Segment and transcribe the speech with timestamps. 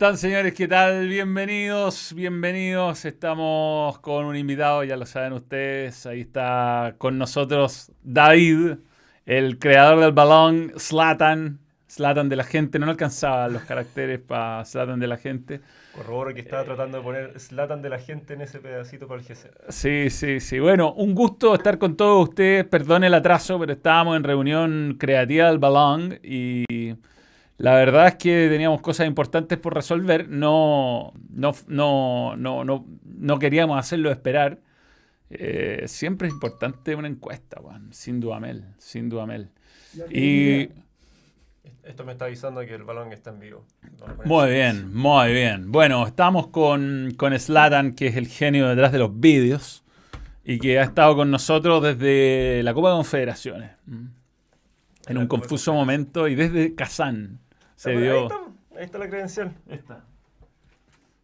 [0.00, 0.54] ¿Cómo están, señores?
[0.54, 1.08] ¿Qué tal?
[1.08, 3.04] Bienvenidos, bienvenidos.
[3.04, 6.06] Estamos con un invitado, ya lo saben ustedes.
[6.06, 8.78] Ahí está con nosotros David,
[9.26, 11.58] el creador del balón, Slatan.
[11.86, 15.60] Slatan de la gente, no alcanzaba los caracteres para Slatan de la gente.
[15.94, 19.26] Corroboro que estaba tratando de poner Slatan de la gente en ese pedacito para el
[19.26, 19.50] GC.
[19.68, 20.60] Sí, sí, sí.
[20.60, 22.64] Bueno, un gusto estar con todos ustedes.
[22.64, 26.64] Perdón el atraso, pero estábamos en reunión creativa del balón y
[27.60, 30.30] la verdad es que teníamos cosas importantes por resolver.
[30.30, 34.60] No, no, no, no, no, no queríamos hacerlo esperar.
[35.28, 37.92] Eh, siempre es importante una encuesta, Juan.
[37.92, 38.64] Sin duda, Mel.
[38.78, 39.50] Sin duda, Mel.
[40.10, 40.70] Y...
[41.82, 43.66] Esto me está avisando que el balón está en vivo.
[44.24, 45.70] Muy bien, muy bien.
[45.70, 49.84] Bueno, estamos con, con Slatan, que es el genio detrás de los vídeos
[50.44, 53.72] y que ha estado con nosotros desde la Copa de Confederaciones.
[55.06, 57.38] En un confuso momento y desde Kazán
[57.80, 58.12] se dio.
[58.12, 58.36] Ahí está,
[58.76, 59.54] ahí está la credencial.
[59.66, 60.04] Esta.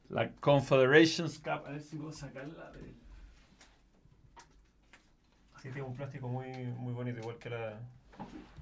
[0.09, 1.67] La Confederations Cup.
[1.67, 2.95] A ver si puedo sacarla de.
[5.61, 7.79] Sí, tiene un plástico muy, muy bonito, igual que la.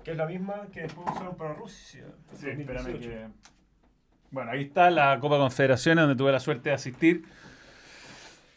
[0.03, 2.07] Que es la misma que después usaron para Rusia.
[2.37, 3.29] Sí, espérame que.
[4.33, 7.25] Bueno, ahí está la Copa Confederaciones donde tuve la suerte de asistir.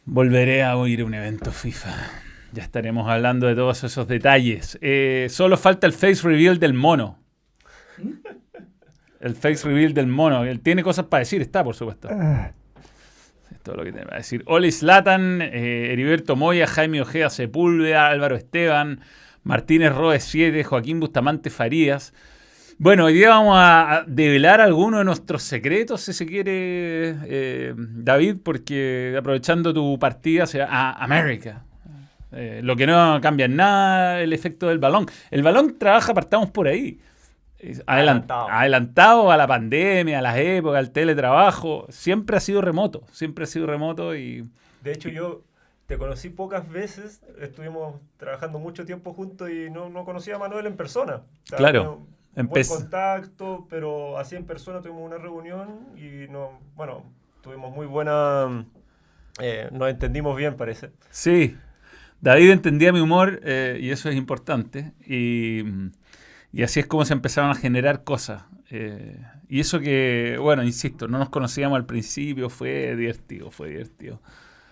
[0.05, 1.93] Volveré a a un evento FIFA.
[2.53, 4.79] Ya estaremos hablando de todos esos detalles.
[4.81, 7.19] Eh, solo falta el face reveal del mono.
[9.19, 10.43] El face reveal del mono.
[10.43, 12.09] Él tiene cosas para decir, está, por supuesto.
[12.09, 14.43] Es todo lo que tiene para decir.
[14.45, 19.01] Oli Slatan, eh, Heriberto Moya, Jaime Ojea Sepúlveda, Álvaro Esteban,
[19.43, 22.13] Martínez Roes 7, Joaquín Bustamante Farías.
[22.79, 28.35] Bueno, hoy día vamos a develar algunos de nuestros secretos, si se quiere, eh, David,
[28.43, 31.63] porque aprovechando tu partida a América.
[32.31, 35.07] Eh, lo que no cambia en nada el efecto del balón.
[35.31, 36.99] El balón trabaja, partamos por ahí.
[37.87, 38.49] Adelantado.
[38.49, 41.85] adelantado a la pandemia, a las épocas, al teletrabajo.
[41.89, 44.47] Siempre ha sido remoto, siempre ha sido remoto y...
[44.83, 45.41] De hecho, yo
[45.87, 50.67] te conocí pocas veces, estuvimos trabajando mucho tiempo juntos y no, no conocía a Manuel
[50.67, 51.21] en persona.
[51.55, 52.05] claro.
[52.35, 57.03] En buen contacto, pero así en persona tuvimos una reunión y no, bueno,
[57.41, 58.63] tuvimos muy buena...
[59.39, 60.91] Eh, nos entendimos bien, parece.
[61.09, 61.57] Sí,
[62.21, 64.93] David entendía mi humor eh, y eso es importante.
[65.07, 65.63] Y
[66.51, 68.43] y así es como se empezaron a generar cosas.
[68.69, 74.21] Eh, y eso que, bueno, insisto, no nos conocíamos al principio, fue divertido, fue divertido.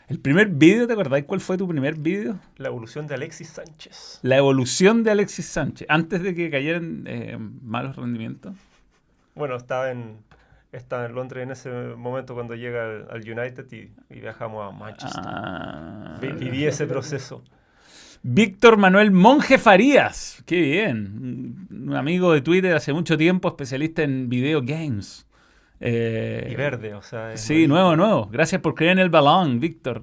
[0.07, 2.39] El primer vídeo, ¿te acordáis cuál fue tu primer vídeo?
[2.57, 4.19] La evolución de Alexis Sánchez.
[4.21, 8.53] La evolución de Alexis Sánchez, antes de que cayeran eh, malos rendimientos.
[9.33, 10.17] Bueno, estaba en,
[10.71, 15.23] estaba en Londres en ese momento cuando llega al, United y, viajamos a Manchester.
[15.25, 16.17] Ah.
[16.21, 17.43] Viví ese proceso.
[18.27, 21.67] Víctor Manuel Monje Farías, qué bien.
[21.69, 25.27] Un amigo de Twitter hace mucho tiempo, especialista en video games.
[25.79, 27.37] Eh, y verde, o sea.
[27.37, 28.25] Sí, nuevo, nuevo.
[28.31, 30.01] Gracias por creer en el balón, Víctor.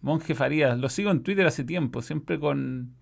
[0.00, 0.78] Monje Farías.
[0.78, 2.94] Lo sigo en Twitter hace tiempo, siempre con,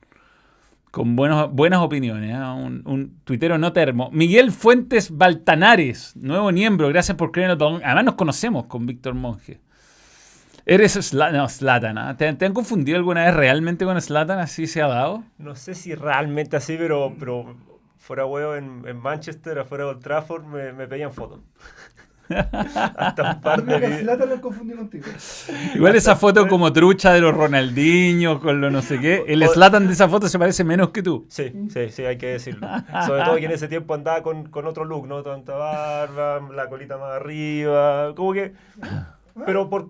[0.90, 2.34] con buenos, buenas opiniones.
[2.34, 2.36] ¿eh?
[2.36, 4.10] Un, un, tuitero no termo.
[4.10, 6.88] Miguel Fuentes Baltanares, nuevo miembro.
[6.88, 7.82] Gracias por creer en el balón.
[7.84, 9.60] Además, nos conocemos con Víctor Monje.
[10.68, 14.40] Eres Slatan, no, ¿Te, han confundido alguna vez realmente con Slatan?
[14.40, 15.22] ¿Así se ha dado?
[15.38, 17.56] No sé si realmente así, pero, pero
[17.98, 21.38] fuera huevo en, Manchester, afuera de Old Trafford, me, me pedían fotos.
[22.28, 25.04] Hasta un par de Slatan lo confundí contigo.
[25.76, 29.22] Igual esa foto como trucha de los Ronaldinho, con lo no sé qué.
[29.28, 31.26] El Slatan de esa foto se parece menos que tú.
[31.28, 32.66] Sí, sí, sí, hay que decirlo.
[33.06, 35.22] Sobre todo que en ese tiempo andaba con, con otro look, ¿no?
[35.22, 38.12] Tanta barba, la colita más arriba.
[38.16, 38.52] Como que
[39.44, 39.88] pero por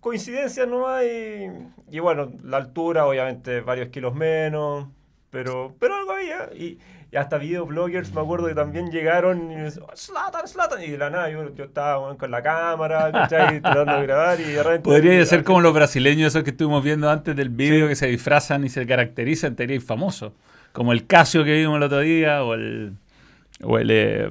[0.00, 1.50] coincidencia no hay.
[1.90, 4.88] Y bueno, la altura, obviamente, varios kilos menos.
[5.30, 6.50] Pero, pero algo había.
[6.54, 6.78] Y,
[7.16, 10.82] hasta videobloggers, me acuerdo que también llegaron y me decían, Slatan, Slatan.
[10.82, 13.60] Y de la nada, yo, yo estaba con la cámara, ¿cachai?
[13.62, 14.90] tratando de grabar y de repente.
[14.90, 18.64] Podría ser como los brasileños, esos que estuvimos viendo antes del video, que se disfrazan
[18.64, 20.34] y se caracterizan, sería famoso.
[20.72, 22.94] Como el Casio que vimos el otro día, o el.
[23.62, 24.30] O el, eh,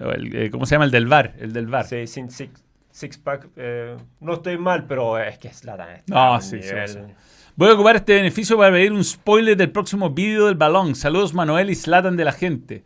[0.00, 0.86] o el eh, ¿Cómo se llama?
[0.86, 1.34] El del bar.
[1.38, 1.84] El del bar.
[1.86, 2.65] Sí, Sin Six.
[2.96, 6.72] Six Pack, eh, no estoy mal, pero es que es la No, sí, sí,
[7.54, 10.94] Voy a ocupar este beneficio para pedir un spoiler del próximo vídeo del balón.
[10.94, 12.84] Saludos Manuel y Slatan de la gente.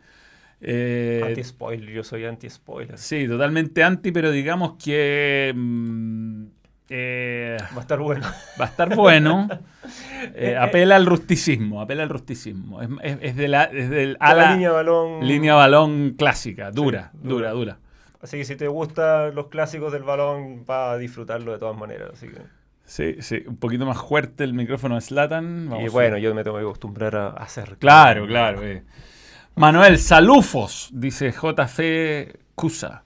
[0.59, 2.97] Eh, anti-spoiler, yo soy anti-spoiler.
[2.97, 5.53] Sí, totalmente anti, pero digamos que...
[5.55, 6.43] Mm,
[6.89, 8.27] eh, va a estar bueno.
[8.59, 9.47] Va a estar bueno.
[10.59, 12.81] apela al rusticismo, apela al rusticismo.
[12.81, 15.25] Es, de la, la línea balón.
[15.25, 17.51] Línea balón clásica, dura, dura.
[17.51, 17.77] dura.
[18.21, 22.11] Así que si te gustan los clásicos del balón, va a disfrutarlo de todas maneras.
[22.13, 22.41] Así que...
[22.85, 25.71] Sí, sí, un poquito más fuerte el micrófono de Slatan.
[25.81, 27.77] y bueno, yo me tengo que acostumbrar a hacer.
[27.77, 28.61] Claro, claro.
[28.63, 28.83] Eh.
[29.55, 31.79] Manuel, salufos, dice JF
[32.53, 33.03] Cusa.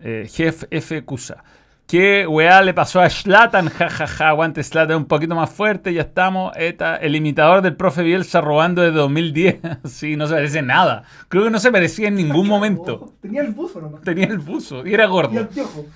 [0.00, 1.04] Eh, Jeff F.
[1.04, 1.42] Cusa.
[1.88, 3.70] ¿Qué weá le pasó a Slatan?
[3.70, 6.52] Ja, ja, ja, aguante Slatan un poquito más fuerte, ya estamos.
[6.54, 9.56] Eta, el imitador del profe Bielsa robando de 2010.
[9.84, 11.04] sí, no se parece nada.
[11.30, 13.14] Creo que no se parecía en ningún momento.
[13.22, 14.02] Tenía el buzo nomás.
[14.02, 15.48] Tenía el buzo y era Y el gordo.
[15.48, 15.86] piojo.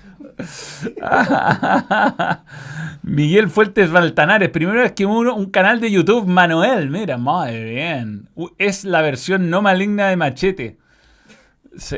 [3.03, 8.29] Miguel Fuentes Baltanares, primera vez que uno un canal de YouTube, Manuel, mira, muy bien.
[8.57, 10.82] Es la versión no maligna de Machete.
[11.75, 11.97] Sí,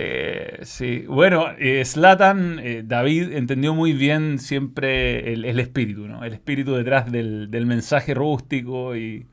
[0.64, 1.06] sí.
[1.08, 6.24] Bueno, eh, Zlatan, eh, David entendió muy bien siempre el, el espíritu, ¿no?
[6.24, 9.28] El espíritu detrás del, del mensaje rústico y,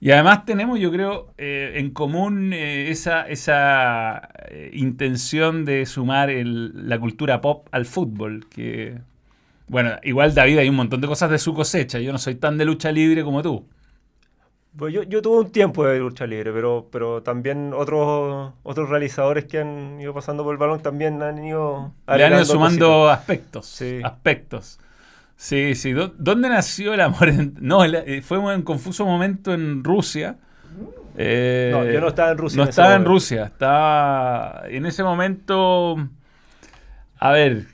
[0.00, 6.30] y además tenemos, yo creo, eh, en común eh, esa, esa eh, intención de sumar
[6.32, 8.98] la cultura pop al fútbol, que...
[9.68, 12.58] Bueno, igual David hay un montón de cosas de su cosecha, yo no soy tan
[12.58, 13.66] de lucha libre como tú.
[14.76, 19.44] Pues yo, yo tuve un tiempo de lucha libre, pero, pero también otros, otros realizadores
[19.46, 23.18] que han ido pasando por el balón también han ido Le han ido sumando cositas.
[23.18, 23.66] aspectos.
[23.66, 24.00] Sí.
[24.04, 24.78] Aspectos.
[25.36, 25.92] Sí, sí.
[25.92, 27.28] ¿Dó- ¿Dónde nació el amor?
[27.60, 30.36] No, eh, fue un confuso momento en Rusia.
[31.16, 33.04] Eh, No, yo no estaba en Rusia No en estaba en.
[33.04, 33.44] Rusia.
[33.46, 35.96] Estaba en ese momento.
[37.18, 37.66] A ver,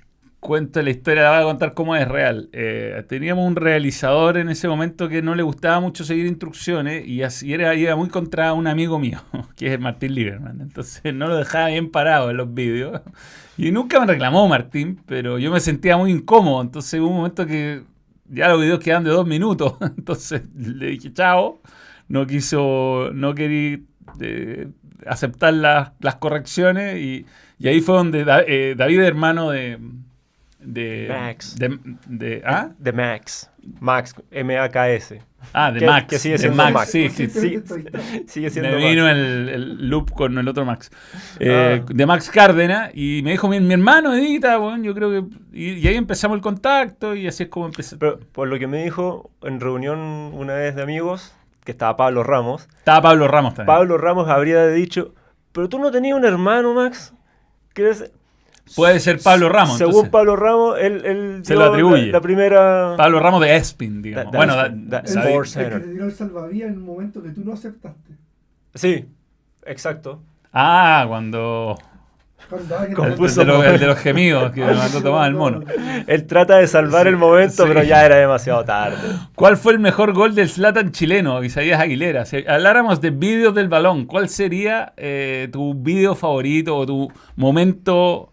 [0.44, 2.50] cuento la historia, la voy a contar cómo es real.
[2.52, 7.22] Eh, teníamos un realizador en ese momento que no le gustaba mucho seguir instrucciones y
[7.22, 9.22] así era, iba muy contra un amigo mío,
[9.56, 10.60] que es Martín Lieberman.
[10.60, 13.00] Entonces no lo dejaba bien parado en los vídeos.
[13.56, 16.60] Y nunca me reclamó Martín, pero yo me sentía muy incómodo.
[16.60, 17.82] Entonces hubo un momento que
[18.28, 19.76] ya los videos quedan de dos minutos.
[19.96, 21.62] Entonces le dije chao.
[22.06, 23.80] No quiso, no quería
[24.20, 24.68] eh,
[25.06, 27.24] aceptar las, las correcciones y,
[27.58, 29.78] y ahí fue donde eh, David, hermano de...
[30.64, 31.56] de Max.
[31.56, 32.70] De, de- ¿ah?
[32.78, 33.50] De Max.
[33.80, 35.22] Max, M-A-K-S.
[35.52, 36.06] Ah, de Que- Max.
[36.08, 36.90] que sigue de siendo Max, Max.
[36.90, 37.62] sí, sí, sí.
[38.26, 38.90] Sigue siendo Me Max.
[38.90, 40.90] vino el, el loop con el otro Max.
[41.38, 41.86] Eh, Ah.
[41.92, 42.90] De Max Cárdenas.
[42.94, 45.24] Y me dijo, mi, mi hermano edita, bueno, yo creo que...
[45.52, 47.96] Y, y ahí empezamos el contacto y así es como empecé.
[47.96, 52.22] Pero por lo que me dijo en reunión una vez de amigos, que estaba Pablo
[52.22, 53.74] Ramos, Estaba Pablo Ramos también.
[53.74, 55.14] Pablo Ramos habría dicho,
[55.52, 57.14] pero tú no tenías un hermano, Max.
[57.74, 58.10] Eres-".
[58.76, 59.76] Puede ser Pablo Ramos.
[59.78, 60.10] Según entonces.
[60.10, 62.06] Pablo Ramos, él, él Se dio lo atribuye.
[62.06, 62.94] La, la primera...
[62.96, 64.32] Pablo Ramos de Espin, digamos.
[64.32, 65.82] Da- bueno, da- da- Sports El que Center.
[65.82, 68.12] te tiró el salvavidas en un momento que tú no aceptaste.
[68.74, 69.04] Sí,
[69.66, 70.22] exacto.
[70.52, 71.76] Ah, cuando...
[72.48, 75.60] Cuando El, el de los, el de los gemidos que me mandó Tomás el mono.
[76.06, 77.68] Él trata de salvar el momento, sí.
[77.68, 78.96] pero ya era demasiado tarde.
[79.34, 82.26] ¿Cuál fue el mejor gol del Zlatan chileno, Isaías Aguilera?
[82.26, 88.30] Si habláramos de vídeos del balón, ¿cuál sería eh, tu vídeo favorito o tu momento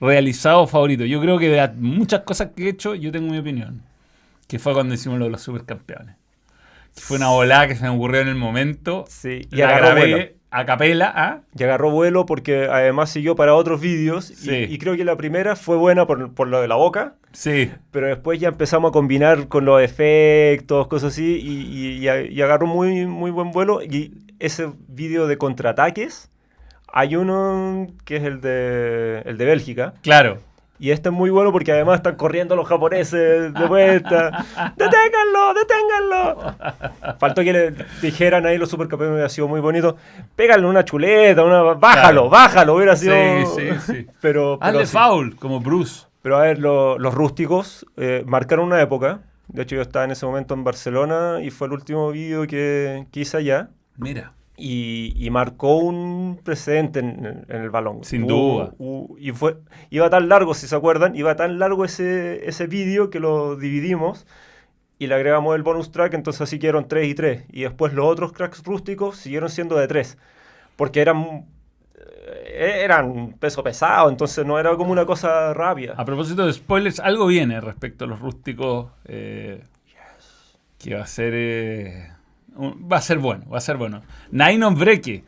[0.00, 1.04] realizado favorito?
[1.04, 3.82] Yo creo que de muchas cosas que he hecho, yo tengo mi opinión.
[4.48, 6.16] Que fue cuando hicimos lo de los supercampeones.
[6.96, 9.04] Fue una volada que se me ocurrió en el momento.
[9.08, 10.28] Sí, y la agarró grabé vuelo.
[10.50, 11.12] a capela.
[11.16, 11.40] ¿ah?
[11.58, 14.30] Y agarró vuelo porque además siguió para otros vídeos.
[14.30, 14.66] y- Sí.
[14.68, 17.14] Y, creo que la primera fue buena por, por lo de la boca.
[17.32, 17.70] Sí.
[17.90, 21.40] Pero después ya empezamos a combinar con los efectos, cosas así.
[21.42, 23.82] Y- y agarró muy, muy buen vuelo.
[23.82, 26.30] Y ese vídeo de contraataques,
[26.96, 29.94] hay uno que es el de, el de Bélgica.
[30.02, 30.38] Claro.
[30.78, 34.44] Y este es muy bueno porque además están corriendo los japoneses de vuelta.
[34.76, 35.54] ¡Deténganlo!
[35.54, 37.16] ¡Deténganlo!
[37.18, 39.96] Faltó que le dijeran ahí los supercampeones, hubiera sido muy bonito.
[40.36, 41.62] Pégale una chuleta, una...
[41.74, 42.28] bájalo, Claro.
[42.28, 43.14] bájalo, hubiera sido...
[43.14, 44.06] Sí, sí, sí.
[44.20, 46.06] Pero, pero, Hazle foul, como Bruce.
[46.22, 49.20] Pero a ver, lo- los rústicos eh, marcaron una época.
[49.48, 53.06] De hecho, yo estaba en ese momento en Barcelona y fue el último vídeo que,
[53.12, 53.68] que hice allá.
[53.96, 54.32] Mira.
[54.56, 58.04] Y, y marcó un precedente en, en el balón.
[58.04, 58.72] Sin duda.
[59.18, 59.56] y fue,
[59.90, 64.26] iba tan largo, si se acuerdan, iba tan largo ese, ese vídeo que lo dividimos
[64.98, 67.44] y le agregamos el bonus track, entonces así quedaron 3 y 3.
[67.50, 70.16] Y después los otros cracks rústicos siguieron siendo de 3.
[70.76, 71.46] Porque eran,
[71.96, 75.94] eh, eran peso pesado, entonces no era como una cosa rápida.
[75.96, 79.62] A propósito de spoilers, algo viene respecto a los rústicos eh,
[80.78, 82.13] que va a ser eh,
[82.56, 84.02] va a ser bueno, va a ser bueno.
[84.30, 85.24] Nainon Breque,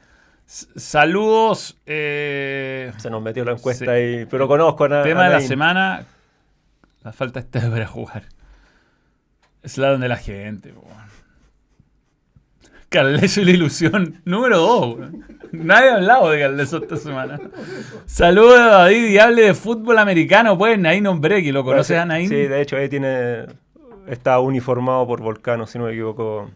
[0.46, 1.78] saludos.
[1.86, 3.90] eh, Se nos metió la encuesta Sí.
[3.90, 6.04] ahí, pero conozco a, tema a de la semana.
[7.02, 8.24] La falta está para jugar.
[9.62, 10.72] Es la donde la gente.
[12.88, 14.98] Carleso y la ilusión número 2.
[15.52, 17.38] Nadie ha hablado de Carleso esta semana.
[18.06, 21.52] Saludos a David y hable de fútbol americano, pues Nain Breque.
[21.52, 22.28] ¿Lo conoces a Nain?
[22.28, 23.46] Sí, de hecho ahí tiene.
[24.06, 26.48] Está uniformado por Volcano, si no me equivoco.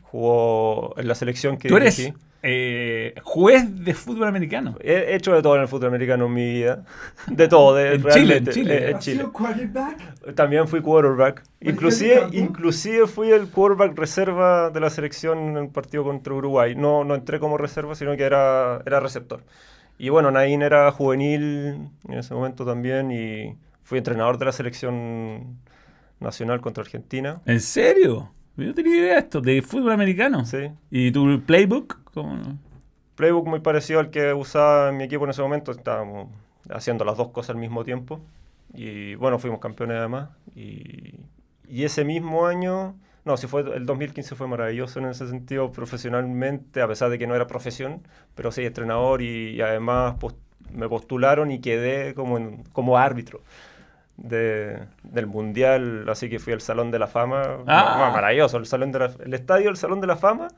[0.00, 2.16] Jugó en la selección que Tú eres dirigí.
[2.42, 4.76] eh, juez de fútbol americano.
[4.80, 6.84] He hecho de todo en el fútbol americano en mi vida.
[7.28, 8.74] De todo, de, En Chile, realmente, en Chile.
[8.74, 9.24] eh, en ¿Has Chile.
[9.32, 10.34] quarterback?
[10.34, 11.42] También fui quarterback.
[11.42, 16.34] ¿Por qué Inclusive, inclusive fui el quarterback reserva de la selección en el partido contra
[16.34, 16.74] Uruguay.
[16.74, 19.44] No, no entré como reserva, sino que era, era receptor.
[19.98, 25.58] Y bueno, Nain era juvenil en ese momento también y fui entrenador de la selección
[26.18, 27.40] nacional contra Argentina.
[27.46, 28.30] ¿En serio?
[28.56, 30.44] Yo tenía idea de esto, de fútbol americano.
[30.44, 30.70] Sí.
[30.90, 31.98] ¿Y tu playbook?
[32.12, 32.58] ¿Cómo?
[33.16, 35.70] Playbook muy parecido al que usaba en mi equipo en ese momento.
[35.72, 36.28] Estábamos
[36.70, 38.20] haciendo las dos cosas al mismo tiempo.
[38.74, 40.30] Y bueno, fuimos campeones además.
[40.54, 41.14] Y,
[41.68, 42.94] y ese mismo año,
[43.24, 47.26] no, si fue el 2015 fue maravilloso en ese sentido profesionalmente, a pesar de que
[47.26, 48.02] no era profesión,
[48.34, 50.36] pero sí entrenador y, y además post-
[50.72, 53.40] me postularon y quedé como, en- como árbitro.
[54.16, 57.42] De- del mundial, así que fui al Salón de la Fama.
[57.66, 57.96] Ah.
[57.98, 60.48] Ma- Maravilloso, el, salón de la- el estadio del Salón de la Fama,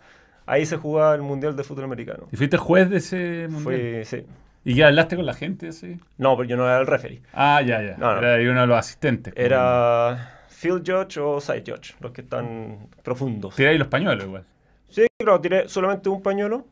[0.47, 2.29] ahí se jugaba el Mundial de Fútbol Americano.
[2.33, 3.63] ¿Y fuiste juez de ese mundial?
[3.63, 4.27] Fui, sí.
[4.67, 5.99] ¿Y ya hablaste con la gente así?
[6.17, 7.21] No, pero yo no era el referee.
[7.35, 7.97] Ah, ya, ya.
[7.99, 8.27] No, no.
[8.27, 9.35] Era uno de los asistentes.
[9.37, 13.55] Era field judge o side judge, los que están profundos.
[13.57, 14.45] Tiráis los pañuelos igual.
[14.89, 16.65] Sí, claro, tiré solamente un pañuelo.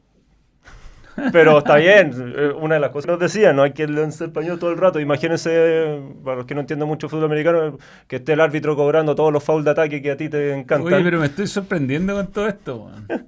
[1.33, 4.31] Pero está bien, eh, una de las cosas que nos decían, no hay que lanzar
[4.33, 4.99] pañuelo todo el rato.
[4.99, 9.33] Imagínense, para los que no entienden mucho fútbol americano, que esté el árbitro cobrando todos
[9.33, 10.92] los fouls de ataque que a ti te encantan.
[10.92, 12.90] Oye, pero me estoy sorprendiendo con todo esto.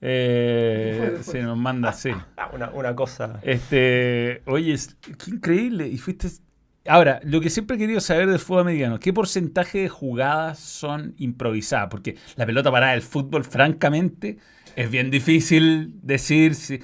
[0.00, 2.10] Eh, se nos manda así.
[2.36, 3.40] Ah, Una, una cosa.
[3.42, 5.88] Este, oye, es- qué increíble.
[5.88, 6.28] Y fuiste.
[6.88, 11.14] Ahora, lo que siempre he querido saber del fútbol americano, ¿qué porcentaje de jugadas son
[11.18, 11.88] improvisadas?
[11.90, 14.38] Porque la pelota parada del fútbol, francamente,
[14.76, 16.80] es bien difícil decir si.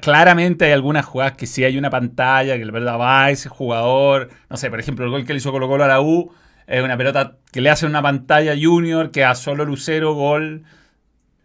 [0.00, 3.48] Claramente hay algunas jugadas que sí hay una pantalla, que la pelota va a ese
[3.48, 4.28] jugador.
[4.50, 6.32] No sé, por ejemplo, el gol que le hizo Colo Colo a la U
[6.66, 10.64] es una pelota que le hace una pantalla junior, que a solo Lucero, gol.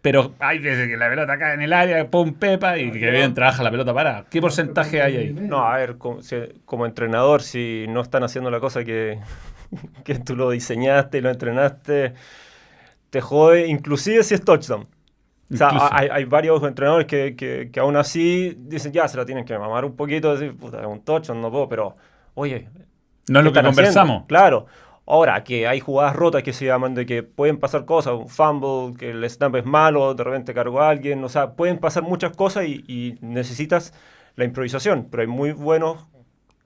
[0.01, 3.33] Pero hay veces que la pelota cae en el área, pum, pepa, y que bien
[3.33, 4.25] trabaja la pelota parada.
[4.29, 5.35] ¿Qué porcentaje hay ahí?
[5.47, 9.19] No, a ver, como, si- como entrenador, si no están haciendo la cosa que,
[10.03, 12.13] que tú lo diseñaste y lo entrenaste,
[13.09, 14.87] te jode, inclusive si es touchdown.
[15.53, 19.25] O sea, hay, hay varios entrenadores que, que, que aún así dicen, ya, se la
[19.25, 21.97] tienen que mamar un poquito, decir, puta, es un touchdown, no puedo, pero,
[22.35, 22.69] oye,
[23.27, 23.69] No es lo ¿qué que haciendo?
[23.69, 24.25] conversamos.
[24.27, 24.65] Claro.
[25.05, 28.95] Ahora, que hay jugadas rotas que se llaman de que pueden pasar cosas, un fumble,
[28.97, 32.35] que el snap es malo, de repente cargó a alguien, o sea, pueden pasar muchas
[32.35, 33.93] cosas y, y necesitas
[34.35, 36.07] la improvisación, pero hay muy buenos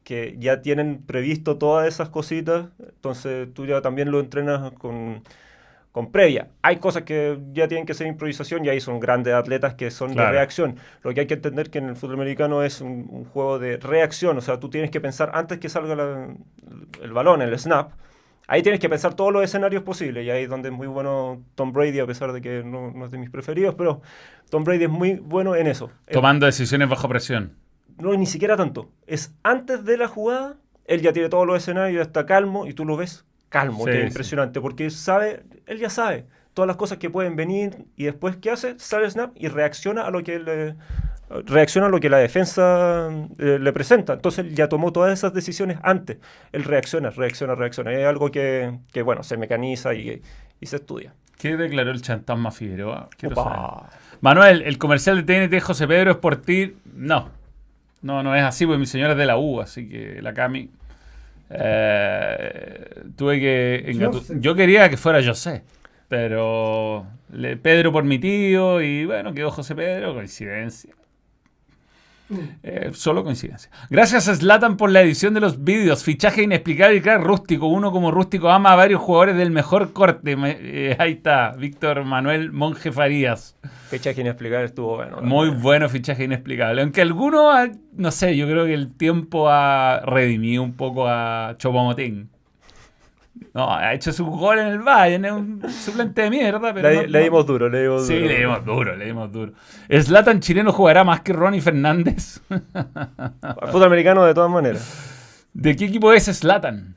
[0.04, 5.24] que ya tienen previsto todas esas cositas, entonces tú ya también lo entrenas con,
[5.92, 6.50] con previa.
[6.62, 10.14] Hay cosas que ya tienen que ser improvisación y ahí son grandes atletas que son
[10.14, 10.28] Claro.
[10.30, 10.76] de reacción.
[11.04, 13.78] Lo que hay que entender que en el fútbol americano es un, un juego de
[13.78, 16.36] reacción, o sea, tú tienes que pensar antes que salga la-
[17.02, 17.92] el balón, el snap,
[18.48, 21.44] ahí tienes que pensar todos los escenarios posibles y ahí es donde es muy bueno
[21.56, 24.02] Tom Brady, a pesar de que no, no es de mis preferidos, pero
[24.50, 25.92] Tom Brady es muy bueno en eso.
[26.08, 27.54] Eh, Tomando decisiones bajo presión.
[27.98, 28.90] no, ni siquiera tanto.
[29.08, 32.86] Es antes de la jugada, él ya tiene todos los escenarios, está calmo y tú
[32.86, 34.08] lo ves calmo, Sí, que es sí.
[34.08, 38.52] impresionante, porque sabe, él ya sabe todas las cosas que pueden venir y después ¿qué
[38.52, 38.78] hace?
[38.80, 40.76] Sale el snap y reacciona a lo que le,
[41.30, 44.14] reacciona a lo que la defensa eh, le presenta.
[44.14, 46.18] Entonces él ya tomó todas esas decisiones antes.
[46.52, 47.92] Él reacciona, reacciona, reacciona.
[47.94, 50.22] Es algo que, que, bueno, se mecaniza y,
[50.62, 51.14] y se estudia.
[51.38, 53.10] ¿Qué declaró el chantasma Figueroa?
[53.20, 53.92] Saber.
[54.22, 56.76] Manuel, el comercial de TNT José Pedro es por ti.
[56.96, 57.30] No.
[58.02, 60.70] No, no es así, porque mi señora es de la U, así que la Cami.
[61.50, 63.84] eh, tuve que.
[63.88, 64.36] engatu- José.
[64.40, 65.64] Yo quería que fuera José,
[66.08, 70.94] pero le- Pedro por mi tío y bueno, quedó José Pedro, coincidencia.
[72.64, 73.70] Eh, solo coincidencia.
[73.90, 76.04] Gracias a Slatan por la edición de los vídeos.
[76.04, 77.68] Fichaje inexplicable y crack rústico.
[77.68, 80.36] Uno como rústico ama a varios jugadores del mejor corte.
[80.36, 83.56] Me- eh, ahí está, Víctor Manuel Monje Farías.
[83.90, 85.22] Fecha que inexplicable estuvo bueno.
[85.22, 86.82] Muy bueno fichaje inexplicable.
[86.82, 91.56] Aunque alguno, ha- no sé, yo creo que el tiempo ha redimido un poco a
[91.60, 92.30] Chopomotín.
[93.54, 96.90] No, ha hecho su gol en el Bayern, es un suplente de mierda, pero.
[96.90, 98.28] Le, no- le no- dimos duro, le dimos Sí, duro.
[98.28, 99.54] le dimos duro, le dimos duro.
[99.90, 102.42] ¿Slatan chileno jugará más que Ronnie Fernández?
[102.50, 102.64] Al
[103.72, 105.48] Fútbol americano de todas maneras.
[105.54, 106.96] ¿De qué equipo es Slatan?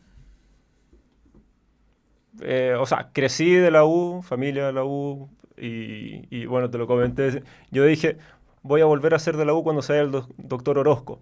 [2.40, 6.78] Eh, o sea, crecí de la U, familia de la U, y, y bueno, te
[6.78, 7.42] lo comenté.
[7.70, 8.16] Yo dije,
[8.62, 11.20] voy a volver a ser de la U cuando sea el doc- doctor Orozco.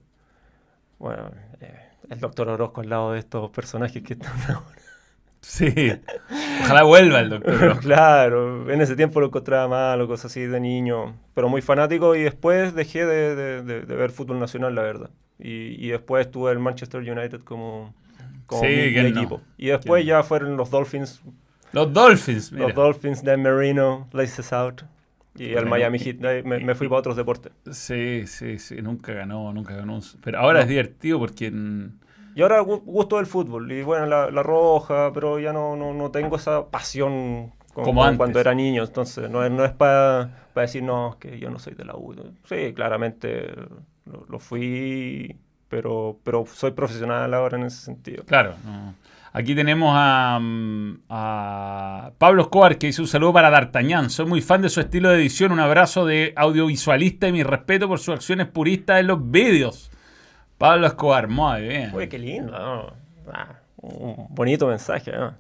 [0.99, 1.31] Bueno,
[1.61, 1.75] eh,
[2.11, 4.77] el doctor Orozco al lado de estos personajes que están ahora.
[5.49, 5.73] Sí.
[6.63, 7.79] Ojalá vuelva el doctor.
[7.79, 12.23] Claro, en ese tiempo lo encontraba malo, cosas así de niño, pero muy fanático y
[12.23, 15.11] después dejé de, de- de- de ver fútbol nacional, la verdad.
[15.39, 17.95] Y, y después tuve el Manchester United como,
[18.47, 19.41] como Sí, mi, mi equipo.
[19.57, 21.23] Y después ¿Quién ya fueron los Dolphins,
[21.73, 22.67] Los Dolphins, mira.
[22.67, 24.83] los Dolphins de Marino, Laces Out
[25.37, 26.17] y el Miami Heat.
[26.45, 27.53] Me, me fui para otros deportes.
[27.71, 28.83] Sí, sí, sí.
[28.83, 30.01] Nunca ganó, nunca ganó.
[30.25, 30.63] Pero ahora No.
[30.65, 31.53] es divertido porque.
[32.37, 35.93] Y ahora gu- gusto del fútbol y bueno, la, la roja, pero ya no, no,
[35.95, 38.19] no tengo esa pasión como, Como antes.
[38.19, 38.85] cuando era niño.
[38.85, 42.15] Entonces, no, es- no es para decir, no, que yo no soy de la U.
[42.45, 43.51] Sí, claramente
[44.05, 45.35] lo, lo fui,
[45.69, 48.23] pero, pero soy profesional ahora en ese sentido.
[48.25, 48.55] Claro.
[48.65, 48.95] no.
[49.33, 54.09] Aquí tenemos a, mm, a Pablo Escobar que dice un saludo para D'Artagnan.
[54.09, 55.53] Soy muy fan de su estilo de edición.
[55.53, 59.91] Un abrazo de audiovisualista y mi respeto por sus acciones puristas en los vídeos.
[60.59, 61.91] Pablo Escobar, muy bien.
[61.95, 62.53] Oye, qué lindo.
[62.53, 62.93] ¿no?
[63.33, 65.35] Ah, un bonito mensaje, ¿no?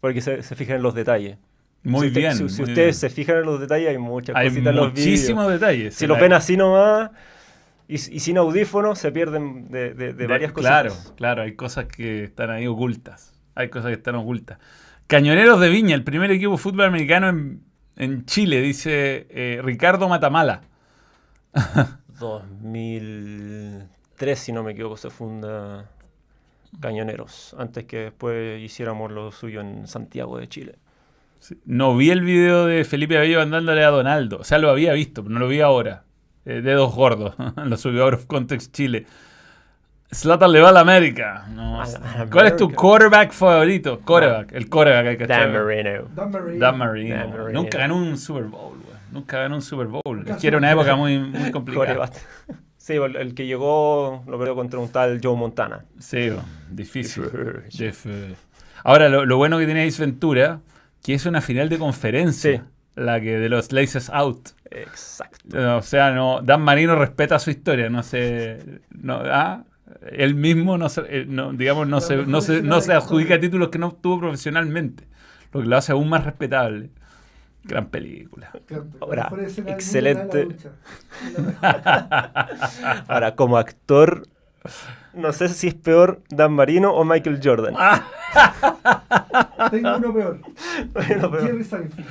[0.00, 1.38] Porque se, se fijan en los detalles.
[1.82, 2.32] Muy si usted- bien.
[2.36, 2.94] Si, si muy ustedes bien.
[2.94, 5.94] se fijan en los detalles, hay muchas Hay cositas en los muchísimos detalles.
[5.94, 7.10] Si los ven así nomás
[7.88, 10.70] y, y sin audífonos, se pierden de, de- de De- varias cosas.
[10.70, 13.34] Claro, claro, hay cosas que están ahí ocultas.
[13.54, 14.58] Hay cosas que están ocultas.
[15.06, 17.62] Cañoneros de Viña, el primer equipo de fútbol americano en,
[17.96, 20.62] en Chile, dice eh, Ricardo Matamala.
[24.14, 25.86] 2003, si no me equivoco, se funda
[26.80, 27.54] Cañoneros.
[27.58, 30.76] Antes que después hiciéramos lo suyo en Santiago de Chile.
[31.40, 31.58] Sí.
[31.66, 34.38] No vi el video de Felipe Abello mandándole a Donaldo.
[34.38, 36.04] O sea, lo había visto, pero no lo vi ahora.
[36.46, 37.34] Eh, dedos gordos.
[37.56, 39.06] lo subió Out of Context Chile.
[40.10, 41.46] Slatan le va a la América.
[41.50, 44.00] No, A la- a la ¿Cuál es tu quarterback favorito?
[44.00, 44.52] Quarterback.
[44.52, 45.52] El quarterback hay que Dan.
[45.52, 46.08] Marino.
[46.14, 46.58] Dan Marino.
[46.60, 47.16] Dan Marino.
[47.16, 47.52] Dan Marino.
[47.62, 48.94] Nunca ganó un Super Bowl, güey.
[49.10, 50.20] Nunca ganó un Super Bowl.
[50.20, 52.10] Es Casi que era una época muy, muy complicada.
[52.84, 55.86] Sí, el, el que llegó lo perdió contra un tal Joe Montana.
[55.98, 56.28] Sí,
[56.70, 57.24] difícil.
[57.70, 58.34] Jeff, eh.
[58.82, 60.60] Ahora, lo, lo bueno que tiene Ace Ventura,
[61.02, 62.58] que es una final de conferencia.
[62.58, 62.62] Sí.
[62.94, 64.50] La que de los Laces Out.
[64.70, 65.78] Exacto.
[65.78, 68.58] O sea, no, Dan Marino respeta su historia, no se,
[68.90, 69.64] no, ah,
[70.12, 73.70] él mismo no se, eh, no, digamos, no se, no se, no se adjudica títulos
[73.70, 75.04] que no obtuvo profesionalmente,
[75.54, 76.90] lo que lo hace aún más respetable.
[77.64, 78.50] Gran película.
[79.00, 79.30] Ahora,
[79.66, 80.48] excelente.
[83.08, 84.26] Ahora, como actor,
[85.14, 87.74] no sé si es peor Dan Marino o Michael Jordan.
[89.70, 90.40] Tengo uno peor.
[90.92, 92.06] Bueno, pero- Jerry Seinfeld.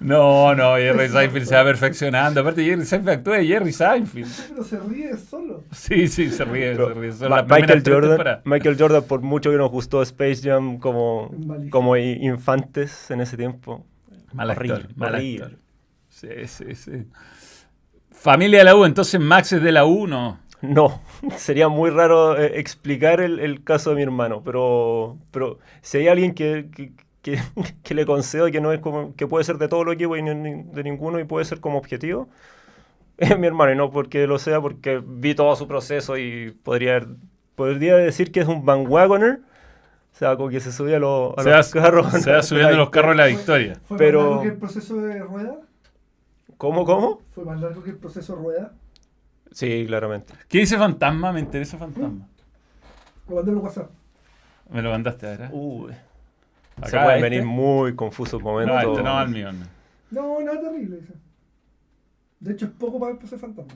[0.00, 2.40] No, no, Jerry Seinfeld se va perfeccionando.
[2.40, 4.28] Aparte, Jerry Seinfeld actúa de Jerry Seinfeld.
[4.50, 5.64] Pero se ríe solo.
[5.72, 7.10] Sí, sí, se ríe, pero se ríe.
[7.12, 8.40] Primeras Michael Jordan.
[8.44, 11.30] Michael Jordan, por mucho que nos gustó Space Jam como,
[11.70, 13.84] como infantes en ese tiempo.
[14.32, 15.44] Mal actor, horrible, mal horrible.
[15.44, 15.58] actor.
[16.08, 17.06] Sí, sí, sí.
[18.12, 20.38] Familia de la U, entonces Max es de la U, no.
[20.60, 21.00] No,
[21.36, 26.08] sería muy raro eh, explicar el, el caso de mi hermano, pero, pero si hay
[26.08, 26.92] alguien que, que,
[27.22, 27.40] que-
[27.82, 30.22] que le concedo que no es como que puede ser de todos los equipos y
[30.22, 32.28] ni- de ninguno y puede ser como objetivo,
[33.18, 37.06] es mi hermano, y no porque lo sea, porque vi todo su proceso y podría,
[37.56, 39.40] podría decir que es un bandwagoner,
[40.12, 42.12] o sea, como que se subía a, los- a Se los carros.
[42.12, 43.80] se va subiendo los carros de la victoria.
[43.84, 45.56] ¿Fue Pero- más largo que el proceso de rueda?
[46.58, 47.20] ¿Cómo, cómo?
[47.34, 48.72] ¿Fue más largo que el proceso rueda?
[49.50, 50.32] Sí, claramente.
[50.48, 51.32] ¿Qué dice Fantasma?
[51.32, 52.26] Me interesa Fantasma.
[53.28, 53.90] Lo mandé por WhatsApp.
[54.70, 55.50] Me lo mandaste, ¿verdad?
[55.52, 55.92] Uy,
[56.76, 57.22] Acá, se pueden este.
[57.22, 58.74] venir muy confusos momentos.
[58.82, 59.50] No, este no al mío.
[59.52, 59.66] no.
[60.10, 60.96] No, nada terrible.
[60.98, 61.12] Dice.
[62.40, 63.72] De hecho, es poco para el proceso fantasma.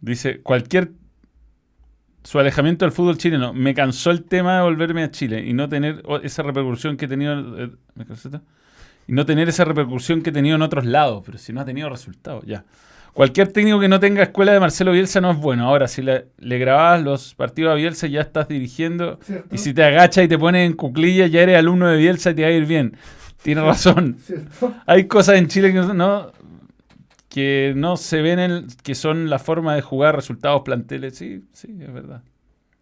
[0.00, 0.92] Dice, cualquier...
[2.24, 3.52] Su alejamiento del fútbol chileno.
[3.52, 7.08] Me cansó el tema de volverme a Chile y no tener esa repercusión que he
[7.08, 7.62] tenido...
[7.62, 7.70] eh.
[9.06, 11.22] Y no tener esa repercusión que he tenido en otros lados.
[11.26, 12.64] Pero si no ha tenido resultados, ya.
[13.12, 15.68] Cualquier técnico que no tenga escuela de Marcelo Bielsa no es bueno.
[15.68, 19.20] Ahora, si le, le grababas los partidos a Bielsa, ya estás dirigiendo.
[19.22, 19.54] ¿Cierto?
[19.54, 22.34] Y si te agachas y te pones en cuclillas, ya eres alumno de Bielsa y
[22.34, 22.96] te va a ir bien.
[23.42, 24.16] Tienes razón.
[24.18, 24.74] ¿Cierto?
[24.86, 26.32] Hay cosas en Chile que no,
[27.34, 31.16] que no se ven, en- que son la forma de jugar resultados planteles.
[31.16, 32.22] Sí, sí, es verdad.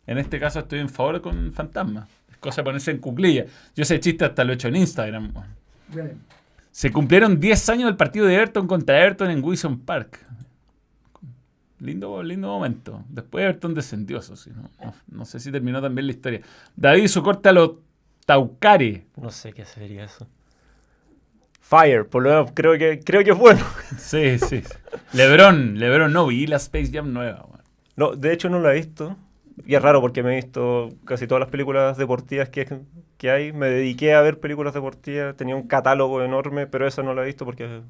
[0.06, 2.06] En este caso estoy en favor con Fantasma.
[2.30, 3.46] Es cosa de ponerse en cuclillas.
[3.74, 5.32] Yo ese chiste hasta lo he hecho en Instagram.
[5.88, 6.18] Bien.
[6.70, 10.18] Se cumplieron 10 años del partido de Everton contra Everton en Wilson Park.
[11.80, 13.02] Lindo, lindo momento.
[13.08, 14.50] Después Everton descendió, eso sí.
[14.54, 16.40] No, no- no sé si terminó también la historia.
[16.76, 17.70] David su corta a los
[18.26, 19.06] Taucare.
[19.16, 20.28] No sé qué sería eso.
[21.72, 23.64] Fire, por lo menos creo que, creo que es bueno.
[23.96, 24.62] Sí, sí.
[25.14, 27.46] Lebron, Lebron, no vi la Space Jam nueva.
[27.48, 27.62] weón.
[27.96, 29.16] No, de hecho no la he visto.
[29.64, 32.80] Y es raro porque me he visto casi todas las películas deportivas que,
[33.16, 33.54] que hay.
[33.54, 35.35] Me dediqué a ver películas deportivas.
[35.35, 37.80] Tenía un catálogo enorme, pero esa no la he visto porque...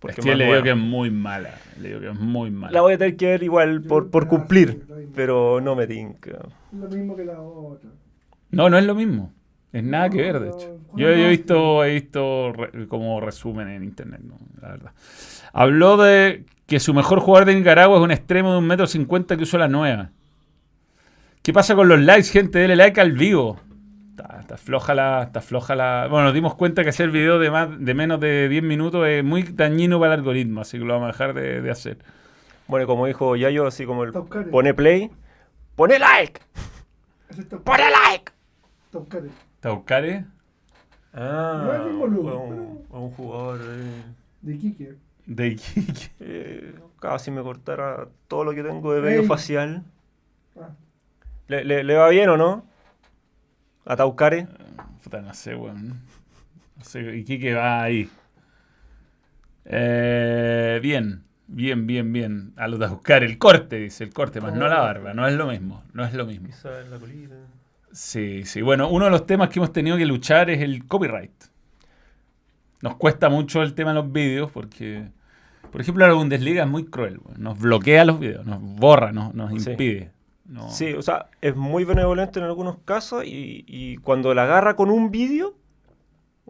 [0.00, 0.62] porque es que le digo nueva.
[0.62, 1.54] que es muy mala.
[1.80, 2.72] Le digo que es muy mala.
[2.72, 4.84] La voy a tener que ver igual por, por cumplir.
[5.14, 6.40] Pero no me tinca.
[6.78, 7.88] Lo mismo que la otra.
[8.50, 9.32] No, no es lo mismo.
[9.72, 10.78] Es nada que ver, de hecho.
[10.94, 14.36] Yo, yo he visto, he visto re- como resumen en internet, ¿no?
[14.60, 14.92] la verdad.
[15.52, 19.36] Habló de que su mejor jugador de Nicaragua es un extremo de un metro cincuenta
[19.36, 20.10] que usó la nueva.
[21.42, 22.58] ¿Qué pasa con los likes, gente?
[22.58, 23.58] Dele like al vivo.
[24.10, 26.06] Está, está floja la, está floja la.
[26.10, 29.24] Bueno, nos dimos cuenta que hacer video de más, de menos de 10 minutos es
[29.24, 31.98] muy dañino para el algoritmo, así que lo vamos a dejar de, de hacer.
[32.68, 34.12] Bueno, como dijo Yayo, así como el
[34.50, 35.10] pone play,
[35.76, 36.40] pone like,
[37.64, 38.32] pone like.
[38.92, 39.28] Taucare.
[39.60, 40.24] Taucare.
[41.12, 44.02] Ah, No es un, un jugador eh,
[44.42, 44.96] De Kike.
[45.26, 46.10] De Iquique.
[46.20, 49.26] eh, casi me cortara todo lo que tengo de vello Ey.
[49.26, 49.84] facial.
[50.60, 50.70] Ah,
[51.48, 52.64] ¿Le, le, le va bien o no?
[53.84, 54.46] ¿A Taucare?
[55.02, 56.00] Puta, no sé, weón.
[56.76, 58.08] No sé, Iquique va ahí.
[59.64, 62.52] Eh, bien, bien, bien, bien.
[62.56, 65.12] A los de buscar el corte, dice el corte, más no la barba.
[65.14, 66.46] No es lo mismo, no es lo mismo.
[66.46, 67.34] Quizá en la colita.
[67.92, 68.62] Sí, sí.
[68.62, 71.32] Bueno, uno de los temas que hemos tenido que luchar es el copyright.
[72.82, 75.08] Nos cuesta mucho el tema de los vídeos porque,
[75.70, 77.20] por ejemplo, la Bundesliga es muy cruel.
[77.36, 79.70] Nos bloquea los vídeos, nos borra, nos, nos Sí.
[79.70, 80.12] impide.
[80.46, 84.74] No- Sí, o sea, es muy benevolente en algunos casos y, y cuando la agarra
[84.76, 85.54] con un vídeo,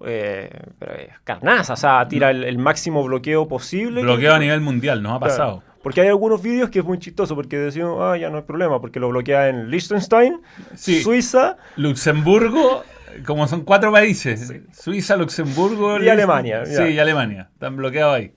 [0.07, 4.03] eh, pero es carnaza, o sea, tira el, el máximo bloqueo posible.
[4.03, 5.63] Bloqueo a nivel mundial, nos ha Claro.
[5.83, 8.81] Porque hay algunos vídeos que es muy chistoso porque decimos, ah, ya no hay problema,
[8.81, 10.41] porque lo bloquea en Liechtenstein,
[10.75, 11.03] Sí.
[11.03, 12.85] Suiza Luxemburgo,
[13.27, 17.49] como son cuatro países, Suiza, Luxemburgo Y Alemania, Sí, y Alemania.
[17.55, 18.33] Están bloqueados ahí.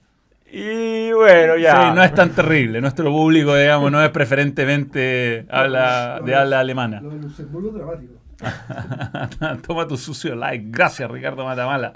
[0.50, 1.88] y bueno, ya.
[1.90, 2.80] Sí, no es tan terrible.
[2.80, 7.00] Nuestro público, digamos, no es preferentemente habla, de- habla alemana.
[7.00, 8.14] Lo de Luxemburgo es dramático.
[9.66, 10.66] Toma tu sucio like.
[10.68, 11.92] Gracias, Ricardo Matamala.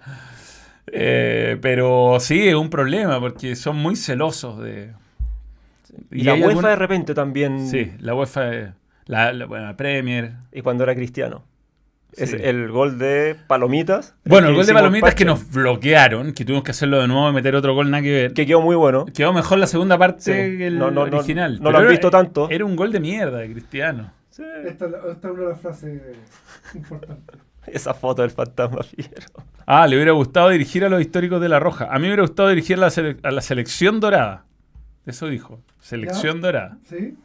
[0.86, 4.92] Eh, pero sí, es un problema porque son muy celosos de.
[6.10, 8.74] Y, la UEFA alguna- de repente también, Sí, la UEFA,
[9.06, 10.32] la, la- bueno, la Premier.
[10.52, 11.44] y cuando era cristiano.
[12.16, 14.14] Es el gol de Palomitas.
[14.24, 17.32] Bueno, el gol de Palomitas que nos bloquearon, que tuvimos que hacerlo de nuevo y
[17.34, 18.32] meter otro gol nada que ver.
[18.32, 19.04] Que quedó muy bueno.
[19.14, 20.32] Quedó mejor la segunda parte Sí.
[20.32, 21.58] que el No, no, no, original.
[21.62, 22.48] no lo han era- visto tanto.
[22.50, 24.10] Era un gol de mierda de Cristiano.
[24.30, 24.42] Sí.
[24.66, 26.00] Esta, es la- esta es una de las frases
[26.74, 27.36] importantes.
[27.66, 29.26] Esa foto del fantasma fiero.
[29.66, 31.88] Ah, le hubiera gustado dirigir a los históricos de La Roja.
[31.90, 34.44] A mí me hubiera gustado dirigir a la, sele- a la selección dorada.
[35.08, 35.60] Eso dijo.
[35.80, 36.78] Selección dorada.
[36.84, 37.16] ¿Sí?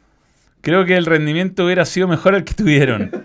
[0.62, 3.10] Creo que el rendimiento hubiera sido mejor al que tuvieron.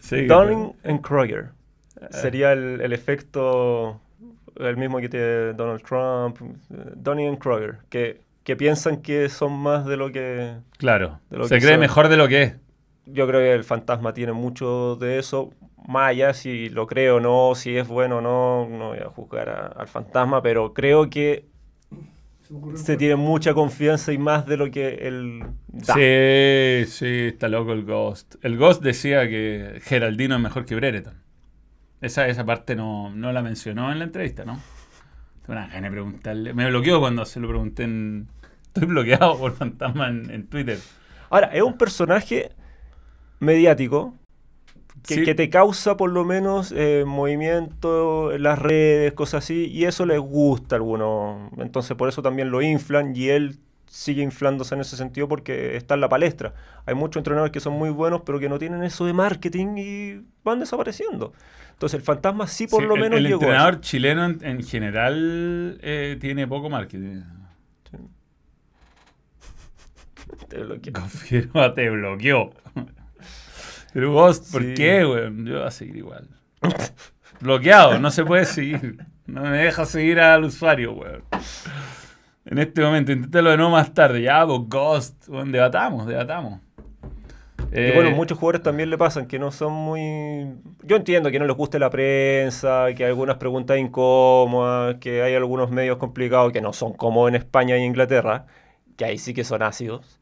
[0.00, 1.50] Sí, Dunning and Kruger.
[2.10, 4.00] Sería el, el efecto,
[4.56, 6.38] el mismo que tiene Donald Trump.
[6.70, 7.78] eh, Dunning and Kruger.
[7.90, 10.54] Que, que piensan que son más de lo que.
[10.78, 11.20] Claro.
[11.30, 11.80] De lo Se que cree son.
[11.80, 12.54] mejor de lo que es.
[13.06, 15.52] Yo creo que el fantasma tiene mucho de eso.
[15.88, 19.08] Más allá si lo creo o no, si es bueno o no, no voy a
[19.10, 21.46] juzgar a- al fantasma, pero creo que
[22.42, 25.94] Se se tiene mucha confianza y más de lo que él da.
[25.94, 28.36] Sí, sí, está loco el Ghost.
[28.42, 31.14] El Ghost decía que Geraldino es mejor que Brereton.
[32.00, 34.60] Esa, esa parte no, no la mencionó en la entrevista, ¿no?
[35.42, 36.54] Tengo una gana de preguntarle.
[36.54, 38.28] Me bloqueó cuando se lo pregunté en...
[38.68, 40.78] Estoy bloqueado por fantasma en, en Twitter.
[41.30, 42.52] Ahora, es un personaje
[43.40, 44.14] mediático
[45.08, 45.24] que, Sí.
[45.24, 50.06] que te causa por lo menos eh, movimiento en las redes, cosas así, y eso
[50.06, 51.50] les gusta a algunos.
[51.58, 55.94] Entonces por eso también lo inflan y él sigue inflándose en ese sentido porque está
[55.94, 56.52] en la palestra.
[56.84, 60.20] Hay muchos entrenadores que son muy buenos pero que no tienen eso de marketing y
[60.44, 61.32] van desapareciendo.
[61.72, 64.38] Entonces el fantasma sí por Sí, lo el, menos el llegó a entrenador chileno en,
[64.44, 67.22] en general eh, tiene poco marketing.
[70.48, 70.92] Te bloquea.
[70.92, 72.50] Confirma, te bloqueó.
[73.98, 74.74] Pero vos, ¿por Sí.
[74.74, 75.44] qué, weón?
[75.44, 76.28] Yo voy a seguir igual.
[77.40, 79.04] Bloqueado, no se puede seguir.
[79.26, 81.24] No me deja seguir al usuario, weón.
[82.44, 84.22] En este momento, inténtalo de nuevo más tarde.
[84.22, 85.28] Ya, vos, Ghost.
[85.28, 86.60] weón, debatamos, debatamos.
[87.72, 90.46] Y Eh, bueno, muchos jugadores también le pasan que no son muy...
[90.84, 95.34] Yo entiendo que no les guste la prensa, que hay algunas preguntas incómodas, que hay
[95.34, 98.46] algunos medios complicados que no son como en España y Inglaterra,
[98.96, 100.20] que ahí sí que son ácidos.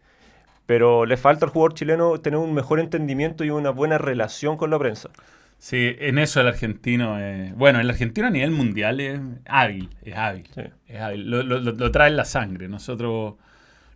[0.66, 4.70] Pero le falta al jugador chileno tener un mejor entendimiento y una buena relación con
[4.70, 5.10] la prensa.
[5.58, 7.18] Sí, en eso el argentino.
[7.18, 10.46] eh, bueno, el argentino a nivel mundial es hábil, es hábil.
[10.54, 10.62] Sí.
[10.86, 11.30] Es hábil.
[11.30, 12.68] Lo, lo- lo- lo trae en la sangre.
[12.68, 13.34] Nosotros,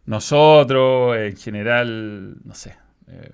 [0.07, 2.77] nosotros, en general, no sé.
[3.09, 3.31] eh,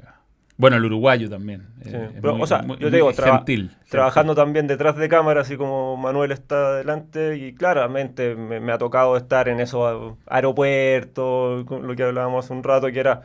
[0.57, 1.63] bueno, el uruguayo también.
[1.81, 4.67] eh, Sí, es pero, muy- o sea, muy- yo te digo, traba- gentil, Trabajando también
[4.67, 9.49] detrás de cámara, así como Manuel está adelante, y claramente me, me ha tocado estar
[9.49, 13.23] en esos aeropuertos, lo que hablábamos hace un rato, que era,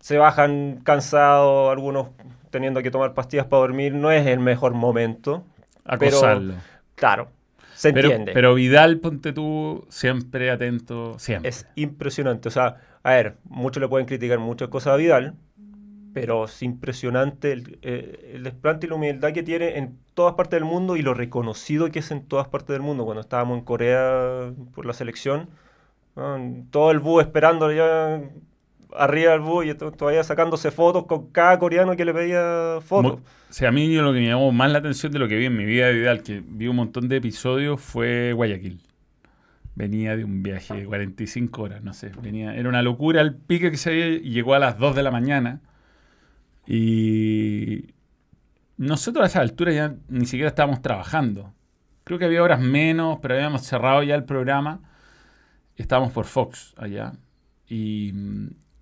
[0.00, 2.08] se bajan cansados, algunos
[2.50, 5.44] teniendo que tomar pastillas para dormir, no es el mejor momento,
[5.84, 6.54] Acosarlo.
[6.94, 7.28] claro,
[7.74, 8.32] se Pero, entiende.
[8.32, 11.48] pero Vidal, ponte tú, siempre atento, siempre.
[11.50, 15.34] Es impresionante, o sea, a ver, muchos le pueden criticar muchas cosas a Vidal,
[16.12, 20.58] pero es impresionante el, eh, el desplante y la humildad que tiene en todas partes
[20.58, 23.04] del mundo y lo reconocido que es en todas partes del mundo.
[23.04, 25.48] Cuando estábamos en Corea por la selección,
[26.16, 26.38] ¿no?
[26.70, 28.20] todo el bus esperando ya
[28.96, 33.20] arriba del bus y to- todavía sacándose fotos con cada coreano que le pedía fotos.
[33.50, 35.44] O sea, a mí lo que me llamó más la atención de lo que vi
[35.46, 38.80] en mi vida de Vidal, que vi un montón de episodios, fue Guayaquil.
[39.74, 42.10] Venía de un viaje de 45 horas, no sé.
[42.20, 45.10] Venía, era una locura el pique que se había llegó a las 2 de la
[45.12, 45.60] mañana.
[46.70, 47.86] Y
[48.76, 51.52] nosotros a esa altura ya ni siquiera estábamos trabajando.
[52.04, 54.80] Creo que había horas menos, pero habíamos cerrado ya el programa.
[55.76, 57.14] Estábamos por Fox allá.
[57.68, 58.12] Y,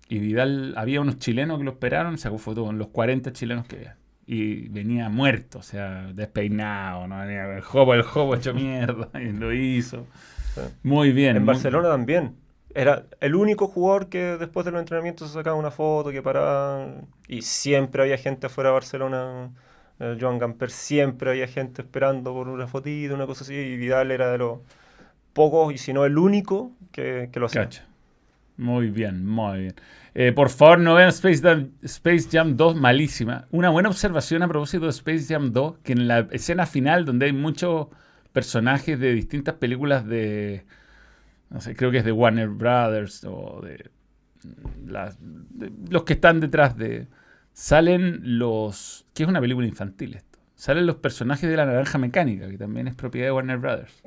[0.09, 3.75] y Vidal, había unos chilenos que lo esperaron, sacó foto con los 40 chilenos que
[3.77, 3.97] había.
[4.25, 7.19] Y venía muerto, o sea, despeinado, ¿no?
[7.19, 10.05] Venía el jopo, el jopo hecho mierda, y lo hizo.
[10.83, 11.37] Muy bien.
[11.37, 12.35] En muy- Barcelona también.
[12.77, 16.85] Era el único jugador que después de los entrenamientos sacaba una foto, que paraba.
[17.27, 19.49] Y siempre había gente afuera de Barcelona.
[19.97, 23.55] El Joan Gamper siempre había gente esperando por una fotito, una cosa así.
[23.55, 24.59] Y Vidal era de los
[25.33, 27.67] pocos, y si no el único, que, que lo hacía.
[28.57, 29.75] Muy bien, muy bien.
[30.13, 33.47] Eh, por favor, no vean Space Jam, Space Jam 2, malísima.
[33.49, 37.25] Una buena observación a propósito de Space Jam 2, que en la escena final, donde
[37.25, 37.87] hay muchos
[38.33, 40.63] personajes de distintas películas de,
[41.49, 43.89] no sé, creo que es de Warner Brothers o de,
[44.43, 47.07] mm, las- de los que están detrás de...
[47.53, 49.05] Salen los...
[49.13, 50.37] que es una película infantil esto.
[50.55, 54.03] Salen los personajes de la naranja mecánica, que también es propiedad de Warner Brothers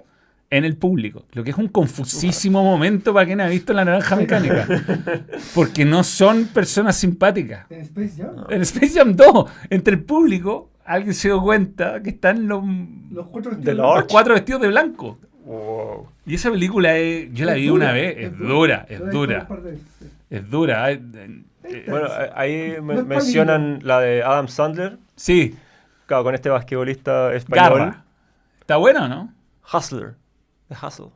[0.50, 1.26] en el público.
[1.32, 4.66] Lo que es un confusísimo momento para quien ha visto la naranja mecánica.
[5.54, 7.70] Porque no son personas simpáticas.
[7.70, 8.44] En Space Jam.
[8.50, 12.64] En Space Jam 2, entre el público, alguien se dio cuenta que están los,
[13.12, 13.96] Los cuatro De vestidos Lord.
[14.00, 15.18] los cuatro vestidos de blanco.
[15.44, 16.08] Wow.
[16.26, 19.48] Y esa película, es- yo la vi una vez, es dura, es dura,
[20.28, 20.90] es dura.
[20.92, 21.00] eh,
[21.64, 25.54] eh, Bueno, eh, ahí me- No es mencionan la de Adam Sandler, Sí,
[26.06, 27.78] claro, con este basquetbolista español.
[27.78, 28.04] Garra.
[28.60, 29.32] Está bueno, ¿no?
[29.72, 30.14] Hustler.
[30.68, 31.06] The Hustle.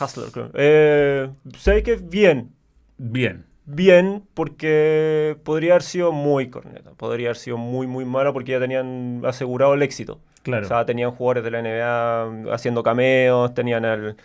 [0.00, 0.50] Hustler, creo.
[0.54, 2.50] Eh, sé que bien.
[2.98, 3.44] Bien.
[3.66, 6.90] Bien, porque podría haber sido muy corneta.
[6.96, 10.18] Podría haber sido muy, muy mala porque ya tenían asegurado el éxito.
[10.42, 10.64] Claro.
[10.64, 14.16] O sea, tenían jugadores de la NBA haciendo cameos, tenían al,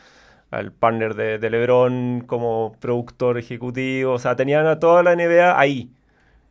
[0.52, 4.14] al partner de, de LeBron como productor ejecutivo.
[4.14, 5.92] O sea, tenían a toda la NBA ahí,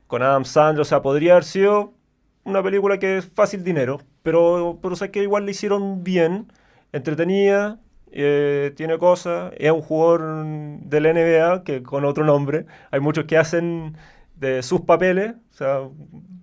[0.06, 0.82] con Adam Sandler.
[0.82, 1.94] O sea, podría haber sido
[2.44, 6.46] una película que es fácil dinero, pero, pero o sea, que igual le hicieron bien,
[6.92, 7.78] entretenida,
[8.12, 9.52] eh, tiene cosas.
[9.56, 10.44] Es un jugador
[10.80, 12.66] de la NBA que con otro nombre.
[12.90, 13.96] Hay muchos que hacen
[14.36, 15.32] de sus papeles.
[15.52, 15.80] O sea,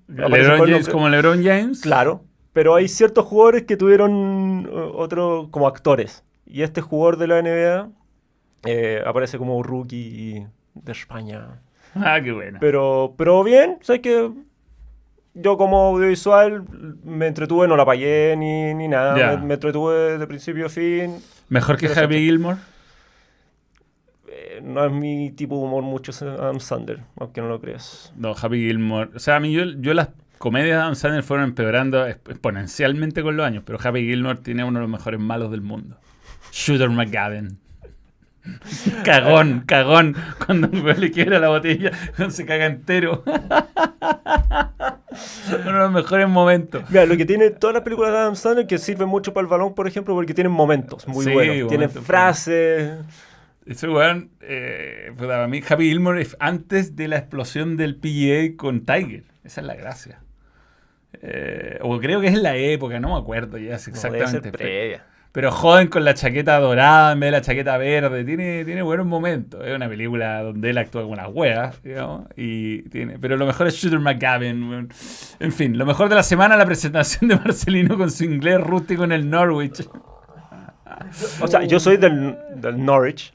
[0.07, 1.81] LeBron James como LeBron James.
[1.81, 6.23] Claro, pero hay ciertos jugadores que tuvieron eh, otro como actores.
[6.45, 7.89] Y este jugador de la NBA
[8.65, 11.61] eh, aparece como rookie de España.
[11.95, 12.57] Ah, qué bueno.
[12.61, 14.31] Pero, pero bien, sé que
[15.33, 16.65] yo como audiovisual
[17.03, 19.37] me entretuve, no la pagué ni, ni nada.
[19.37, 21.17] Me, me entretuve de principio a fin.
[21.49, 21.87] Mejor que.
[21.87, 22.57] Happy Gilmore.
[24.27, 28.13] Eh, no es mi tipo de humor mucho Adam Sandler, aunque no lo creas.
[28.15, 29.09] No, Happy Gilmore.
[29.15, 30.09] O sea, a mí yo, yo las
[30.41, 34.63] comedias de Adam Sandler fueron empeorando exp- exponencialmente con los años, pero Happy Gilmore tiene
[34.65, 35.97] uno de los mejores malos del mundo.
[36.51, 37.57] Shooter McGavin.
[39.05, 40.15] Cagón, cagón.
[40.45, 41.91] Cuando el weón le quiebra la botella,
[42.29, 43.23] se caga entero.
[43.25, 43.37] uno
[45.65, 46.83] de los mejores momentos.
[46.89, 49.47] Mira, lo que tiene todas las películas de Adam Sandler que sirven mucho para el
[49.47, 51.67] balón, por ejemplo, porque tienen momentos muy Sí, buenos.
[51.69, 52.97] Tienen frases.
[53.65, 58.81] Ese weón, eh, para mí, Happy Gilmore es antes de la explosión del PGA con
[58.85, 59.23] Tiger.
[59.43, 60.19] Esa es la gracia.
[61.23, 64.51] Eh, o creo que es la época, no me acuerdo ya es exactamente.
[64.51, 65.03] previa.
[65.31, 68.25] Pero joden con la chaqueta dorada en vez de la chaqueta verde.
[68.25, 69.65] Tiene, tiene buenos momentos.
[69.65, 72.27] Es una película donde él actúa como una hueá, digamos.
[72.35, 74.89] Y tiene, pero lo mejor es Shooter McGavin.
[75.39, 79.05] En fin, lo mejor de la semana la presentación de Marcelino con su inglés rústico
[79.05, 79.87] en el Norwich.
[81.39, 83.33] O sea, yo soy del, del Norwich.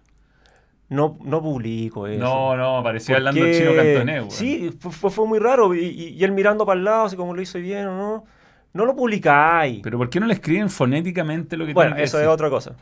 [0.88, 2.22] No, no publico eso.
[2.22, 3.52] No, no, parecía ¿Por hablando qué?
[3.58, 4.34] chino cantonés.
[4.34, 5.74] Sí, fue, fue- muy raro.
[5.74, 8.24] Y, y- y él mirando para el lado, así como lo hizo bien o no.
[8.72, 9.80] No lo publicáis.
[9.82, 12.48] Pero ¿por qué no le escriben fonéticamente lo que Bueno, tiene que eso es otra
[12.50, 12.76] cosa.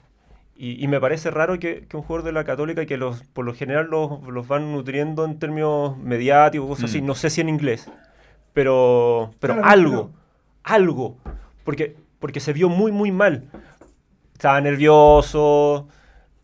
[0.56, 3.44] Y, y me parece raro que, que un jugador de la Católica, que los, por
[3.44, 7.06] lo general los, los van nutriendo en términos mediáticos, cosas así, Mm.
[7.06, 7.90] no sé si en inglés,
[8.52, 10.10] pero, pero Claro, algo,
[10.62, 11.16] algo,
[11.64, 13.44] porque, porque se vio muy, muy mal.
[14.32, 15.88] Estaba nervioso,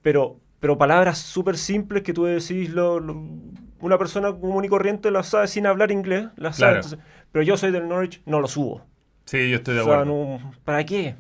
[0.03, 3.21] pero, pero palabras súper simples que tú decís, lo- lo-
[3.81, 6.77] una persona común y corriente las sabe sin hablar inglés, las sabe.
[6.77, 6.99] Entonces-
[7.33, 8.85] pero yo soy del Norwich, no lo subo.
[9.25, 10.13] Sí, yo estoy de O sea, acuerdo.
[10.13, 11.15] no- ¿para qué?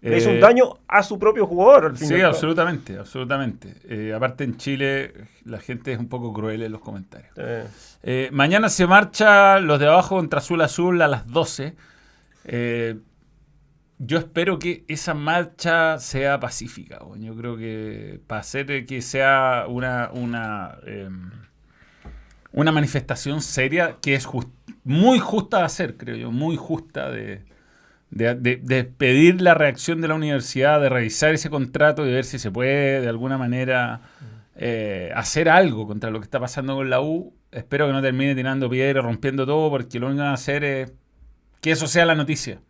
[0.00, 1.86] Le hizo Eh, un daño a su propio jugador.
[1.86, 3.74] Al Sí, absolutamente, absolutamente.
[3.88, 5.12] Eh, aparte en Chile
[5.44, 7.32] la gente es un poco cruel en los comentarios.
[7.36, 7.64] Eh,
[8.02, 11.74] Eh, mañana se marcha los de abajo contra Azul Azul a las 12.
[13.98, 17.00] Yo espero que esa marcha sea pacífica.
[17.18, 21.08] Yo creo que para hacer que sea una, una, eh,
[22.52, 24.28] una manifestación seria, que es
[24.84, 27.42] muy justa de hacer, creo yo, muy justa de,
[28.10, 32.38] de, de- pedir la reacción de la universidad, de revisar ese contrato y ver si
[32.38, 34.02] se puede de alguna manera
[34.56, 37.34] eh, hacer algo contra lo que está pasando con la U.
[37.52, 40.64] Espero que no termine tirando piedra, rompiendo todo, porque lo único que van a hacer
[40.64, 40.92] es
[41.60, 42.60] que eso sea la noticia.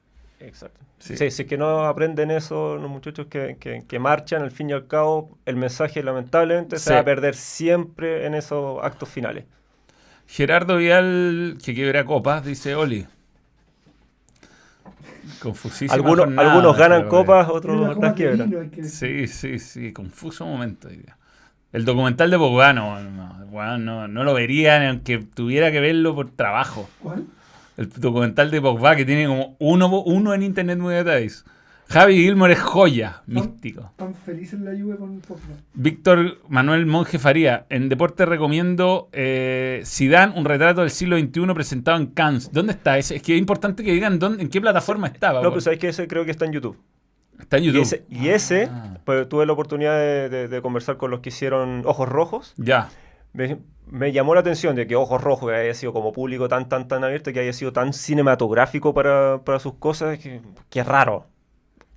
[0.41, 0.81] Exacto.
[1.05, 1.19] Sí.
[1.19, 4.71] Sí, si es que no aprenden eso los muchachos que, que- que marchan, al fin
[4.71, 6.85] y al cabo, el mensaje lamentablemente Sí.
[6.87, 9.45] se va a perder siempre en esos actos finales.
[10.27, 13.07] Gerardo Vial, que quiebra copas, dice Oli.
[15.41, 18.49] Confusísima Algunos, jornada, algunos ganan copas, otros copa las quiebran.
[18.51, 20.89] vino, hay que- Sí, sí, sí, confuso momento.
[21.73, 26.15] El documental de Pogba no, no, bueno, no, lo vería ni aunque tuviera que verlo
[26.15, 26.89] por trabajo.
[27.03, 27.25] ¿Cuál?
[27.77, 31.45] El documental de Pogba que tiene como uno, uno en Internet Movie Database.
[31.87, 33.93] Javi Gilmore es joya, místico.
[33.97, 35.43] Tan feliz en la lluvia con Pogba.
[35.75, 37.67] Víctor Manuel Monje Faría.
[37.69, 42.51] En deporte recomiendo eh, Zidane, un retrato del siglo XXI presentado en Cannes.
[42.53, 43.17] ¿Dónde está ese?
[43.17, 45.43] Es que es importante que digan dónde, en qué plataforma estaba.
[45.43, 46.79] No, pues sabes que ese creo que está en YouTube.
[47.39, 47.83] está en Y YouTube.
[47.83, 48.97] ese, y ese, Ah.
[49.05, 52.55] pues, tuve la oportunidad de, de- de conversar con los que hicieron Ojos Rojos.
[52.57, 52.89] Ya.
[53.35, 56.89] Me, me llamó la atención de que Ojos Rojos haya sido como público tan, tan,
[56.89, 61.27] tan abierto, que haya sido tan cinematográfico para, para sus cosas, que, que es raro.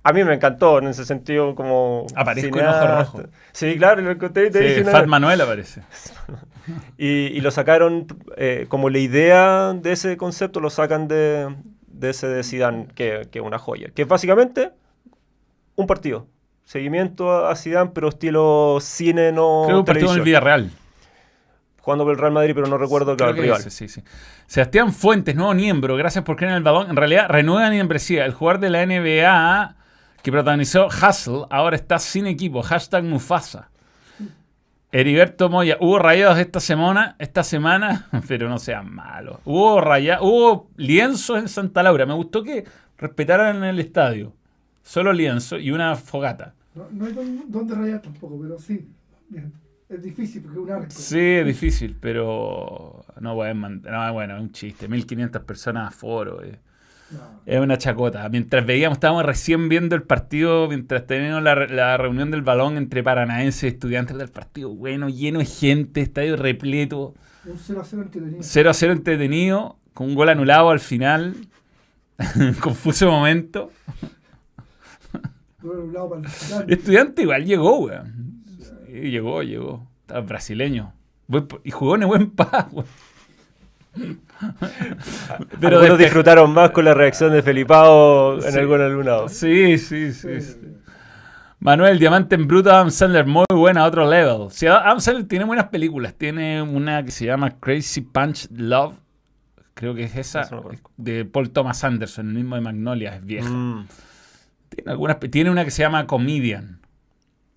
[0.02, 2.66] A mí me encantó en ese sentido como Aparezco en.
[2.66, 3.24] Ojos Rojos.
[3.52, 5.06] Sí, claro, lo encontré te Sí, dije Fat.
[5.06, 5.82] Manuel aparece.
[6.98, 12.10] Y, y lo sacaron, eh, como la idea de ese concepto, lo sacan de, de
[12.10, 13.88] ese de Zidane, que es una joya.
[13.94, 14.72] Que es básicamente
[15.76, 16.26] un partido.
[16.64, 20.24] Seguimiento a Zidane, pero estilo cine, no Creo que un partido en el.
[20.24, 20.70] Villarreal.
[21.88, 23.60] Jugando por el Real Madrid, pero no recuerdo claro, el rival.
[23.60, 24.02] ese, sí, sí.
[24.46, 26.90] Sebastián Fuentes, nuevo miembro, gracias por creer en el balón.
[26.90, 28.26] En realidad, renueva membresía.
[28.26, 29.74] El jugador de la NBA
[30.22, 32.60] que protagonizó Hustle ahora está sin equipo.
[32.60, 33.70] Hashtag Mufasa.
[34.92, 39.38] Heriberto Moya, hubo rayados esta semana, esta semana, pero no sean malos.
[39.46, 42.04] Hubo raya, hubo lienzos en Santa Laura.
[42.04, 42.66] Me gustó que
[42.98, 44.34] respetaran el estadio.
[44.82, 46.52] Solo lienzo y una fogata.
[46.74, 48.86] No, no hay dónde rayar tampoco, pero sí.
[49.30, 49.50] Bien.
[49.88, 50.86] Es difícil porque es un arco.
[50.90, 53.92] Sí, es difícil, pero no pueden mandar.
[53.92, 54.86] No, bueno, es un chiste.
[54.88, 56.42] 1500 personas a foro.
[56.44, 56.58] eh.
[57.10, 57.40] No.
[57.46, 58.28] Es una chacota.
[58.28, 63.02] Mientras veíamos, estábamos recién viendo el partido, mientras teníamos la, la reunión del balón entre
[63.02, 64.74] paranaenses y estudiantes del partido.
[64.74, 67.14] Bueno, lleno de gente, estadio repleto.
[67.46, 68.38] Un 0 a 0 entretenido.
[68.42, 71.34] 0 a 0 entretenido, con un gol anulado al final.
[72.60, 73.70] Confuso momento.
[75.62, 76.70] Para el.
[76.72, 78.27] Estudiante igual llegó, weón.
[78.88, 79.86] Llegó, llegó.
[80.02, 80.92] Estaba brasileño.
[81.64, 82.86] Y jugó en el buen weón.
[85.60, 88.58] Pero disfrutaron más con la reacción de Felipao en Sí.
[88.58, 89.28] algún alumnado.
[89.28, 90.40] Sí, sí, sí.
[90.40, 90.56] Sí.
[91.60, 94.48] Manuel, Diamante en Bruto, Adam Sandler, muy buena, otro level.
[94.50, 96.14] Sí, Adam Sandler tiene buenas películas.
[96.14, 98.94] Tiene una que se llama Crazy Punch Love.
[99.74, 100.48] Creo que es esa.
[100.50, 100.64] No
[100.96, 103.48] de Paul Thomas Anderson, el mismo de Magnolia, es vieja.
[103.50, 103.86] Mm.
[104.68, 106.80] Tiene, algunas, tiene una que se llama Comedian,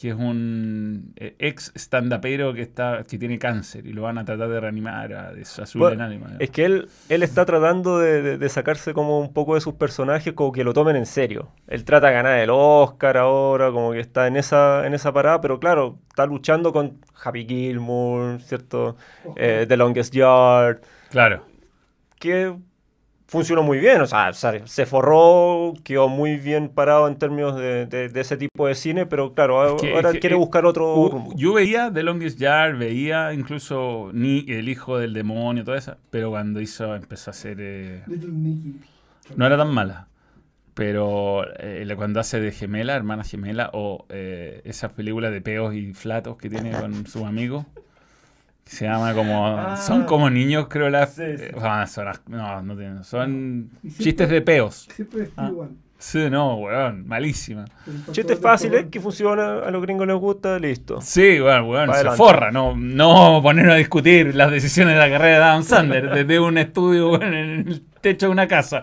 [0.02, 4.26] que es un eh, ex stand-upero que, está, que tiene cáncer y lo van a
[4.26, 6.26] tratar de reanimar a, de su Bueno, en ánimo.
[6.40, 9.76] Es que él, él está tratando de, de- de sacarse como un poco de sus
[9.76, 11.50] personajes, como que lo tomen en serio.
[11.68, 15.40] Él trata de ganar el Oscar ahora, como que está en esa, en esa parada,
[15.40, 18.96] pero claro, está luchando con Happy Gilmore, ¿cierto?
[19.36, 20.80] Eh, The Longest Yard,
[21.12, 21.46] Claro.
[22.20, 22.56] que
[23.32, 27.86] funcionó muy bien, o sea, se se forró, quedó muy bien parado en términos de,
[27.86, 30.66] de- de ese tipo de cine, pero claro, que- ahora es que, quiere eh, buscar
[30.66, 31.34] otro Uh, rumbo.
[31.38, 36.30] yo veía The Longest Yard, veía incluso ni El hijo del demonio, toda esa, pero
[36.30, 37.58] cuando hizo, empezó a hacer...
[37.62, 38.76] eh, Little Nicky.
[39.38, 40.08] no era tan mala,
[40.74, 45.94] pero eh, cuando hace de gemela, hermana gemela, o eh, esas películas de peos y
[45.94, 47.66] flatos que tiene con sus amigos,
[48.66, 49.48] se llama como...
[49.48, 49.78] Ah.
[49.78, 51.14] son como niños, creo, las...
[51.16, 51.44] Sí, sí.
[51.46, 54.88] eh, son no, no tienen, son chistes de peos.
[54.96, 55.48] Siempre Ah.
[55.50, 55.70] igual.
[56.04, 57.66] Sí, no, weón, malísima.
[58.12, 61.00] Chistes pantalón fáciles, de que funciona, a los gringos les gusta, listo.
[61.00, 62.18] Sí, bueno, weón, Pa' se adelante.
[62.18, 66.40] forra, no, no ponernos a discutir las decisiones de la carrera de Adam Sandler desde
[66.40, 68.82] un estudio weón, en el techo de una casa.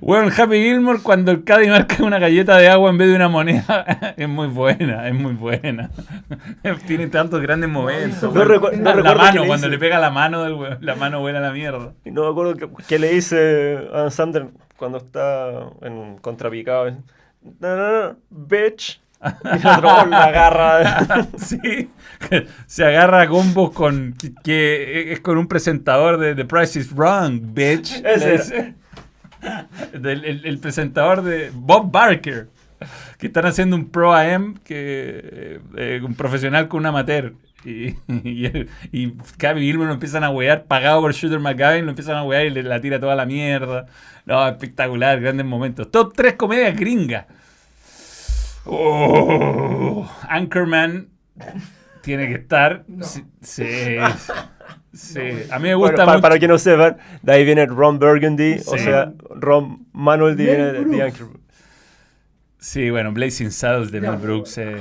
[0.00, 3.28] Weón, Happy Gilmore cuando el Caddy marca una galleta de agua en vez de una
[3.28, 5.90] moneda es muy buena, es muy buena.
[6.86, 8.22] Tiene tantos grandes momentos.
[8.22, 8.48] No weón.
[8.48, 10.94] recu- no la recuerdo mano, qué le cuando le pega la mano del weón, la
[10.94, 11.92] mano vuela a la mierda.
[12.04, 14.46] Y no me acuerdo qué, qué le dice Adam Sandler
[14.82, 16.90] cuando está en contrapicado.
[17.60, 19.00] No, no, no, bitch.
[19.24, 21.28] Y el otro la agarra.
[21.36, 21.88] sí,
[22.66, 26.92] se agarra a combos con que, que es con un presentador de The Price is
[26.92, 28.02] Wrong, bitch.
[28.04, 28.74] Ese.
[29.92, 32.48] Del- el, el presentador de Bob Barker,
[33.18, 37.34] que están haciendo un Pro AM, que eh, un profesional con un amateur.
[37.64, 37.94] Y,
[38.24, 42.24] y, el- y Gilmore lo empiezan a wear, pagado por Shooter McGavin, lo empiezan a
[42.24, 43.86] wear y le la tira toda la mierda.
[44.26, 45.90] No, espectacular, grandes momentos.
[45.90, 47.26] Top 3 comedias gringas.
[48.64, 51.08] Oh, Anchorman
[52.02, 52.84] tiene que estar.
[52.88, 53.04] No.
[53.04, 53.96] Sí, sí.
[55.50, 56.22] A mí me Bueno, gusta para, mucho.
[56.22, 60.84] para que no sepan, de ahí viene Ron Burgundy, o sea, Ron Manuel de.
[60.96, 61.24] Yankee.
[62.58, 64.58] Sí, bueno, Blazing Saddles de Mel Brooks.
[64.58, 64.76] eh,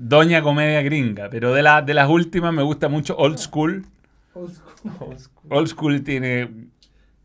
[0.00, 1.28] doña comedia gringa.
[1.30, 3.84] Pero de, la- de las últimas me gusta mucho Old School.
[4.34, 5.24] Old school.
[5.50, 6.48] Old School tiene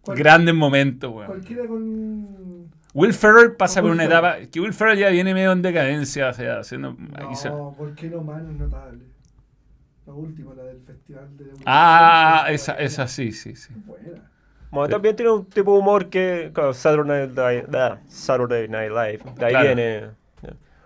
[0.01, 1.27] Cual- grandes momentos, weón.
[1.27, 2.65] Cualquiera con.
[2.93, 4.19] Will Ferrell pasa por una Ferrell.
[4.19, 6.95] etapa que Will Ferrell ya viene medio en decadencia, o sea, haciendo...
[7.35, 9.03] se- No, ¿por qué no mano es notable?
[10.07, 11.45] La última, la del festival de.
[11.65, 13.73] Ah, Es esa, esa sí, sí, sí.
[13.85, 14.31] Buena.
[14.71, 19.33] Bueno, también tiene un tipo de humor que, claro, Saturday Night, ah, Saturday Night Live,
[19.35, 19.65] de ahí Claro.
[19.65, 20.07] viene.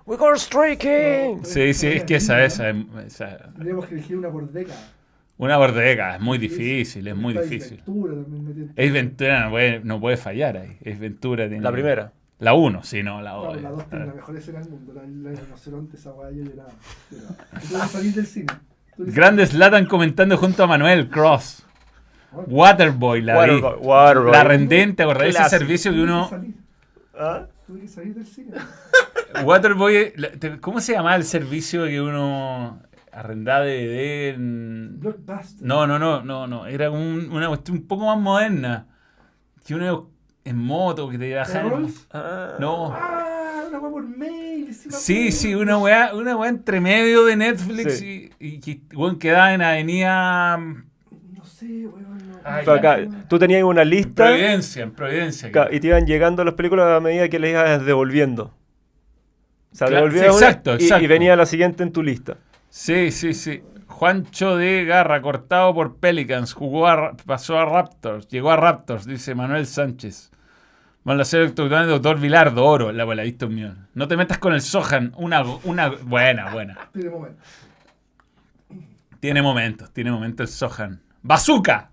[0.10, 1.46] We go streaking.
[1.46, 2.72] Sí, sí, es que esa, esa,
[3.06, 4.80] esa- Tendríamos que elegir una por década.
[5.38, 7.78] Una bordeca, es muy difícil, es muy difícil.
[7.86, 10.78] Ventura también me tiene- Es Ventura, no puede, no puede fallar ahí.
[10.82, 11.48] Es Ventura.
[11.48, 11.62] Tiene...
[11.64, 12.12] La primera.
[12.40, 13.62] La 1, sí, no, la No, 2.
[13.62, 14.94] la dos tiene la mejor escena del mundo.
[14.94, 16.72] La, la de rinoceronte, esa weá, yo lloraba.
[17.62, 17.88] lloraba.
[17.88, 18.48] Salir del cine.
[18.98, 21.66] Grandes Latan comentando junto a Manuel Cross.
[22.48, 23.52] Waterboy, la vi.
[23.62, 24.32] Waterboy, Waterboy.
[24.32, 26.28] La rendente, ¿acordás de ese servicio que uno...
[26.30, 26.56] salir.
[27.18, 27.46] ¿Ah?
[27.70, 28.54] Tuve que salir del cine.
[29.46, 30.12] Waterboy,
[30.60, 34.96] ¿cómo se llamaba el servicio que uno arrendaba DVD en...
[35.00, 35.68] Blockbuster.
[35.68, 36.66] No, no, no, no, no.
[36.66, 38.88] Era un- una cuestión un poco más moderna.
[39.64, 40.10] Que uno
[40.46, 41.70] en moto, que te bajaban...
[41.70, 42.08] ¿Rolls?
[42.12, 42.56] Ah.
[42.60, 42.92] No.
[42.92, 44.74] Ah, una weá por mail.
[44.74, 48.32] sí Sí, una weá, una weá entre medio de Netflix Sí.
[48.40, 52.09] y, y que weón, quedaba en Avenida No sé, weón.
[52.44, 55.52] Acá, tú tenías una lista Providencia, en Providencia.
[55.72, 58.54] y te iban llegando las películas a medida que le ibas devolviendo.
[59.72, 61.04] O sea, Claro, devolvías sí, una exacto, y- exacto.
[61.04, 62.38] Y, venía la siguiente en tu lista.
[62.70, 63.62] Sí, sí, sí.
[63.88, 69.36] Juancho de Garra, cortado por Pelicans, jugó a, pasó a Raptors, llegó a Raptors, dice
[69.36, 70.32] Manuel Sánchez.
[71.04, 73.88] Van a ser doctor doctor Vilardo, oro, la bola, viste un millón.
[73.94, 76.78] No te metas con el Sohan, una, una buena, buena.
[76.94, 77.42] Tiene momento.
[79.20, 81.02] Tiene momentos, tiene momentos el Sohan.
[81.22, 81.89] ¡Bazooka!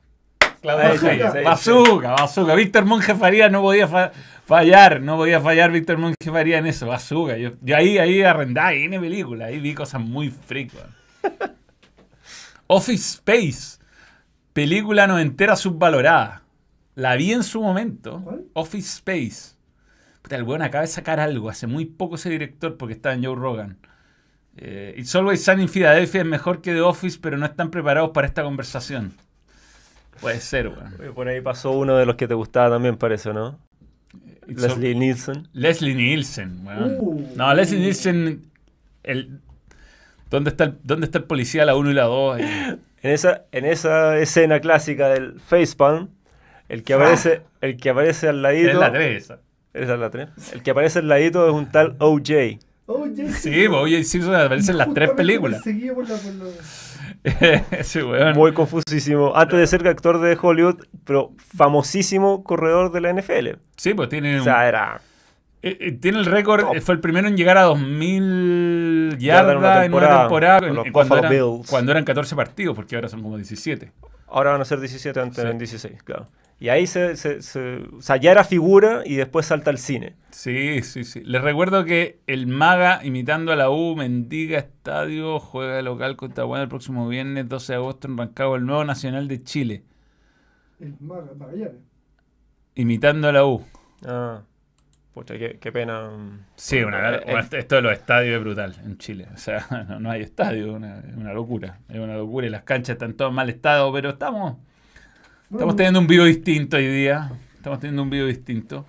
[1.44, 2.10] Bazooka.
[2.12, 2.54] Bazooka.
[2.54, 4.12] Víctor Monje Faría no podía fa-
[4.44, 7.36] fallar, no podía fallar Víctor Monje Faría en eso, Bazooka.
[7.36, 10.72] Yo, yo ahí, ahí arrendaba, ahí en película, ahí vi cosas muy freak.
[12.68, 13.78] Office Space,
[14.52, 16.42] película noventera subvalorada.
[16.94, 18.20] La vi en su momento.
[18.24, 18.44] ¿Cuál?
[18.54, 19.54] Office Space.
[20.22, 23.24] Puta, el weón acaba de sacar algo, hace muy poco ese director porque está en
[23.24, 23.78] Joe Rogan.
[24.56, 28.10] Eh, It's Always Sunny in Philadelphia es mejor que The Office, pero no están preparados
[28.10, 29.12] para esta conversación.
[30.20, 31.14] Puede ser, weón.
[31.14, 33.58] Por ahí pasó uno de los que te gustaba también, parece, ¿no?
[34.48, 35.48] It's Leslie Nielsen.
[35.52, 36.96] Leslie Nielsen, weón.
[37.00, 37.26] Uh.
[37.36, 38.42] no, Leslie Nielsen.
[39.02, 39.40] El,
[40.30, 42.40] ¿dónde, está el, ¿Dónde está el policía, la 1 y la 2?
[43.02, 46.08] En esa, en esa escena clásica del facepalm,
[46.68, 46.96] el que Ah.
[46.96, 48.70] aparece, el que aparece al ladito.
[48.70, 49.38] es la 3 esa.
[49.74, 50.28] Esa es la tres.
[50.54, 52.58] El que aparece al ladito es un tal OJ.
[52.86, 55.62] Oye, Sí, pues, oye, Simpson aparece en las tres películas.
[55.62, 56.16] por la- por la-
[57.70, 58.34] Ese weón.
[58.34, 59.32] Muy confusísimo.
[59.34, 63.58] Antes de ser actor de Hollywood, pero famosísimo corredor de la NFL.
[63.76, 65.00] Sí, pues tiene O un- sea, era.
[65.62, 66.80] Eh, eh, tiene el récord, Top.
[66.80, 71.30] fue el primero en llegar a 2000 Yardas una en una temporada, en- cuando, eran,
[71.32, 71.68] Bills.
[71.68, 73.90] cuando eran 14 partidos, porque ahora son como 17.
[74.28, 75.40] Ahora van a ser 17, antes Sí.
[75.42, 76.26] eran 16, claro.
[76.58, 80.16] Y ahí se, se- se- O sea, ya era figura y después salta al cine.
[80.30, 81.22] Sí, sí, sí.
[81.24, 86.44] Les recuerdo que el Maga, imitando a la U, Mendiga Estadio, juega de local contra
[86.44, 89.82] Guayana el próximo viernes 12 de agosto en Rancagua, el nuevo Nacional de Chile.
[90.80, 91.74] el Maga- Magallanes.
[92.74, 93.64] Imitando a la U.
[94.06, 94.42] Ah.
[95.14, 96.10] Pucha, qué, qué pena.
[96.10, 96.40] mm.
[96.56, 99.28] Sí, una, Eh, eh, esto de los estadios es brutal en Chile.
[99.34, 101.80] O sea, no, no hay estadio, una- es una locura.
[101.88, 104.58] Es una locura y las canchas están todas en mal estado, pero estamos,
[105.50, 107.32] estamos teniendo un video distinto hoy día.
[107.56, 108.86] Estamos teniendo un video distinto.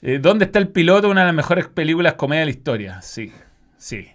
[0.00, 1.08] Eh, ¿Dónde está el piloto?
[1.08, 3.02] Una de las mejores películas comedia de la historia.
[3.02, 3.32] Sí,
[3.76, 4.08] sí.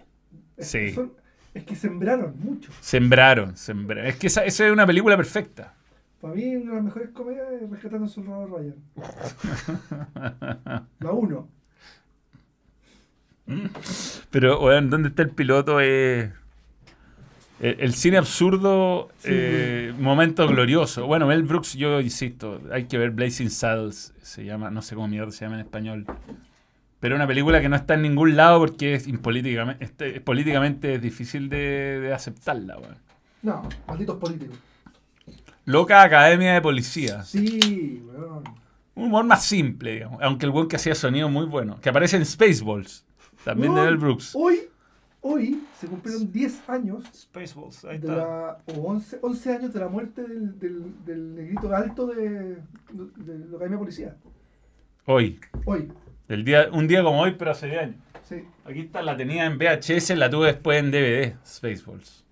[0.56, 0.78] es sí.
[0.78, 1.12] que son-
[1.54, 2.70] es que sembraron mucho.
[2.80, 4.06] Sembraron, sembraron.
[4.06, 5.74] Es que esa, esa es una película perfecta.
[6.20, 8.74] Para mí, una de las mejores comedias es Rescatando a Soldado Ryan.
[11.00, 11.48] La 1.
[14.30, 15.80] Pero, weón, ¿dónde está el piloto?
[15.80, 16.32] Eh,
[17.60, 19.28] el, el cine absurdo, Sí.
[19.32, 21.06] eh, momento glorioso.
[21.06, 25.08] Bueno, Mel Brooks, yo insisto, hay que ver Blazing Saddles, se llama, no sé cómo
[25.08, 26.06] mierda se llama en español.
[27.00, 30.98] Pero una película que no está en ningún lado porque es impolíticamente, este, es políticamente
[30.98, 32.96] difícil de, de aceptarla, weón.
[33.42, 34.58] No, malditos políticos.
[35.64, 37.22] Loca Academia de Policía.
[37.22, 38.42] Sí, weón.
[38.94, 40.20] Un humor más simple, digamos.
[40.22, 41.78] Aunque el buen que hacía sonido muy bueno.
[41.80, 43.04] Que aparece en Spaceballs.
[43.44, 44.32] También de Weón, Mel Brooks.
[44.34, 44.62] Hoy,
[45.32, 48.16] hoy se cumplieron 10 años Spaceballs, ahí de está.
[48.16, 53.38] la, o 11, 11 años de la muerte del, del, del negrito alto de, de,
[53.38, 54.16] la Academia de Policía.
[55.06, 55.40] Hoy.
[55.64, 55.90] Hoy,
[56.28, 57.96] El día, un día como hoy, pero hace 10 años.
[58.24, 58.44] sí.
[58.64, 61.34] Aquí está, la tenía en VHS, la tuve después en DVD.
[61.46, 62.24] Spaceballs.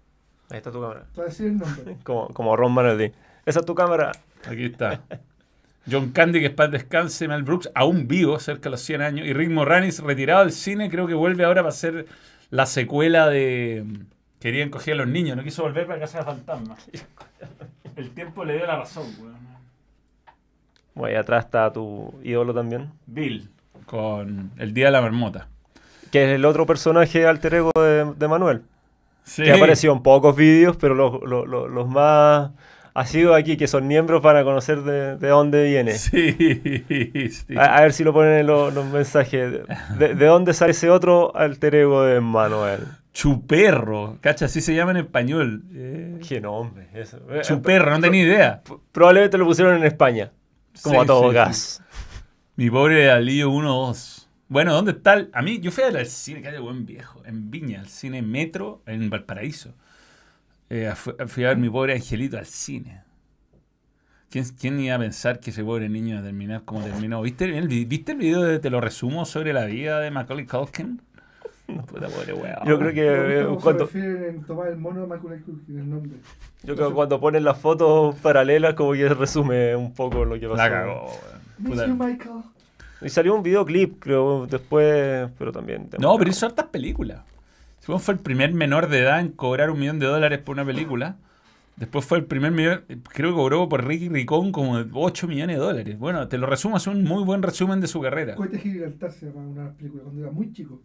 [0.51, 1.07] Ahí está tu cámara.
[1.12, 1.97] Te voy a decir el nombre.
[2.05, 3.12] Como, como Ron Manelli.
[3.47, 4.12] Esa es tu cámara.
[4.47, 5.03] Aquí está.
[5.90, 9.26] John Candy, que es para descanse, Mel Brooks, aún vivo, cerca de los 100 años.
[9.26, 12.07] Y Rick Moranis, retirado del cine, creo que vuelve ahora para hacer
[12.51, 13.84] la secuela de...
[14.40, 16.88] Querían coger a los niños, no quiso volver para Casa de Fantasmas.
[17.97, 19.36] El tiempo le dio la razón, weón.
[20.94, 22.90] Bueno, ahí atrás está tu ídolo también.
[23.07, 23.51] Bill,
[23.86, 25.49] con El Día de la Marmota.
[26.11, 28.62] Que es el otro personaje alter ego de, de Manuel.
[29.24, 29.42] Sí.
[29.42, 32.51] Que ha aparecido en pocos vídeos, pero los, los- los- los más
[33.01, 35.92] asiduos aquí, que son miembros, van a conocer de, de dónde viene.
[35.99, 36.32] Sí,
[37.30, 37.57] sí.
[37.57, 39.61] A, a ver si lo ponen en lo- los mensajes.
[39.99, 42.80] De, de dónde sale ese otro alter ego de Manuel?
[43.12, 45.62] Chuperro, cacha, así se llama en español.
[45.74, 46.86] Eh, Qué nombre.
[46.94, 47.18] Eso.
[47.30, 48.62] Eh, Chuperro, no tenía idea.
[48.92, 50.32] Probablemente lo pusieron en España.
[50.82, 51.82] Como Sí, a todo sí, gas.
[52.57, 54.26] Mi pobre Alillo 1-2.
[54.49, 55.14] Bueno, ¿dónde está?
[55.14, 58.22] el- A mí, yo fui al cine, que de buen viejo, en Viña, al cine
[58.22, 59.74] Metro, en Valparaíso.
[60.69, 63.03] Eh, fu- fui a ver mi pobre angelito al cine.
[64.31, 67.23] ¿Quién, quién iba a pensar que ese pobre niño iba a terminar como terminó?
[67.23, 71.01] ¿Viste el, ¿Viste el video de Te lo resumo sobre la vida de Macaulay Culkin?
[71.67, 72.59] Puta pobre weón.
[72.67, 76.19] Yo creo que eh, cuando, en tomar el mono de Macaulay Culkin, el nombre.
[76.62, 80.49] yo creo que cuando ponen las fotos paralelas, como que resume un poco lo que
[80.49, 80.57] pasó.
[80.62, 81.07] La cagó,
[81.64, 81.99] weón.
[81.99, 82.43] Michael.
[83.03, 85.89] Y salió un videoclip, creo, después, pero también.
[85.99, 87.21] No, pero hizo hartas películas.
[87.87, 90.64] Según fue el primer menor de edad en cobrar un millón de dólares por una
[90.64, 91.18] película.
[91.76, 95.62] Después fue el primer millón, creo que cobró por Ricky Ricón como 8 millones de
[95.62, 95.97] dólares.
[95.97, 98.34] Bueno, te lo resumo, es un muy buen resumen de su carrera.
[98.34, 100.82] Cohete Gibraltar se llama una películas cuando era muy chico.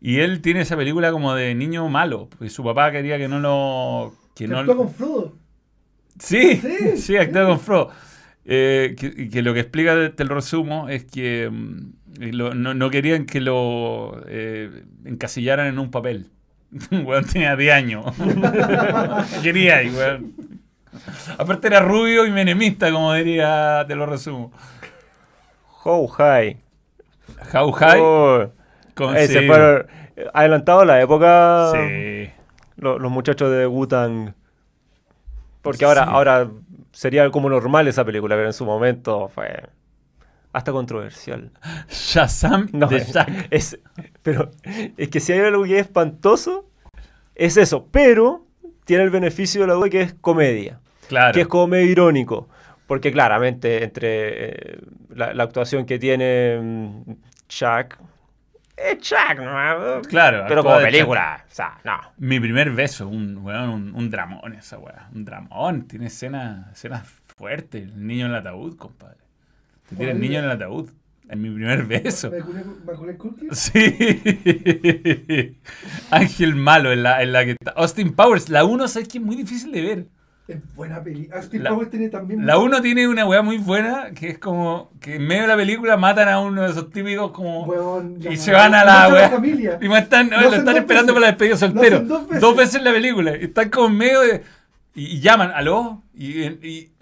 [0.00, 3.40] Y él tiene esa película como de niño malo, porque su papá quería que no
[3.40, 4.14] lo...
[4.36, 5.36] Que no, actúa con Frodo.
[6.16, 7.48] Sí, Sí, sí, actúa sí.
[7.48, 7.90] con Fro.
[8.52, 11.92] Eh, que, que lo que explica, te lo resumo, es que mm,
[12.32, 16.26] lo- no, no querían que lo eh, encasillaran en un papel.
[16.90, 18.06] weón tenía 10 años.
[19.42, 20.34] Quería, weón.
[21.38, 24.50] Aparte era rubio y menemista, como diría, te lo resumo.
[25.84, 26.56] How High.
[27.54, 28.00] How High.
[28.02, 28.50] Oh,
[29.16, 29.86] ese fue
[30.34, 31.70] adelantado la época.
[31.72, 32.30] sí.
[32.76, 34.32] lo- los muchachos de Wu-Tang.
[35.62, 36.48] Porque ahora, ahora
[36.92, 39.68] sería como normal esa película, pero en su momento fue
[40.52, 41.50] hasta controversial.
[41.88, 43.46] Shazam No, de es, Jack.
[43.50, 43.78] es-
[44.22, 44.50] pero
[44.96, 46.68] es que si hay algo que es espantoso,
[47.34, 47.86] es eso.
[47.90, 48.44] Pero
[48.84, 50.80] tiene el beneficio de la duda que es comedia.
[51.08, 51.32] Claro.
[51.34, 52.48] Que es como medio irónico.
[52.86, 54.78] Porque claramente entre eh,
[55.10, 57.12] la, la actuación que tiene mm,
[57.48, 57.96] Chuck...
[58.82, 60.02] Es Chuck, ¿no?
[60.02, 61.44] Claro, Pero como película.
[61.46, 61.98] O sea, no.
[62.18, 65.08] Mi primer beso, un, weón, un, un dramón esa weá.
[65.14, 65.86] Un dramón.
[65.86, 67.06] Tiene escenas escenas
[67.36, 67.82] fuertes.
[67.82, 69.18] El niño en el ataúd, compadre.
[69.88, 70.90] Te tira el niño en el ataúd.
[71.28, 72.30] En mi primer beso.
[73.18, 73.54] Culkin.
[73.54, 73.80] Sí.
[76.10, 77.70] Ángel malo en la, en la que está.
[77.72, 80.06] Austin Powers, la 1, sabes que es muy difícil de ver.
[80.50, 81.36] Es buena película.
[81.38, 82.46] Austin La- tiene también.
[82.46, 85.56] La 1 tiene una weá muy buena que es como que en medio de la
[85.56, 87.64] película matan a uno de esos típicos como.
[87.64, 89.30] Huevón, y se van a la weá.
[89.30, 89.78] familia.
[89.80, 91.06] Y están, Lo están esperando veces.
[91.14, 92.00] para la despedida soltero.
[92.00, 92.40] dos veces.
[92.40, 93.36] Dos veces en la película.
[93.36, 94.42] Y están como en medio de.
[94.94, 96.02] Y, y llaman, ¿aló?
[96.14, 96.92] Y, y-.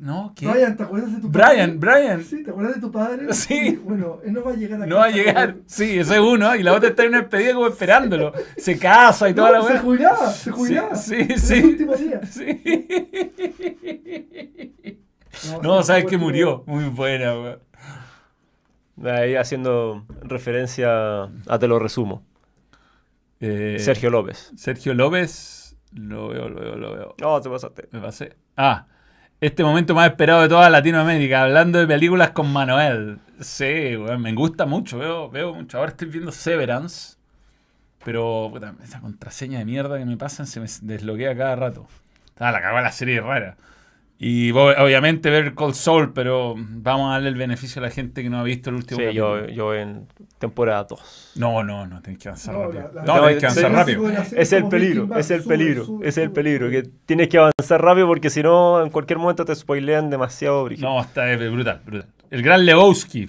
[0.00, 0.34] ¿No?
[0.36, 0.46] ¿Qué?
[0.46, 2.22] Brian, ¿te acuerdas de tu Brian, Brian.
[2.22, 3.32] Sí, ¿te acuerdas de tu padre?
[3.32, 3.80] Sí.
[3.82, 5.56] Bueno, él no va a llegar No va a llegar.
[5.66, 6.54] Sí, ese es uno.
[6.56, 8.32] Y la otra está en una despedida como esperándolo.
[8.56, 10.94] Se casa y toda la No, se jubilaba, se jubilaba.
[10.94, 12.28] Sí, En sí, los últimos días.
[12.30, 12.62] Sí.
[15.52, 16.64] No, No, sí, sabes que murió.
[16.66, 17.58] Muy buena, weón.
[19.04, 22.24] Ahí haciendo referencia a Te lo resumo.
[23.40, 24.52] Eh, Sergio López.
[24.56, 25.57] Sergio López.
[25.92, 27.14] Lo veo, lo veo, lo veo.
[27.20, 27.88] No, te pasaste.
[27.92, 28.36] Me pasé.
[28.56, 28.86] Ah,
[29.40, 33.20] este momento más esperado de toda Latinoamérica, hablando de películas con Manuel.
[33.40, 35.78] Sí, weón, me gusta mucho, veo, veo mucho.
[35.78, 37.16] Ahora estoy viendo Severance,
[38.04, 41.86] pero puta, esa contraseña de mierda que me pasan se me desbloquea cada rato.
[42.38, 43.56] Ah, la cagó la serie rara.
[44.20, 48.28] Y obviamente ver Cold Soul, pero vamos a darle el beneficio a la gente que
[48.28, 50.08] no ha visto el último Sí, yo, yo en
[50.40, 51.32] temporada 2.
[51.36, 52.90] No, no, no, tenés que avanzar No, rápido.
[52.94, 54.10] la- la- no, tenés que avanzar rápido.
[54.36, 56.66] Es el peligro, es el peligro, sube, es el peligro.
[56.66, 56.82] sube.
[56.82, 60.64] Que tienes que avanzar rápido porque si no, en cualquier momento te spoilean demasiado.
[60.64, 60.88] brígido.
[60.88, 62.08] No, está eh, brutal, brutal.
[62.30, 63.28] El Gran Lebowski.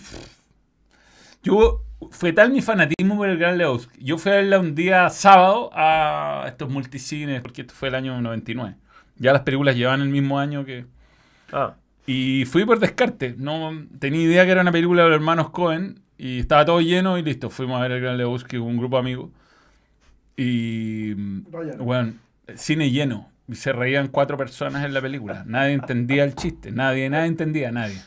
[1.44, 4.04] Yo, fue tal mi fanatismo por el Gran Lebowski.
[4.04, 8.20] Yo fui a verla un día sábado a estos multicines, porque esto fue el año
[8.22, 8.76] 99.
[9.20, 10.86] Ya las películas llevaban el mismo año que...
[11.52, 13.36] Ah, Y fui por descarte.
[13.38, 16.02] No tenía idea que era una película de los hermanos Cohen.
[16.18, 17.50] Y estaba todo lleno y listo.
[17.50, 19.30] Fuimos a ver el Gran Lebowski con un grupo de amigos.
[20.36, 21.14] Y...
[21.52, 21.78] Ryan.
[21.80, 22.14] Bueno,
[22.56, 23.30] cine lleno.
[23.48, 25.44] Y se reían cuatro personas en la película.
[25.46, 26.72] Nadie entendía el chiste.
[26.72, 28.00] Nadie, nadie entendía, nadie.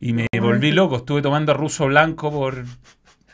[0.00, 0.96] Y me volví loco.
[0.96, 2.64] Estuve tomando ruso blanco por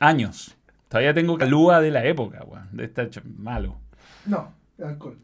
[0.00, 0.56] años.
[0.88, 2.68] Todavía tengo calúa de la época, weón.
[2.72, 3.78] De esta ch- malo.
[4.26, 4.52] No,
[4.84, 5.18] alcohol.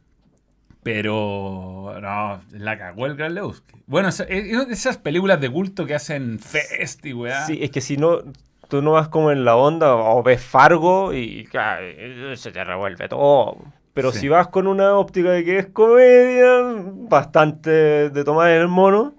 [0.82, 3.74] Pero no, la cagó el Gran Lebowski.
[3.86, 7.44] Bueno, es- esas películas de culto que hacen fest y weá.
[7.46, 8.18] Sí, es que si no,
[8.68, 11.84] tú no vas como en la onda o ves Fargo y claro,
[12.36, 13.58] se te revuelve todo.
[13.92, 14.20] Pero Sí.
[14.20, 16.62] si vas con una óptica de que es comedia,
[17.08, 19.14] bastante de tomar en el mono,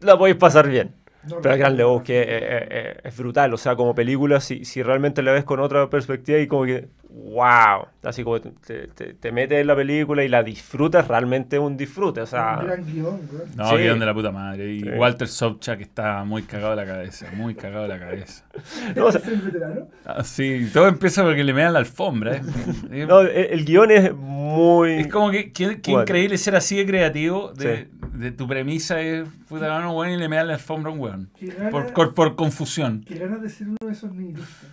[0.00, 0.94] la podéis pasar bien.
[1.28, 4.64] No, Pero el Gran Lebowski es, es- es- es brutal, o sea, como película, si,
[4.64, 9.14] si realmente la ves con otra perspectiva y como que, wow, así como te, te,
[9.14, 12.58] te metes en la película y la disfrutas, realmente es un disfrute, o sea...
[12.60, 13.42] Un gran guion, weón.
[13.56, 13.76] No, Sí.
[13.76, 14.72] guion de la puta madre.
[14.72, 14.88] Y Sí.
[14.90, 18.44] Walter Sobchak está muy cagado de la cabeza, muy cagado de la cabeza.
[18.96, 19.88] No, o sea, ¿Es el veterano?
[20.04, 22.36] Ah, sí, todo empieza porque le mean la alfombra.
[22.36, 22.42] ¿eh?
[23.08, 24.92] No, el, el guion es muy...
[25.00, 27.52] Es como que qué, increíble ser así de creativo.
[27.52, 27.88] De, Sí.
[28.12, 31.00] De tu premisa es puta gana un weón y le mean la alfombra a un
[31.00, 31.30] weón.
[31.70, 33.04] Por, por, por confusión.
[33.06, 34.68] qué ganas de ser uno de esos nihilistas.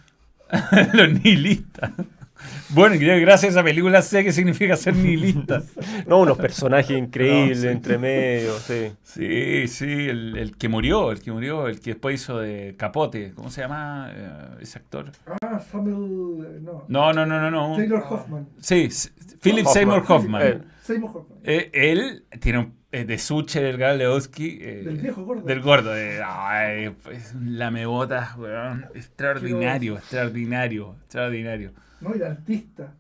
[0.94, 1.92] Los nihilistas.
[2.70, 5.64] Bueno, gracias a esa película sé qué significa ser nihilista.
[6.08, 7.68] No, unos personajes increíbles No, sí.
[7.70, 8.92] entre medio, sí.
[9.04, 13.32] Sí, sí, el, el que murió, el que murió, el que después hizo de Capote.
[13.34, 15.12] ¿Cómo se llama eh, ese actor?
[15.42, 16.46] Ah, Samuel.
[16.46, 16.84] eh, No.
[16.90, 17.76] No, no, no, no, no.
[17.78, 18.48] Taylor Hoffman.
[18.60, 19.10] Sí, s-
[19.42, 19.74] Philip Hoffman.
[19.74, 20.42] Seymour Hoffman.
[20.46, 20.62] Eh.
[20.84, 21.40] Seymour Hoffman.
[21.44, 22.74] Eh, él tiene un,
[23.04, 24.60] de Suche del Gal Lebowski.
[24.62, 25.42] eh, Del viejo gordo.
[25.46, 25.92] Del gordo.
[25.94, 28.86] de- ay, es un lamebotas, weón.
[28.96, 31.72] Extraordinario, extraordinario, extraordinario.
[32.00, 32.94] No, y la artista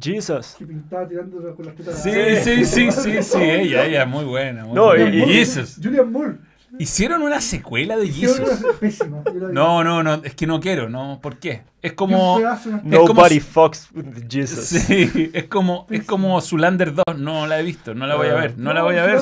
[0.00, 0.56] Jesus.
[0.58, 2.02] que pintaba tirando con las tetas.
[2.02, 2.10] Sí,
[2.42, 4.64] sí, sí, sí, sí, ella, ella, muy buena.
[4.64, 5.78] Muy No, y- Jesus.
[5.82, 6.34] Julian Moore.
[6.78, 8.40] ¿Hicieron una secuela de Jesus?
[8.40, 9.22] una pésima.
[9.52, 11.18] No, no, no, es que no quiero, no.
[11.22, 11.62] ¿Por qué?
[11.80, 12.40] Es como.
[12.82, 14.66] Nobody fucks with Jesus.
[14.66, 18.34] Sí, es como, es como Zulander 2, no la he visto, no la voy a
[18.34, 19.20] ver, no la voy a ver.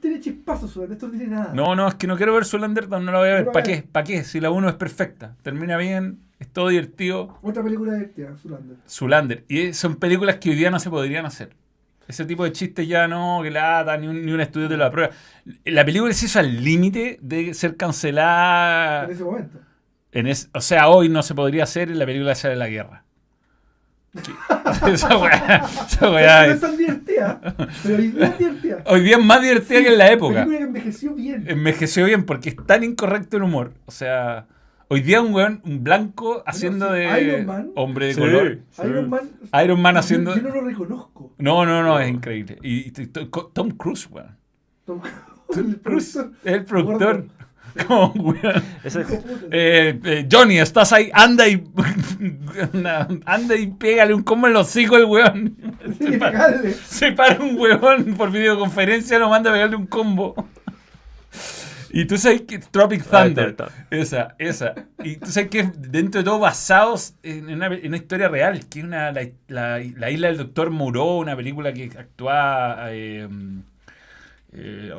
[0.00, 1.52] Tiene, chispazos, Zulander, esto no tiene nada.
[1.54, 3.46] No, no, es que no quiero ver Zulander 2, no la voy a ver.
[3.46, 3.84] ¿Para qué?
[3.90, 4.24] ¿Para qué?
[4.24, 7.38] Si la 1 es perfecta, termina bien, es todo divertido.
[7.42, 8.76] Otra película de tía, Zulander.
[8.88, 9.44] Zulander.
[9.48, 11.50] Y son películas que hoy día no se podrían hacer.
[12.08, 14.86] Ese tipo de chistes ya no, que lata, ni un, ni un estudio te lo
[14.86, 15.12] aprueba.
[15.66, 19.04] La película se hizo al límite de ser cancelada.
[19.04, 19.58] En ese momento.
[20.12, 22.68] En es- o sea, hoy no se podría hacer en la película esa de la
[22.68, 23.04] guerra.
[24.90, 27.40] esa weá, esa weá es es- tan divertida,
[27.82, 28.82] pero hoy día es divertida.
[28.86, 30.34] Hoy día es más divertida que en la época.
[30.34, 31.44] película que envejeció bien.
[31.46, 33.74] Envejeció bien porque es tan incorrecto el humor.
[33.84, 34.46] O sea,
[34.88, 37.70] hoy día un weón, un blanco haciendo sí, de Iron Man.
[37.76, 38.20] hombre de Sí.
[38.20, 38.58] color.
[38.84, 39.30] Iron Man.
[39.64, 41.32] Iron Man haciendo- Yo, no lo reconozco.
[41.38, 42.58] No, no, no, es increíble.
[42.62, 44.36] Y, Tom Cruise, weón.
[44.84, 45.00] Tom
[45.52, 46.52] Tom el Cruise, productor.
[46.54, 47.26] el productor.
[47.86, 48.62] Como, weón.
[49.52, 51.62] Eh, eh, Johnny, estás ahí, anda y
[53.26, 55.54] anda y pégale un combo en los hijos al weón.
[55.98, 56.72] Tiene que pegarle.
[56.72, 60.34] Se para un huevón por videoconferencia, lo manda a pegarle un combo.
[61.90, 63.56] Y tú sabes que Tropic Thunder,
[63.90, 64.74] esa, esa.
[65.02, 68.66] Y tú sabes que es dentro de todo basados en una, en una historia real,
[68.68, 73.28] que es una, la, la- la isla del Doctor Moreau, una película que actúa eh,
[74.52, 74.92] eh,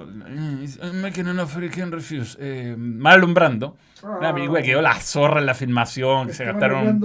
[1.02, 2.38] Making an offer you can't refuse.
[2.39, 3.76] Eh, Marlon Brando.
[4.04, 7.02] Una película que quedó la zorra en la filmación, que se gastaron...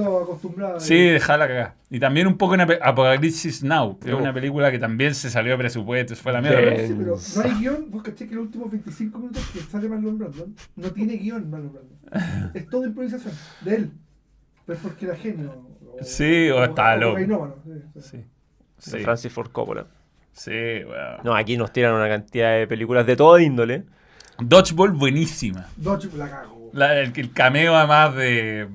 [0.78, 1.74] Sí, dejarla cagar.
[1.90, 4.18] Y también un poco en Ap- Apocalipsis Now, que es Oh.
[4.18, 6.76] una película que también se salió de presupuesto, fue a la mierda.
[6.86, 7.90] Sí, pero no hay guion.
[7.90, 11.72] Vos caché que los últimos 25 minutos que sale Marlon Brando no tiene guion Marlon
[11.72, 12.50] Brando.
[12.54, 13.90] Es todo improvisación de él.
[14.66, 15.66] Pero es porque era genio.
[16.00, 17.12] O, Sí, o estaba loco.
[17.14, 17.70] cocainómano, sí,
[18.00, 18.24] sí.
[18.78, 19.86] Sí, sí, Francis Ford Coppola.
[20.34, 21.18] Sí, weón.
[21.24, 23.84] No, aquí nos tiran una cantidad de películas de toda índole.
[24.38, 25.66] Dodgeball, buenísima.
[25.76, 26.70] Dodge la cago.
[26.72, 28.68] La- el, el cameo además de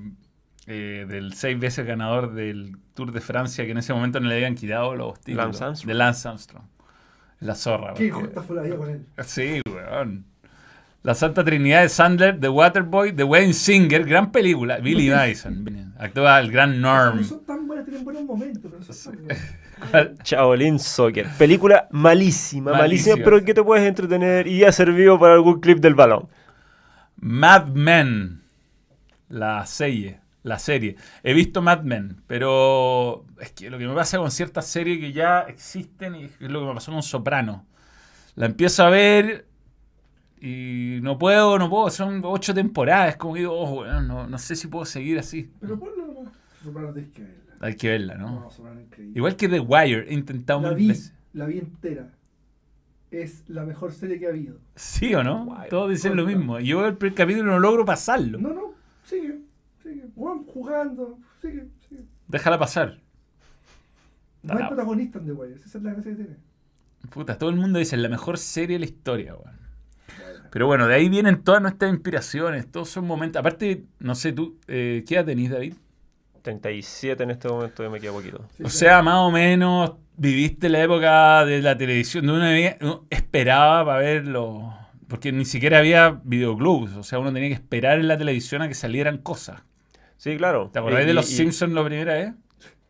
[0.68, 4.36] eh, del seis veces ganador del Tour de Francia, que en ese momento no le
[4.36, 5.46] habían quitado los títulos.
[5.48, 5.88] Lance Armstrong.
[5.88, 6.64] De Lance Armstrong.
[7.42, 7.94] La zorra.
[7.94, 9.06] Qué porque- fue la vida con él.
[9.26, 10.26] Sí, weón.
[11.02, 14.80] La Santa Trinidad de Sandler, The Waterboy, The Wayne Singer, gran película.
[14.80, 15.94] Billy Madison.
[15.98, 17.22] Actúa el gran Norm.
[17.80, 19.10] Buenas, tienen buenos momentos.
[20.24, 21.28] Shaolin Soccer.
[21.38, 23.24] Película malísima, malísima, Malísima.
[23.24, 26.28] pero que te puedes entretener y ha servido para algún clip del balón.
[27.18, 28.42] Mad Men.
[29.30, 30.20] La serie.
[30.44, 30.96] La serie.
[31.24, 35.12] He visto Mad Men, pero es que lo que me pasa con ciertas series que
[35.12, 37.66] ya existen y es lo que me pasó con Soprano.
[38.36, 39.48] La empiezo a ver
[40.42, 41.90] y no puedo, no puedo.
[41.90, 43.10] Son ocho temporadas.
[43.10, 45.52] Es como que digo, oh, bueno, no, no sé si puedo seguir así.
[45.60, 46.34] Pero ponlo nomás.
[46.64, 47.49] Soprano tenés que verla.
[47.62, 48.40] Hay que verla, ¿no?
[48.42, 49.14] No, es increíble.
[49.18, 51.14] Igual que The Wire, he intentado La mil vi, veces.
[51.34, 52.10] la vi entera.
[53.12, 54.58] Es la mejor serie que ha habido.
[54.76, 55.44] ¿Sí o no?
[55.46, 55.70] Wire.
[55.70, 56.60] Todos dicen lo mismo.
[56.60, 58.38] Yo el primer capítulo no logro pasarlo.
[58.38, 59.40] No, no, sigue,
[59.82, 60.04] sigue.
[60.16, 62.04] Juan jugando, sigue, sigue.
[62.28, 63.00] Déjala pasar.
[64.44, 64.68] No hay Ah.
[64.70, 66.38] protagonista en The Wire, esa es la gracia que tiene.
[67.10, 69.58] Puta, todo el mundo dice la mejor serie de la historia, weón.
[70.52, 72.72] Pero bueno, de ahí vienen todas nuestras inspiraciones.
[72.72, 73.40] Todos son momentos.
[73.40, 75.74] Aparte, no sé tú, eh, ¿qué edad tenés, David?
[76.58, 78.44] 37 en este momento y me queda poquito.
[78.64, 84.00] O sea, más o menos viviste la época de la televisión, donde uno, esperaba para
[84.00, 84.74] verlo,
[85.08, 88.68] porque ni siquiera había videoclubs, o sea, uno tenía que esperar en la televisión a
[88.68, 89.62] que salieran cosas.
[90.18, 90.70] Sí, claro.
[90.74, 92.34] ¿Te acordás Y- de Los y- Simpsons la primera vez?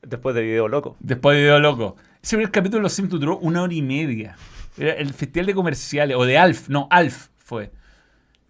[0.02, 0.96] Después de Video Loco.
[1.00, 1.98] Después de Video Loco.
[2.24, 4.36] Ese primer capítulo de Los Simpsons duró una hora y media.
[4.78, 7.72] Era el festival de comerciales, o de Alf, no, Alf fue.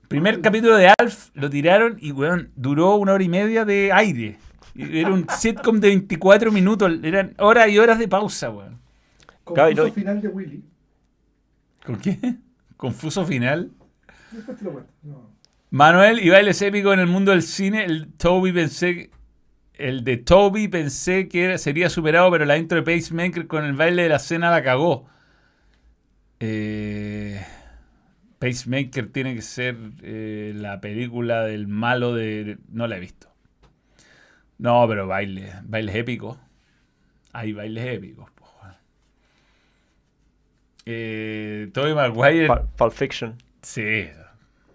[0.08, 4.38] Primer capítulo de Alf lo tiraron y, weón, duró una hora y media de aire.
[4.76, 8.80] Era un sitcom de 24 minutos, eran horas y horas de pausa, weón.
[9.44, 10.64] Confuso no- final de Willy.
[11.86, 12.36] ¿Con qué?
[12.78, 13.72] Confuso final.
[14.32, 14.92] Después te lo cuento.
[15.04, 15.30] No.
[15.72, 17.84] Manuel y bailes épicos en el mundo del cine.
[17.86, 19.10] El Toby pensé.
[19.74, 23.74] El de Toby pensé que era- sería superado, pero la intro de Pacemaker con el
[23.74, 25.08] baile de la cena la cagó.
[26.40, 27.42] Eh,
[28.40, 32.58] Pacemaker tiene que ser eh, la película del malo de.
[32.70, 33.29] No la he visto.
[34.60, 36.38] No, pero baile, bailes épicos.
[37.34, 38.30] Hay bailes épicos.
[38.32, 38.46] po.
[40.86, 42.48] Eh, Tobey Maguire.
[42.48, 43.36] Pul- Pulp Fiction.
[43.62, 44.08] sí,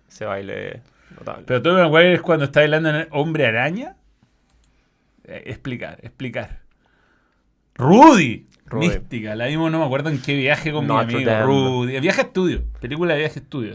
[0.09, 0.83] Ese baile
[1.19, 1.45] notable.
[1.47, 3.97] pero Tobey Maguire es cuando está bailando en Hombre Araña.
[5.25, 6.61] Eh, explicar, explicar.
[7.77, 8.47] Rudy.
[8.67, 8.89] Rudy.
[8.89, 9.35] Mística.
[9.35, 11.31] La vimos, no me acuerdo en qué viaje con Notre mi amigo.
[11.31, 11.45] Dame.
[11.45, 12.01] Rudy.
[12.01, 12.63] Viaje a estudio.
[12.81, 13.75] Película de viaje a estudio.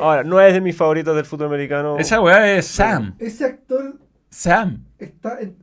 [0.00, 1.98] Ahora, no es de mis favoritos del fútbol americano.
[1.98, 3.14] Esa weá es Sam.
[3.18, 3.98] ese actor
[4.30, 4.84] Sam.
[4.98, 5.56] está en-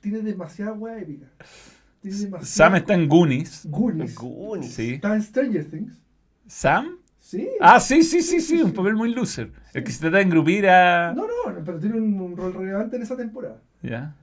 [0.00, 1.26] tiene demasiada weá épica.
[2.00, 3.66] Tiene demasiada Sam está en Goonies.
[3.68, 4.14] Goonies.
[4.16, 4.74] Goonies.
[4.74, 4.94] Sí.
[4.94, 5.98] Está en Stranger Things.
[6.46, 6.96] ¿Sam?
[7.18, 7.48] Sí.
[7.60, 8.62] Ah, sí, sí, sí, sí.
[8.62, 9.52] Un papel muy loser.
[9.74, 11.12] El que se trata de engrupir a.
[11.14, 13.58] No, no, no, pero tiene un, un rol relevante en esa temporada.
[13.82, 14.14] Ya.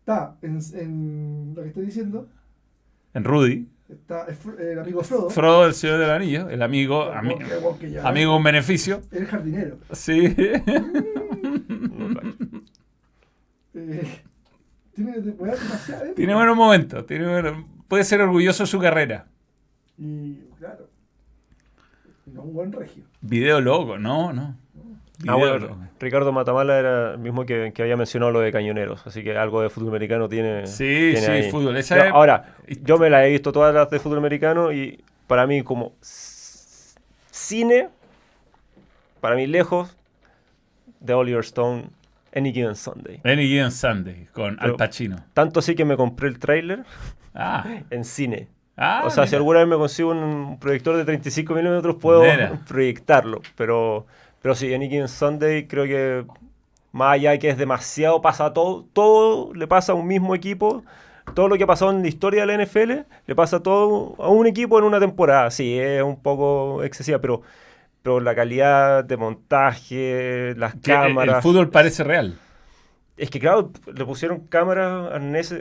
[0.00, 2.28] Está en, en lo que estoy diciendo.
[3.12, 3.68] En Rudy.
[3.88, 4.26] Está
[4.58, 5.28] el amigo Frodo.
[5.30, 6.48] Frodo, el señor del anillo.
[6.48, 7.10] El amigo.
[7.12, 9.02] El ami- amigo con beneficio.
[9.10, 9.78] El jardinero.
[9.92, 10.34] Sí.
[13.74, 14.20] Eh,
[16.14, 17.06] tiene buenos momentos.
[17.06, 19.26] Tiene buenos- Puede ser orgulloso de su carrera.
[19.98, 20.88] Y claro.
[22.26, 23.04] No un buen regio.
[23.20, 24.56] Video loco, no, no.
[25.28, 25.88] Ah, bueno.
[26.00, 29.62] Ricardo Matamala era el mismo que, que había mencionado lo de Cañoneros, así que algo
[29.62, 30.66] de fútbol americano tiene.
[30.66, 31.50] Sí, tiene sí, ahí.
[31.50, 31.76] fútbol.
[31.76, 35.02] Esa Pero es- Ahora, yo me las he visto todas las de fútbol americano y
[35.26, 37.88] para mí, como cine,
[39.20, 39.96] para mí lejos
[41.00, 41.84] de Oliver Stone,
[42.34, 43.20] Any Given Sunday.
[43.24, 45.16] Any Given Sunday con Al Pero- Pacino.
[45.34, 46.84] Tanto así que me compré el tráiler
[47.34, 48.48] Ah, en cine.
[48.76, 49.38] ah o sea, si mira.
[49.38, 52.60] alguna vez me consigo un proyector de 35 milímetros, puedo Mira.
[52.66, 53.40] proyectarlo.
[53.56, 54.06] Pero,
[54.42, 56.24] pero sí, Any Given Sunday creo que
[56.92, 60.84] más allá de que es demasiado, pasa todo, todo le pasa a un mismo equipo.
[61.34, 64.28] Todo lo que ha pasado en la historia de la NFL le pasa todo a
[64.28, 65.50] un equipo en una temporada.
[65.50, 67.40] Sí, es un poco excesiva, pero,
[68.04, 71.36] pero la calidad de montaje, las Que el- cámaras.
[71.36, 72.38] El fútbol parece real.
[73.16, 75.10] Es que claro, le pusieron cámaras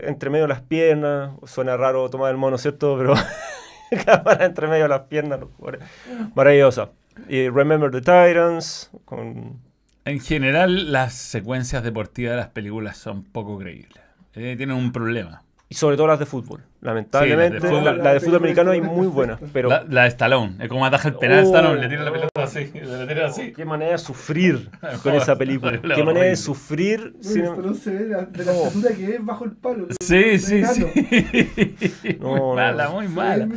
[0.03, 1.31] entre medio de las piernas.
[1.45, 2.97] Suena raro tomar el mono, ¿cierto?
[2.97, 3.13] Pero
[4.05, 5.39] cámara entre medio de las piernas.
[5.39, 5.87] los jugadores.
[6.35, 6.89] Maravillosa.
[7.29, 8.89] Y Remember the Titans.
[9.05, 9.61] Con...
[10.03, 14.03] En general, las secuencias deportivas de las películas son poco creíbles.
[14.33, 15.43] Eh, tienen un problema.
[15.73, 16.61] Y sobre todo las de fútbol.
[16.81, 17.83] Lamentablemente, fútbol.
[17.85, 19.39] la, la de fútbol americano hay muy buenas.
[19.51, 20.55] Pero la, la de Stallone.
[20.59, 21.47] Es como ataja el penal Oh.
[21.47, 22.71] Stallone, le tira la pelota así.
[22.73, 23.53] Le tira así.
[23.53, 24.69] qué manera de sufrir
[25.01, 25.79] con esa película.
[25.95, 27.13] Qué manera de sufrir.
[27.15, 28.57] No, sin- y Stallone se ve la- de la No.
[28.59, 29.87] estatura que es bajo el palo.
[29.99, 30.85] Sí, sí, sí.
[32.19, 32.53] No, muy no.
[32.55, 33.47] mala, muy mala.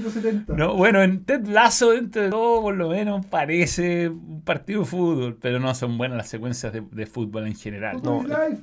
[0.56, 4.86] No, bueno, en Ted Lasso, dentro de todo, por lo menos parece un partido de
[4.86, 7.96] fútbol, pero no son buenas las secuencias de, de fútbol en general.
[7.96, 8.62] Is life.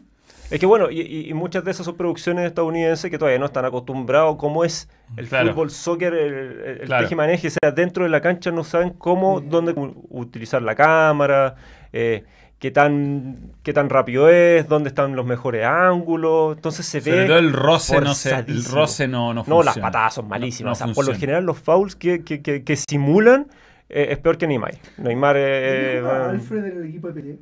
[0.54, 4.36] Es que bueno, y, muchas de esas son producciones estadounidenses que todavía no están acostumbrados
[4.38, 4.88] cómo es
[5.18, 5.50] el Claro.
[5.52, 7.04] fútbol, soccer, el, el, el Claro.
[7.06, 9.48] tejimaneje, o sea, dentro de la cancha no saben cómo, Sí.
[9.50, 9.74] dónde
[10.10, 11.56] utilizar la cámara,
[11.92, 12.24] eh,
[12.60, 17.26] qué tan qué tan rápido es, dónde están los mejores ángulos, entonces se Sobre ve
[17.28, 19.66] todo el roce, no sé, el roce no, no No, funciona.
[19.66, 20.80] las patadas son malísimas.
[20.80, 23.48] No o sea, por lo general los fouls que, que, que, que simulan
[23.90, 24.76] eh, es peor que Neymar.
[24.98, 27.38] Neymar eh, ¿Quién juega eh, Alfred en el equipo de Pelé.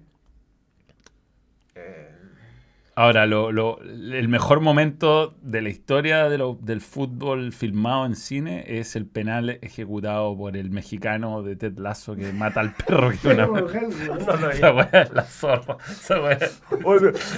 [2.93, 8.15] Ahora, lo, lo- el mejor momento de la historia de lo- del fútbol filmado en
[8.15, 13.11] cine es el penal ejecutado por el mexicano de Ted Lasso que mata al perro.
[13.21, 13.47] Que una...
[13.47, 15.77] No, no, Esa weá es la zorra.
[15.89, 16.37] Esa weá.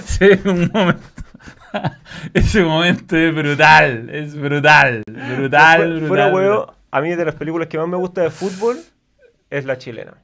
[0.04, 1.02] Sí, un momento.
[2.34, 4.10] Ese momento es brutal.
[4.10, 5.02] Es brutal.
[5.06, 5.36] Brutal.
[5.38, 6.08] Brutal.
[6.08, 8.76] Fuera huevo, a mí de las películas que más me gusta de fútbol
[9.50, 10.14] es la chilena.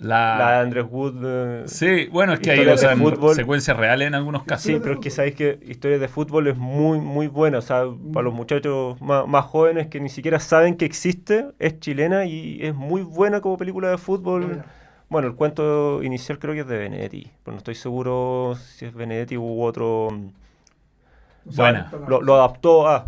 [0.00, 0.38] La...
[0.38, 1.14] La de Andrés Wood.
[1.22, 3.34] eh, Sí, bueno, es que hay otras fútbol.
[3.34, 4.64] secuencias reales en algunos casos.
[4.64, 7.58] Sí, pero es que sabéis que Historias de fútbol es muy, muy buena.
[7.58, 11.78] O sea, para los muchachos más, más jóvenes que ni siquiera saben que existe, es
[11.80, 14.62] chilena y es muy buena como película de fútbol.
[15.10, 18.94] Bueno, el cuento inicial creo que es de Benedetti, pero no estoy seguro si es
[18.94, 21.92] Benedetti u otro, O sea, Buena.
[22.08, 23.06] Lo, lo adaptó a.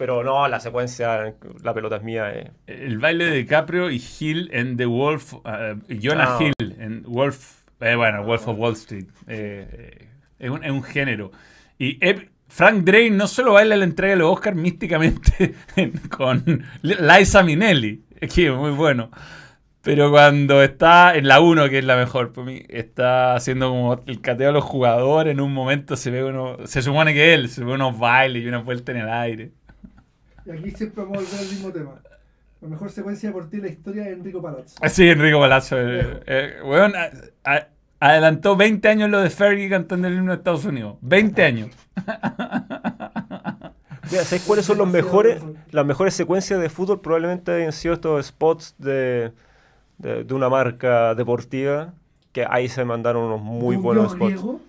[0.00, 2.32] Pero no, la secuencia, la pelota es mía.
[2.32, 2.50] eh.
[2.66, 6.38] El baile de DiCaprio y Hill en The Wolf, eh, Jonah Ah.
[6.42, 9.04] Hill en Wolf, eh, bueno, Wolf of Wall Street.
[9.28, 11.32] eh, eh, es, un, es un género.
[11.78, 11.98] Y
[12.48, 18.02] Frank Drake no solo baila la entrega de los Oscars místicamente en- con Liza Minnelli,
[18.34, 19.10] que es muy bueno.
[19.82, 24.02] Pero cuando está en la 1, que es la mejor para mí, está haciendo como
[24.06, 27.48] el cateo a los jugadores, en un momento se ve uno, se supone que él,
[27.48, 29.52] se ve unos bailes y una vuelta en el aire.
[30.46, 31.94] Y aquí siempre vamos a volver al mismo tema.
[32.60, 34.76] La mejor secuencia deportiva de la historia es Enrico Palazzo.
[34.88, 35.76] Sí, Enrico Palazzo.
[35.78, 37.10] eh, eh, weón, a-
[37.50, 37.68] a-
[38.00, 40.96] adelantó 20 años lo de Fergie cantando el himno de Estados Unidos.
[41.00, 41.70] 20 años.
[44.10, 45.56] Mira, ¿sabes cuáles son los mejores, mejor.
[45.70, 47.00] las mejores secuencias de fútbol?
[47.00, 49.32] Probablemente hayan sido estos spots de,
[49.98, 51.92] de, de una marca deportiva.
[52.32, 54.30] Que ahí se mandaron unos muy buenos spots.
[54.34, 54.60] griego,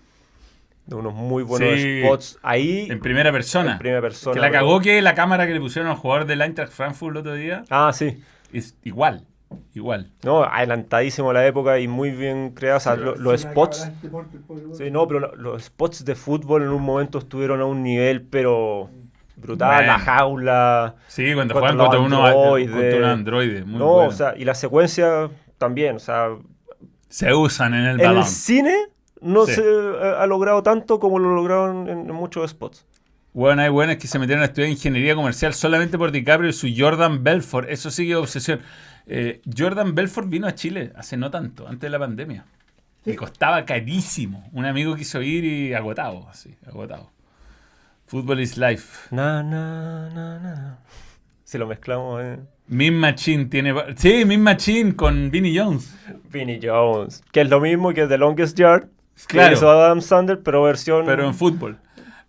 [0.92, 2.02] De unos muy buenos Sí.
[2.04, 2.39] spots.
[2.42, 2.88] Ahí.
[2.89, 3.74] En primera persona.
[3.74, 6.42] En primera persona, Que la cagó que la cámara que le pusieron al jugador del
[6.42, 8.22] Eintracht Frankfurt el otro día Ah, sí.
[8.52, 9.26] es igual.
[9.74, 10.12] Igual.
[10.24, 12.78] No, adelantadísimo a la época y muy bien creada.
[12.78, 13.84] O sea, se- lo- los spots.
[13.86, 14.38] este deporte,
[14.74, 18.22] Sí, no, pero lo- los spots de fútbol en un momento estuvieron a un nivel,
[18.24, 18.89] pero
[19.38, 19.76] brutal.
[19.76, 19.94] Bueno.
[19.94, 20.96] La jaula.
[21.08, 22.70] Sí, cuando juegan contra uno androides.
[22.72, 23.64] contra un androide.
[23.66, 24.10] Muy no, bueno.
[24.10, 25.96] o sea, y la secuencia también.
[25.96, 26.30] O sea,
[27.10, 28.18] Se usan en el en balón.
[28.20, 28.76] el cine
[29.22, 29.54] no Sí.
[29.56, 32.86] se eh, ha logrado tanto como lo lograron en, en muchos spots.
[33.34, 36.68] Bueno, hay buenas que se metieron a estudiar ingeniería comercial solamente por DiCaprio y su
[36.76, 37.70] Jordan Belfort.
[37.70, 38.60] Eso sigue obsesión.
[39.08, 42.46] Eh, Jordan Belfort vino a Chile hace no tanto, antes de la pandemia.
[43.06, 44.48] Y costaba carísimo.
[44.52, 47.10] Un amigo quiso ir y agotado, así, agotado.
[48.06, 49.08] Football is life.
[49.16, 50.78] Na, na, na, na.
[51.46, 52.38] Si lo mezclamos, eh.
[52.68, 53.74] Min Machine tiene.
[53.96, 55.96] Sí, Min Machine con Vinnie Jones.
[56.32, 58.88] Vinnie Jones, que es lo mismo que The Longest Yard.
[59.28, 59.54] Claro.
[59.54, 61.06] hizo Adam Sandler, pero versión.
[61.06, 61.78] Pero en fútbol.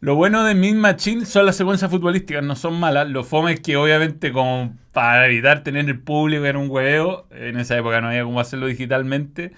[0.00, 3.08] Lo bueno de Min Machine son las secuencias futbolísticas, no son malas.
[3.08, 7.56] Lo fome es que obviamente como para evitar tener el público en un hueveo, en
[7.58, 9.52] esa época no había cómo hacerlo digitalmente,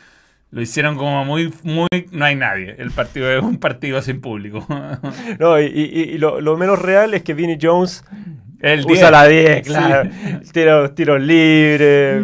[0.51, 2.75] lo hicieron como muy, muy, no hay nadie.
[2.79, 4.67] El partido es un partido sin público.
[5.39, 8.05] No, y, y- y lo, lo menos real es que Vinnie Jones
[8.61, 9.11] El usa 10.
[9.11, 9.63] la 10, Sí.
[9.73, 10.11] claro.
[10.53, 12.23] Tiros tiros libres.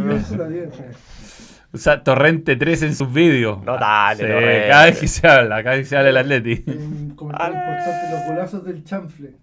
[1.73, 3.63] Usa Torrente 3 en sus vídeos.
[3.65, 4.69] Notable, Sí, Torrente.
[4.69, 6.65] cada vez que se habla, cada vez que se habla el Atleti.
[6.67, 7.61] Un comentario Ah.
[7.79, 9.35] importante, los golazos del chanfle.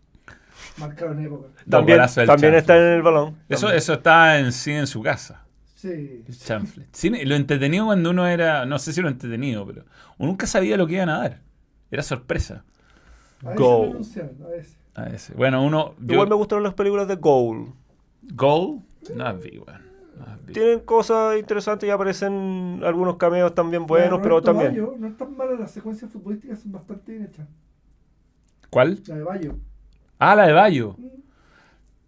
[0.77, 1.47] Marcaron época.
[1.69, 2.57] También, golazos del también chanfle.
[2.59, 3.35] está en el balón.
[3.49, 3.77] Eso, También.
[3.77, 5.43] eso está en sí en su casa.
[5.75, 6.23] Sí.
[6.27, 6.87] El chanfle.
[6.91, 9.85] Cine- lo entretenido cuando uno era, no sé si lo entretenido, pero
[10.17, 11.39] uno nunca sabía lo que iban a dar.
[11.91, 12.63] Era sorpresa.
[13.43, 13.93] A veces Go.
[13.93, 13.97] a
[14.49, 14.77] veces.
[14.95, 15.33] A ese.
[15.35, 15.93] Bueno, uno.
[15.99, 17.73] yo- Igual me gustaron las películas de Goal.
[18.33, 18.79] Goal.
[19.15, 19.86] No las vi, weón.
[20.53, 24.75] Tienen cosas interesantes y aparecen algunos cameos también buenos, pero también.
[24.99, 27.47] No es tan mala, las secuencias futbolísticas son bastante bien hechas.
[28.69, 29.01] ¿Cuál?
[29.07, 29.55] La de Bayo.
[30.19, 30.95] Ah, la de Bayo.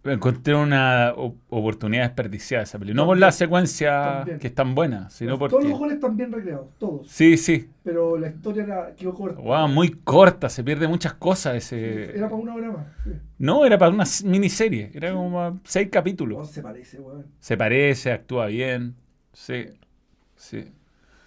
[0.02, 3.02] Encontré una oportunidad desperdiciada esa película.
[3.02, 4.38] No por las secuencias También.
[4.38, 7.06] que están buenas, sino Todos los goles están bien recreados, todos.
[7.06, 7.68] Sí, sí.
[7.84, 9.42] Pero la historia era, quedó corta.
[9.42, 12.16] Wow, muy corta, se pierde muchas cosas ese.
[12.16, 12.86] Era para una hora más.
[13.04, 13.10] Sí.
[13.38, 14.90] No, era para una miniserie.
[14.94, 16.50] Era como seis Oh, capítulos.
[16.50, 17.26] se parece, weón.
[17.38, 18.94] Se parece, actúa bien.
[19.34, 19.66] Sí.
[20.34, 20.72] Sí.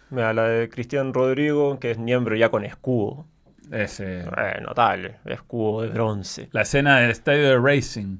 [0.09, 3.27] Mira, la de Cristian Rodrigo, que es miembro ya con escudo.
[3.71, 4.21] Ese.
[4.21, 6.49] Eh, notable, escudo de bronce.
[6.51, 8.17] La escena del estadio de Racing.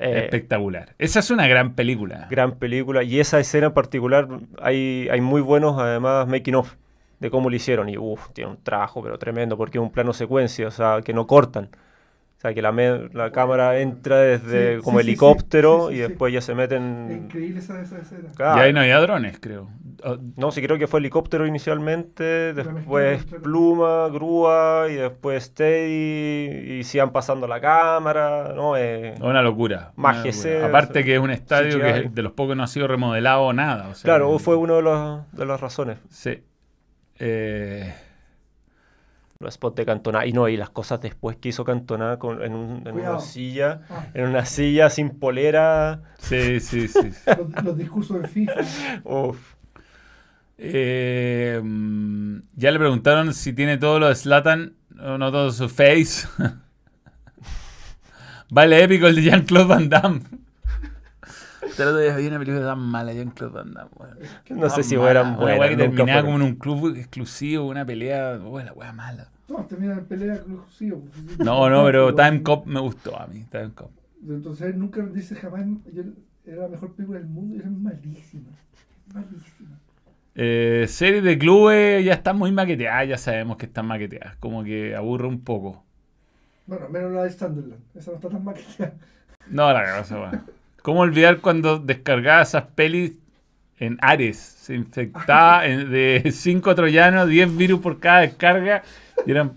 [0.00, 0.94] Eh, Espectacular.
[0.98, 2.26] Esa es una gran película.
[2.30, 3.02] gran película.
[3.02, 4.28] Y esa escena en particular,
[4.60, 6.74] hay, hay muy buenos, además, making of
[7.18, 7.88] de cómo lo hicieron.
[7.90, 11.12] Y uff, tiene un trabajo, pero tremendo, porque es un plano secuencia, o sea, que
[11.12, 11.68] no cortan.
[12.40, 12.72] O sea, que la,
[13.12, 16.08] la cámara entra desde Sí, como sí, sí, helicóptero sí, sí, y sí.
[16.08, 17.24] después ya se Es meten.
[17.26, 18.30] increíble esa, esa escena.
[18.34, 18.58] Claro.
[18.58, 19.68] Y ahí no había drones, creo.
[20.02, 26.84] Oh, No, sí creo que fue helicóptero inicialmente, después pluma, grúa y después steady y
[26.84, 28.74] sigan pasando la cámara, ¿no?
[28.74, 29.92] Eh, Una locura.
[30.24, 33.42] ese- Aparte que es un estadio que es de los pocos no ha sido remodelado
[33.42, 33.88] o nada.
[33.88, 35.98] o sea, claro, fue una de, los- de las razones.
[36.08, 36.42] Sí.
[37.18, 37.92] Eh,
[39.42, 42.52] Los spots de Cantona y no, y las cosas después que hizo Cantona con, en,
[42.54, 43.14] un- en Cuidado.
[43.16, 46.02] una silla, Ah, en una silla sin polera.
[46.18, 47.10] sí, sí, sí.
[47.54, 48.52] los, los discursos de FIFA.
[49.04, 49.54] Uf.
[50.58, 55.70] Eh, mm, ya le preguntaron si tiene todo lo de Slatan o no todo su
[55.70, 56.28] face.
[58.50, 60.20] vale épico el de Jean-Claude Van Damme.
[61.62, 63.90] El otro día vi una película tan mala de Jean-Claude Van Damme.
[63.98, 64.18] weón.
[64.60, 65.06] No sé si mala.
[65.06, 65.58] fueran Una buenas.
[65.60, 68.38] weá que terminaba como en un club exclusivo, una pelea.
[68.42, 69.28] Uy, la weá mala.
[69.46, 71.02] Todos terminan en pelea exclusivo.
[71.38, 73.44] No, no, pero Time Cop me gustó a mí.
[73.50, 73.90] Time Cop.
[74.28, 76.02] Entonces nunca dice jamás, yo-
[76.46, 78.50] era la mejor película del mundo y era malísima.
[79.12, 79.78] Malísima.
[80.34, 84.36] Eh, series de clubes ya están muy maqueteadas, ya sabemos que están maqueteadas.
[84.36, 85.84] Como que aburre un poco.
[86.66, 87.82] Bueno, menos la de Sunderland.
[87.94, 88.94] Esa no está tan maquillada.
[89.48, 90.42] No, la cosa, weón.
[90.82, 93.12] ¿Cómo olvidar cuando descargaba esas pelis
[93.78, 94.38] en Ares?
[94.38, 98.82] Se infectaba en- de 5 troyanos, 10 virus por cada descarga.
[99.26, 99.52] Y eran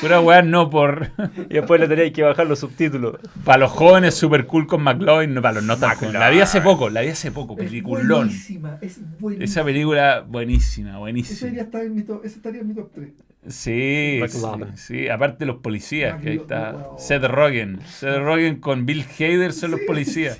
[0.00, 1.10] pura weá no por.
[1.50, 3.16] Y después le teníais que bajar los subtítulos.
[3.44, 5.34] Para los jóvenes, super cool con McLovin.
[5.34, 6.12] No, para los no tan cool.
[6.14, 8.26] La vi hace poco, la vi hace poco, Es peliculón.
[8.28, 9.44] buenísima, es buenísima.
[9.44, 11.60] Esa película, buenísima, Esa buenísima.
[11.60, 13.08] estar en mi top, esa estaría en mi top 3.
[13.48, 14.40] Sí, sí,
[14.74, 16.90] sí, aparte de los policías, que ahí está.
[16.98, 17.80] Seth Rogen.
[17.86, 20.38] Seth Rogen con Bill Hader son los policías.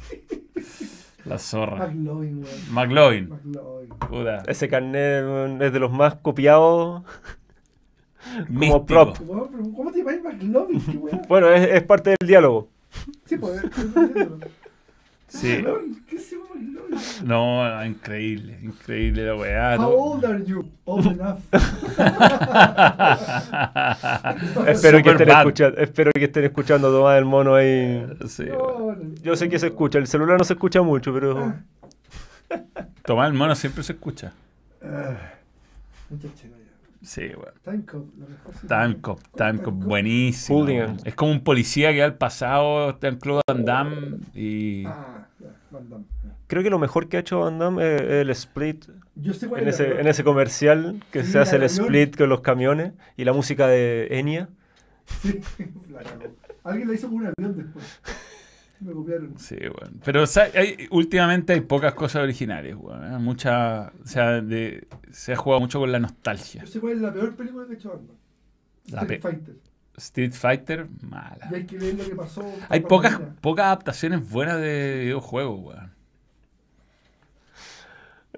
[1.25, 1.89] La zorra.
[1.89, 2.45] McLovin.
[2.71, 3.29] McLovin.
[3.29, 4.41] McLovin.
[4.47, 7.03] Ese carnet es de los más copiados.
[8.49, 8.87] Místico.
[8.87, 9.17] prop.
[9.77, 10.83] ¿Cómo te llamas McLovin?
[11.29, 12.69] Bueno, es, es parte del diálogo.
[13.27, 13.63] Sí, pues.
[15.29, 15.63] Sí.
[17.23, 19.77] No, no, increíble, increíble la weá.
[19.79, 20.65] How old are you?
[20.87, 21.39] Old enough.
[24.67, 28.07] Espero que, estén escuchando, espero que estén escuchando Tomás el mono ahí.
[28.27, 29.15] Sí, No, no.
[29.23, 31.55] Yo sé que se escucha, el celular no se escucha mucho, pero.
[33.05, 34.33] Tomás el mono siempre se escucha.
[34.83, 35.35] Ah,
[36.11, 36.58] ya.
[37.03, 37.55] Sí, weón.
[37.65, 38.55] Time Cop, lo mejor.
[38.61, 38.67] sí.
[38.67, 40.59] Time Cop, Time Cop, buenísimo.
[40.61, 40.97] Hooligan.
[41.05, 44.85] Es como un policía que va al pasado, está en Claude Van Damme y...
[44.87, 46.05] Ah, ya, Van Damme.
[46.49, 49.63] Creo que lo mejor que ha hecho Van Damme es el split Yo sé cuál
[49.63, 51.85] en ese, en ese comercial que Sí, se hace el avión.
[51.87, 54.49] split con los camiones y la música de Enya.
[55.23, 55.41] Sí,
[55.91, 56.01] la.
[56.65, 58.01] Alguien la hizo con un avión después.
[58.81, 59.39] Me copiaron.
[59.39, 60.01] Sí, weón.
[60.05, 63.13] Pero o sea, hay- últimamente hay pocas cosas originales, weón.
[63.13, 63.19] ¿eh?
[63.19, 66.61] Mucha, o sea, de- se ha jugado mucho con la nostalgia.
[66.63, 68.01] Yo sé cuál es la peor película que ha hecho.
[68.91, 69.55] La Street Fighter.
[69.97, 71.49] Street Fighter, mala.
[71.51, 72.45] Y hay que ver lo que pasó.
[72.69, 75.93] Hay pocas, pocas adaptaciones buenas de videojuegos, weón.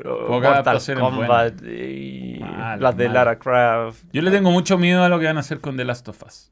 [0.03, 3.09] Pocas adaptaciones Kombat y Mal, las de.
[3.11, 4.05] Lara Croft.
[4.12, 6.22] Yo le tengo mucho miedo a lo que van a hacer con The Last of
[6.26, 6.51] Us.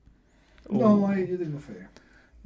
[0.70, 1.86] No, ahí yo tengo fe.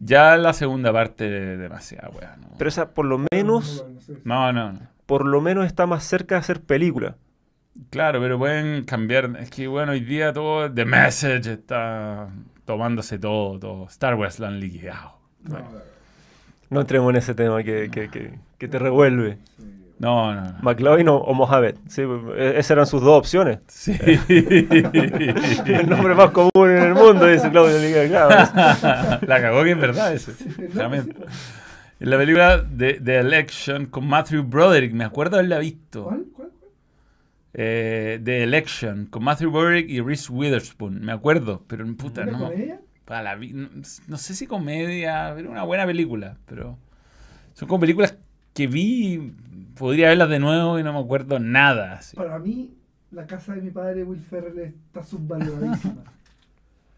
[0.04, 2.40] Ya la segunda parte, demasiada, weón.
[2.40, 2.48] No.
[2.58, 3.86] Pero esa por lo menos,
[4.24, 7.16] No, no por lo menos está más cerca de hacer película.
[7.90, 9.36] Claro, pero pueden cambiar.
[9.38, 10.72] Es que, bueno, hoy día todo.
[10.72, 12.28] The Message está
[12.64, 13.86] tomándose todo, todo.
[13.86, 15.18] Star Wars lo han liquidado.
[15.42, 15.64] No, no,
[16.70, 19.38] No entremos en ese tema que, que, que, que te revuelve.
[19.56, 19.81] sí.
[20.02, 20.54] No, no, no.
[20.62, 21.76] McLovin o, o Mohamed.
[21.86, 23.60] Sí, e- esas eran sus dos opciones.
[23.68, 23.92] Sí.
[24.02, 29.20] El nombre más común en el mundo, dice Claudio Liga, claro.
[29.26, 30.32] la cagó que es verdad eso.
[30.74, 31.14] Realmente.
[32.00, 36.02] En la película de The Election con Matthew Broderick, me acuerdo haberla visto.
[36.02, 36.24] ¿Cuál?
[36.34, 36.48] ¿Cuál?
[36.58, 36.70] cuál?
[37.54, 42.38] Eh, The Election con Matthew Broderick y Reese Witherspoon, me acuerdo, pero puta, ¿Una no.
[42.46, 42.80] comedia?
[43.04, 43.68] Pa' la no,
[44.08, 46.76] no sé si comedia, pero una buena película, pero
[47.52, 48.16] son como películas
[48.54, 49.34] que vi,
[49.76, 51.94] podría verlas de nuevo y no me acuerdo nada.
[51.94, 52.16] así.
[52.16, 52.74] Para mí,
[53.10, 56.04] la casa de mi padre, Will Ferrell, está subvaloradísima.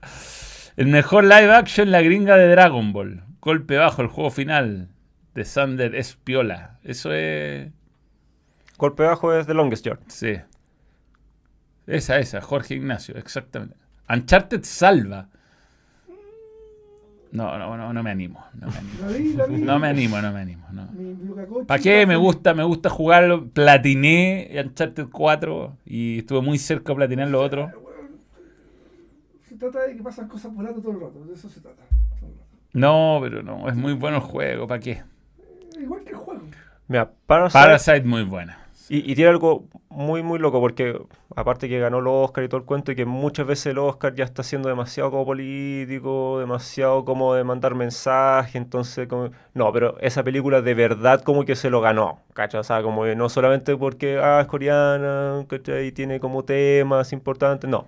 [0.77, 3.23] El mejor live action, la gringa de Dragon Ball.
[3.41, 4.89] Golpe bajo, el juego final
[5.35, 6.79] de Sander es piola.
[6.83, 7.71] Eso es...
[8.77, 10.01] Golpe bajo es The Longest Yard.
[10.09, 10.41] Sí.
[11.87, 13.77] Esa, esa, Jorge Ignacio, exactamente.
[14.09, 15.29] Uncharted salva.
[17.35, 18.45] No, no, no, no me animo.
[18.55, 18.95] No me animo.
[19.01, 19.57] La vi, la vi.
[19.57, 20.67] No me animo, no me animo.
[20.71, 21.67] No.
[21.67, 22.07] ¿Para qué?
[22.07, 23.49] Me gusta, me gusta jugarlo.
[23.49, 27.73] Platiné Uncharted 4 y estuve muy cerca de platinar lo otro.
[29.49, 31.25] Se trata de que pasan cosas volando todo el rato.
[31.25, 31.83] De eso se trata.
[32.73, 34.69] No, pero no, es muy bueno el juego.
[34.69, 35.03] ¿Para qué?
[35.81, 36.43] Igual que el juego.
[36.87, 38.59] Mira, Parasite, Parasite muy buena.
[38.89, 41.01] Y, y tiene algo muy, muy loco, porque
[41.37, 44.15] aparte que ganó el Oscar y todo el cuento, y que muchas veces el Oscar
[44.15, 49.09] ya está siendo demasiado como político, demasiado como de mandar mensaje, entonces.
[49.55, 52.61] No, pero esa película de verdad como que se lo ganó, ¿cachai?
[52.61, 55.87] O sea, como que no solamente porque, ah, es coreana, ¿cachai?
[55.87, 57.87] Y tiene como temas importantes, no.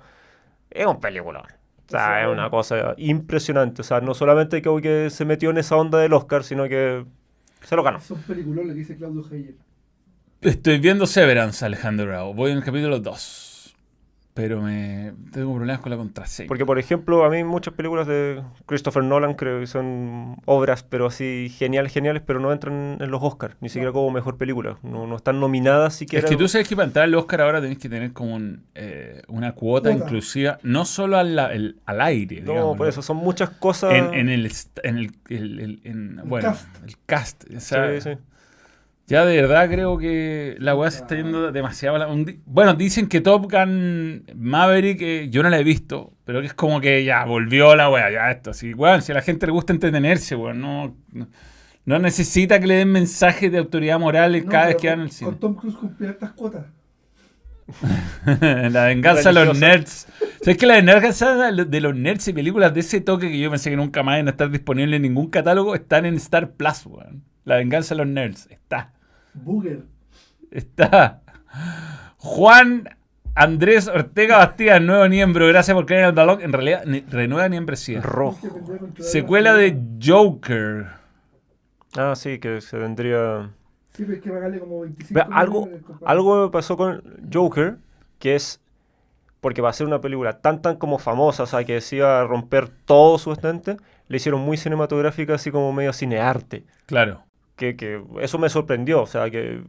[0.70, 1.40] Es un película.
[1.40, 3.82] O sea, es una cosa impresionante.
[3.82, 7.04] O sea, no solamente como que se metió en esa onda del Oscar, sino que
[7.62, 8.00] se lo ganó.
[8.00, 9.65] Son peliculones, lo que dice Claudio Heyer.
[10.42, 12.34] Estoy viendo Severance, Alejandro Bravo.
[12.34, 13.42] Voy en el capítulo 2.
[14.34, 16.46] Pero me tengo problemas con la contraseña.
[16.46, 21.06] Porque, por ejemplo, a mí muchas películas de Christopher Nolan creo que son obras, pero
[21.06, 24.76] así geniales, geniales, pero no entran en los Oscars, ni siquiera como mejor película.
[24.82, 26.28] No, no están nominadas Es siquiera.
[26.28, 29.22] que tú sabes que para entrar al Oscar ahora tenés que tener como un, eh,
[29.28, 30.04] una cuota Cuota.
[30.04, 33.94] inclusiva, no solo al, el- al aire, No, digamos, por eso, son muchas cosas.
[33.94, 36.68] En, en el, en el, el- el- en- bueno, cast.
[36.86, 37.44] el cast.
[37.56, 38.18] o sea, Sí, sí.
[39.08, 41.96] Ya de verdad creo que la weá se está yendo demasiado.
[41.96, 42.08] la-
[42.44, 46.54] Bueno, dicen que Top Gun Maverick, eh, yo no la he visto, pero que es
[46.54, 48.50] como que ya volvió la weá, ya esto.
[48.50, 51.28] Así, weón, si a la gente le gusta entretenerse, weón, no, no,
[51.84, 55.10] no necesita que le den mensajes de autoridad moral No, cada vez que van al
[55.12, 55.30] cine.
[55.30, 56.66] Con Tom Cruise cumplía estas cuotas.
[58.26, 60.06] la venganza de los nerds.
[60.40, 63.70] ¿Sabes que la venganza de los nerds y películas de ese toque que yo pensé
[63.70, 67.22] que nunca más iban a estar disponibles en ningún catálogo están en Star Plus, weón?
[67.44, 68.48] La venganza de los nerds.
[68.50, 68.92] Está.
[69.44, 69.82] Booger.
[70.50, 71.22] Está.
[72.18, 72.88] Juan
[73.34, 75.46] Andrés Ortega Bastidas, nuevo miembro.
[75.48, 76.40] Gracias por creer en el balón.
[76.40, 77.48] En realidad, ni- renueva.
[78.00, 78.38] Rojo.
[78.42, 80.86] Vendría a controlar Secuela la- de Joker.
[81.96, 83.50] Ah, sí, que se vendría...
[83.94, 85.68] Sí, pero es que pagarle como 25 Ve, algo,
[86.04, 87.78] algo me pasó con Joker,
[88.18, 88.60] que es
[89.40, 92.20] porque va a ser una película tan tan como famosa, o sea, que se iba
[92.20, 93.76] a romper todo su estante,
[94.08, 96.64] le hicieron muy cinematográfica, así como medio cinearte.
[96.86, 97.22] Claro.
[97.56, 99.62] Que, que eso me sorprendió, o sea, que,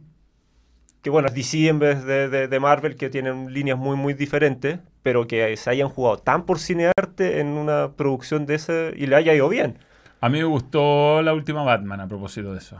[1.02, 4.78] que bueno, DC en vez de, de- de Marvel, que tienen líneas muy muy diferentes,
[5.02, 9.16] pero que se hayan jugado tan por cinearte en una producción de ese y le
[9.16, 9.78] haya ido bien.
[10.20, 12.76] A mí me gustó la última Batman a propósito de eso.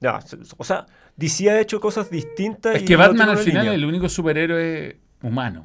[0.00, 0.18] Ya,
[0.58, 2.74] o sea, DC ha hecho cosas distintas.
[2.76, 3.72] Es y que no Batman al final línea.
[3.72, 5.64] es el único superhéroe humano.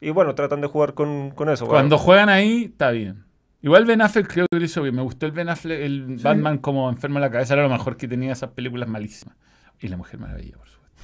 [0.00, 1.66] Y bueno, tratan de jugar con, con eso.
[1.66, 2.04] Cuando bueno.
[2.04, 3.25] juegan ahí, está bien.
[3.62, 4.94] Igual Ben Affleck creo que lo hizo bien.
[4.94, 6.22] Me gustó el Ben Affleck, el Sí.
[6.24, 7.54] Batman como enfermo de la cabeza.
[7.54, 9.36] Era lo mejor que tenía esas películas malísimas.
[9.80, 11.02] Y La Mujer Maravilla, por supuesto.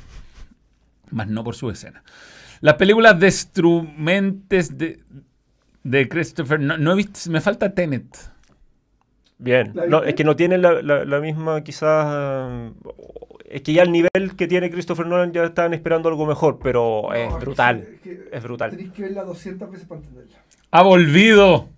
[1.10, 2.02] Más no por su escena.
[2.60, 5.00] Las películas de instrumentes de,
[5.82, 6.60] de Christopher...
[6.60, 7.30] No, no he visto...
[7.30, 8.06] Me falta Tenet.
[9.38, 9.72] Bien,
[10.06, 12.06] es que no tiene la, la- la misma quizás...
[12.14, 12.72] eh,
[13.46, 17.08] es que ya el nivel que tiene Christopher Nolan ya estaban esperando algo mejor, pero
[17.08, 17.86] No, es brutal.
[18.04, 18.70] que es brutal.
[18.70, 20.38] Tenéis que verla 200 veces para entenderla.
[20.70, 21.68] Ha volvido.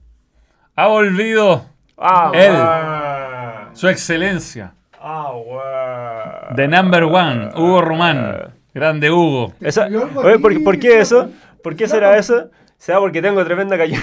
[0.77, 1.66] Ha volvido.
[1.97, 3.75] Ah, Él.
[3.77, 4.72] Su excelencia.
[5.01, 6.53] Ah.
[6.57, 7.51] The number one.
[7.57, 8.55] Hugo Román.
[8.75, 9.53] Grande Hugo.
[9.61, 11.31] ¿Te Esa- escribió algo oye, a ¿por, qué eso?
[11.62, 12.20] ¿Por qué será Zlatan.
[12.47, 12.51] eso?
[12.79, 13.99] Será porque tengo tremenda calle.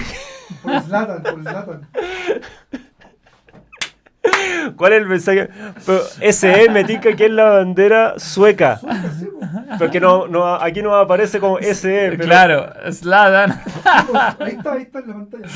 [0.62, 1.88] Por Zlatan, por Zlatan.
[4.76, 5.48] ¿Cuál es el mensaje?
[5.84, 6.00] Pero
[6.32, 8.80] SE me que es la bandera sueca.
[9.78, 12.10] Porque no, no, aquí no aparece como SE.
[12.12, 13.50] pero- Claro, Sladan.
[14.38, 15.46] Ahí está, ahí está en la pantalla.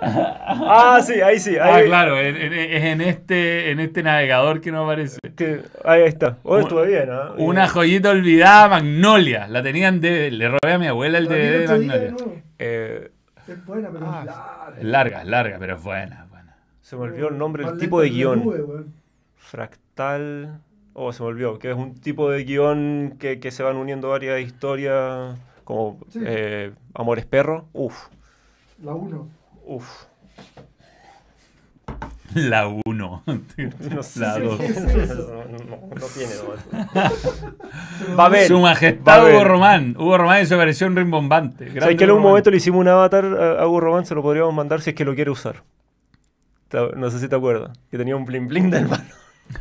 [0.00, 1.56] Ah, sí, ahí sí.
[1.56, 5.18] Ah, Ahí, claro, en- en- es en este, en este navegador que no aparece.
[5.36, 6.36] que- ahí está.
[6.42, 7.32] Oh, estuvo bien, ¿ah?
[7.38, 9.46] Una joyita olvidada, Magnolia.
[9.48, 10.30] La tenían de.
[10.30, 12.14] Le robé a mi abuela el DVD de Magnolia.
[12.58, 13.10] Eh,
[13.48, 14.78] Es buena, pero Ah, es larga.
[14.78, 16.21] Es larga, es larga, pero es buena.
[16.92, 18.44] Se me olvidó el nombre del tipo de guion.
[18.44, 18.84] nube.
[19.36, 20.60] Fractal.
[20.92, 21.58] Oh, se me olvidó.
[21.58, 25.38] Que es un tipo de guion que, que se van uniendo varias historias.
[25.64, 26.20] Como Sí.
[26.22, 27.64] eh, Amores Perro.
[27.72, 28.08] Uf,
[28.84, 29.26] La 1.
[29.64, 29.88] uf.
[32.34, 33.22] La 1.
[33.94, 34.58] No sé La si- 2.
[34.60, 36.58] no, no, no tiene dos.
[38.18, 38.48] Va a ver.
[38.48, 39.34] Su Va majestad a ver.
[39.36, 39.96] Hugo Román.
[39.98, 41.64] Hugo Román y su aparición rimbombante.
[41.68, 44.04] ¿Sabes Grande que en un momento le hicimos un avatar a Hugo Román?
[44.04, 45.62] Se lo podríamos mandar si es que lo quiere usar.
[46.96, 47.78] No sé si te acuerdas.
[47.90, 49.04] Que tenía un bling bling del mano.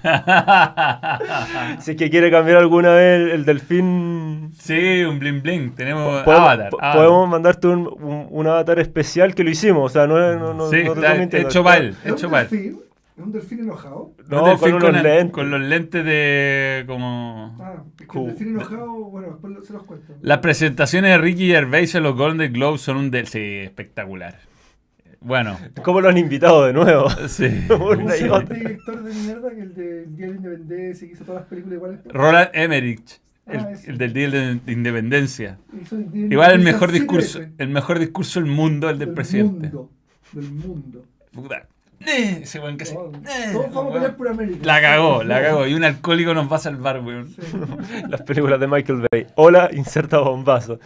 [1.80, 4.52] Si es que quiere cambiar alguna vez el, el delfín.
[4.58, 5.72] sí, un bling bling.
[5.76, 6.70] Tenemos Podemos, Avatar.
[6.70, 6.96] po- Avatar.
[6.98, 9.84] podemos mandarte un, un- un avatar especial que lo hicimos.
[9.92, 11.96] O sea, no, es- no, no, Sí, no te está hecho para él.
[12.06, 12.30] ¿Es Hecho?
[12.38, 12.72] ¿Es
[13.26, 14.14] un delfín enojado?
[14.30, 15.32] No, delfín con unos el- lentes.
[15.34, 18.22] con los lentes de como Ah, es que Cool.
[18.22, 20.14] el delfín enojado, bueno, después lo- se los cuento.
[20.22, 24.40] las presentaciones de Ricky Gervais en los Golden Globes son un del sí, espectacular.
[25.22, 27.10] Bueno, ¿Cómo lo han invitado de nuevo?
[27.28, 27.46] sí.
[27.46, 28.56] Una y ¿Cómo se llama otra.
[28.56, 31.50] este director de mierda que el del Día de la Independencia que hizo todas las
[31.50, 32.00] películas iguales?
[32.06, 35.60] Roland Emmerich, el, Ah, el del Día de de Independencia.
[35.92, 39.68] El Igual el mejor discurso, el mejor discurso del mundo, el del, Del presidente.
[39.68, 39.92] Mundo,
[40.34, 41.06] del mundo.
[41.32, 41.68] Puta.
[42.08, 42.94] Eh, Ese weón que se.
[42.96, 44.60] Todos eh, vamos a por América.
[44.64, 45.68] La cagó, la cagó.
[45.68, 47.28] Y un alcohólico nos va a salvar, weón.
[47.30, 47.42] Sí.
[48.10, 49.28] Las películas de Michael Bay.
[49.36, 50.80] Hola, inserta bombazo.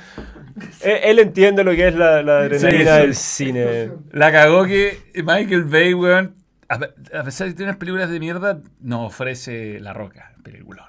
[0.81, 3.01] él, él entiende lo que es la, la adrenalina sí.
[3.01, 3.91] del cine.
[4.11, 6.35] La cagó que Michael Bay, weón,
[6.67, 10.33] a pe- a pesar de que tiene unas películas de mierda, nos ofrece La Roca,
[10.43, 10.85] peliculón.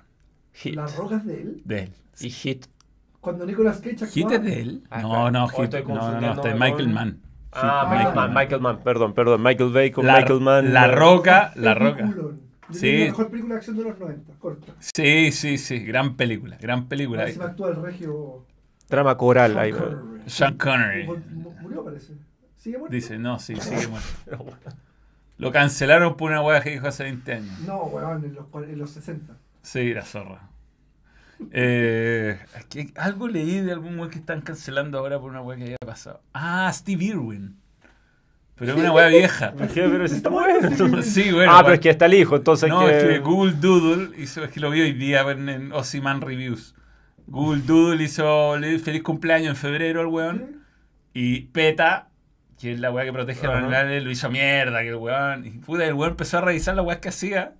[0.54, 0.74] Hit.
[0.74, 1.62] Las rocas de él.
[1.64, 1.92] De él.
[2.20, 2.66] Y Hit.
[3.20, 4.82] Cuando Nicolas Cage ¿Hit es de él?
[4.88, 5.74] Ah, No, no, Oh, Hit.
[5.86, 7.20] No, no, no, está Michael Mann.
[7.52, 8.14] Ah, Michael.
[8.14, 9.42] Mann, Michael Mann, perdón, perdón.
[9.42, 10.72] Michael Bay con La- Michael Mann.
[10.74, 10.88] La.
[10.88, 12.10] Roca, La Roca.
[12.72, 12.98] Sí.
[12.98, 14.72] La mejor película de acción de los 90, corta.
[14.80, 17.22] Sí, sí, sí, gran película, gran película.
[17.22, 18.44] Ahí se me actúa el regio.
[18.88, 19.52] Trama coral.
[19.52, 20.22] Sean Ahí, Connery.
[20.26, 21.06] Sean Connery.
[21.06, 22.14] Mu- mu- Murió, parece.
[22.56, 22.94] ¿Sigue muerto?
[22.94, 24.08] Dice, no, sí, sigue muerto.
[25.38, 27.60] Lo cancelaron por una weá que dijo hace 20 años.
[27.60, 29.34] No, weón, en los, en los 60.
[29.62, 30.48] Sí, la zorra.
[31.52, 32.38] Eh,
[32.70, 35.76] que algo leí de algún weón que están cancelando ahora por una weá que había
[35.84, 36.20] pasado.
[36.32, 37.56] Ah, Steve Irwin.
[38.56, 39.52] Pero es una weá vieja.
[39.74, 41.02] Pero si está muerto.
[41.02, 41.52] Sí, bueno.
[41.54, 42.96] ah, pero es que está el hijo, entonces No, que...
[42.96, 46.74] es que Google Doodle hizo, es que lo vi hoy día en, en Ossiman Reviews.
[47.26, 50.62] Google Doodle hizo le- feliz cumpleaños en febrero al weón.
[51.12, 52.08] Y PETA,
[52.58, 55.44] que es la weá que protege a los animales, lo hizo mierda, que el weón.
[55.46, 57.52] Y puta, el weón empezó a revisar las weas que hacía.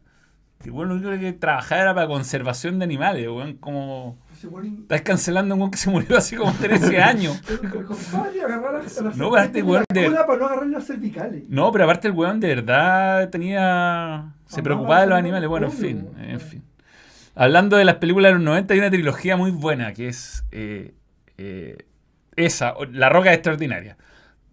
[0.62, 3.54] Que bueno, lo único que trabajaba era para conservación de animales, weón.
[3.54, 4.18] Como.
[4.82, 7.40] Estás cancelando un weón que se murió así como 13 años.
[9.16, 11.44] No, aparte, serpientes weón, de para no agarrar las cervicales.
[11.48, 14.32] No, pero aparte el weón de verdad tenía.
[14.46, 15.48] Se preocupaba de los animales.
[15.48, 16.62] Bueno, en fin, en fin.
[17.34, 20.44] Hablando de las películas de los 90, hay una trilogía muy buena que es.
[20.52, 20.94] eh,
[21.38, 21.76] eh,
[22.36, 23.96] esa, La Roca Extraordinaria.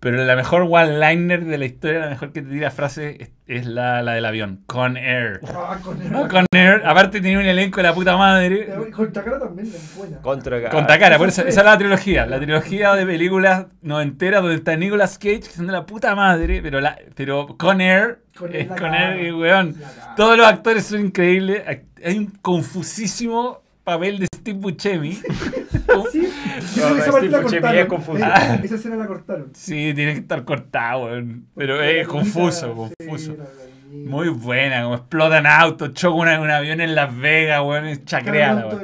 [0.04, 3.66] Pero la mejor one-liner de la historia, la mejor que te tira frase es, es
[3.66, 4.62] la, la del avión.
[4.66, 5.40] Con Air.
[5.48, 6.12] Ah, con.
[6.12, 6.82] No, Con Air.
[6.86, 8.68] Aparte tenía un elenco de la puta madre.
[8.92, 10.18] Con Takara también es buena.
[10.20, 12.26] Contra Takara, por eso, esa es la trilogía.
[12.26, 16.62] La trilogía de películas noventeras donde está Nicolas Cage, que son de la puta madre,
[16.62, 18.94] pero, la, pero Con Air, Con es Air Con.
[18.94, 19.74] Air, y, weón.
[20.18, 21.64] Todos los actores son increíbles.
[22.04, 25.14] Hay un confusísimo papel de Steve Buscemi.
[26.12, 26.28] Sí,
[26.88, 27.42] esa Steve parte la
[27.88, 28.18] cortaron.
[28.22, 29.50] Eh, Esa escena la cortaron.
[29.54, 31.48] Sí, tiene que estar cortado, weón.
[31.56, 33.36] Pero es bonita, confuso, sí, confuso.
[33.92, 38.78] Muy buena, como explotan autos, chocan un avión en Las Vegas, weón, chacreada, sí.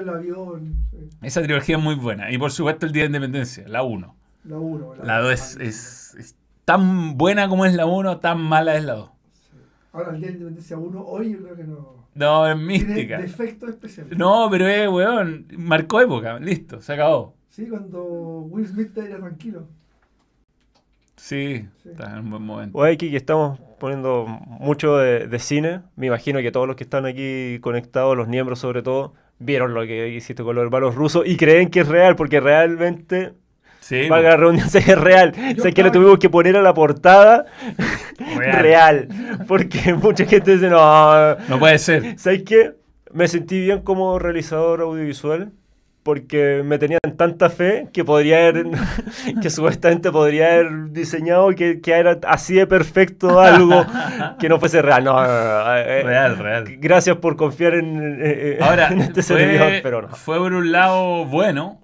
[1.21, 2.31] Esa trilogía es muy buena.
[2.31, 4.15] Y por supuesto el Día de Independencia, la 1.
[4.45, 4.95] La 1.
[5.03, 6.35] La 2 es, es- es
[6.65, 9.09] tan buena como es la 1, tan mala es la 2.
[9.91, 11.99] Ahora, el Día de Independencia 1, hoy yo creo que no.
[12.15, 13.17] No, es Tiene mística.
[13.19, 14.17] defectos especiales.
[14.17, 17.35] No, pero es, weón, marcó época, listo, se acabó.
[17.59, 18.03] Sí, cuando
[18.49, 19.67] Will Smith te era tranquilo.
[21.17, 21.89] Sí, Sí.
[21.89, 22.77] está en un buen momento.
[22.77, 25.81] Oye, aquí que estamos poniendo mucho de, de cine.
[25.97, 29.81] Me imagino que todos los que están aquí conectados, los miembros sobre todo, vieron lo
[29.81, 33.33] que hiciste con los hermanos rusos y creen que es real, porque realmente,
[33.81, 35.33] Sí, valga la redundancia, es real.
[35.57, 37.45] Yo sé que le tuvimos que poner a la portada
[38.37, 38.61] real.
[38.61, 39.07] real.
[39.47, 42.17] porque mucha gente dice, no, No puede ser.
[42.17, 42.75] ¿sabes qué?
[43.11, 45.51] Me sentí bien como realizador audiovisual.
[46.09, 48.65] Porque me tenían tanta fe que podría haber,
[49.43, 53.85] que supuestamente podría haber diseñado que, que era así de perfecto algo
[54.39, 55.03] que no fuese real.
[55.03, 56.77] No, no, no, no, eh, Real, real.
[56.79, 60.07] Gracias por confiar en, eh, eh, Ahora, en este servidor, pero no.
[60.07, 61.79] fue por un lado bueno,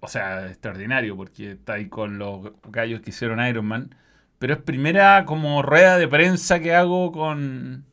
[0.00, 3.94] o sea, extraordinario, porque está ahí con los gallos que hicieron Iron Man,
[4.40, 7.84] pero es primera como rueda de prensa que hago con,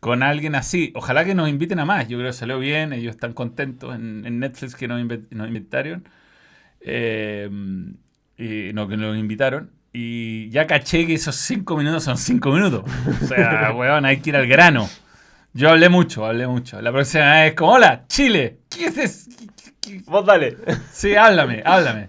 [0.00, 0.92] con alguien así.
[0.94, 4.24] Ojalá que nos inviten a más, yo creo que salió bien, ellos están contentos en,
[4.26, 5.00] en Netflix que nos,
[5.30, 6.08] nos invitaron,
[6.80, 7.48] eh,
[8.36, 9.70] y no, que nos invitaron.
[9.92, 12.84] Y ya caché que esos cinco minutos son cinco minutos.
[13.22, 14.88] O sea, weón, hay que ir al grano.
[15.54, 16.80] Yo hablé mucho, hablé mucho.
[16.80, 19.30] La próxima vez es como, hola, Chile, ¿qué es eso?
[20.06, 20.56] Vos dale.
[20.92, 22.08] Sí, háblame, háblame.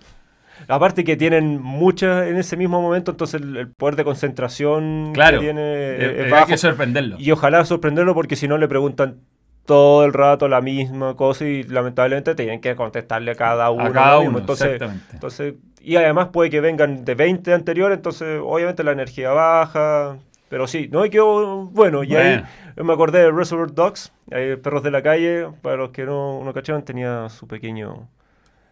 [0.69, 5.39] Aparte que tienen muchas en ese mismo momento, entonces el, el poder de concentración Claro,
[5.39, 6.47] que tiene Eh, es- es eh, hay bajo.
[6.47, 7.15] que sorprenderlo.
[7.19, 9.17] Y ojalá sorprenderlo porque si no le preguntan
[9.65, 13.85] todo el rato la misma cosa y lamentablemente tienen que contestarle a cada uno.
[13.85, 14.29] a cada mismo.
[14.31, 15.05] uno, Entonces, exactamente.
[15.13, 20.17] entonces, y además puede que vengan de 20 anteriores, entonces obviamente la energía baja.
[20.49, 22.03] Pero sí, no, y quedó bueno.
[22.03, 22.41] Y ahí
[22.75, 22.87] Bueno.
[22.87, 26.51] me acordé de Reservoir Dogs, eh, Perros de la Calle, para los que no, no
[26.53, 28.07] cachaban, tenía su pequeño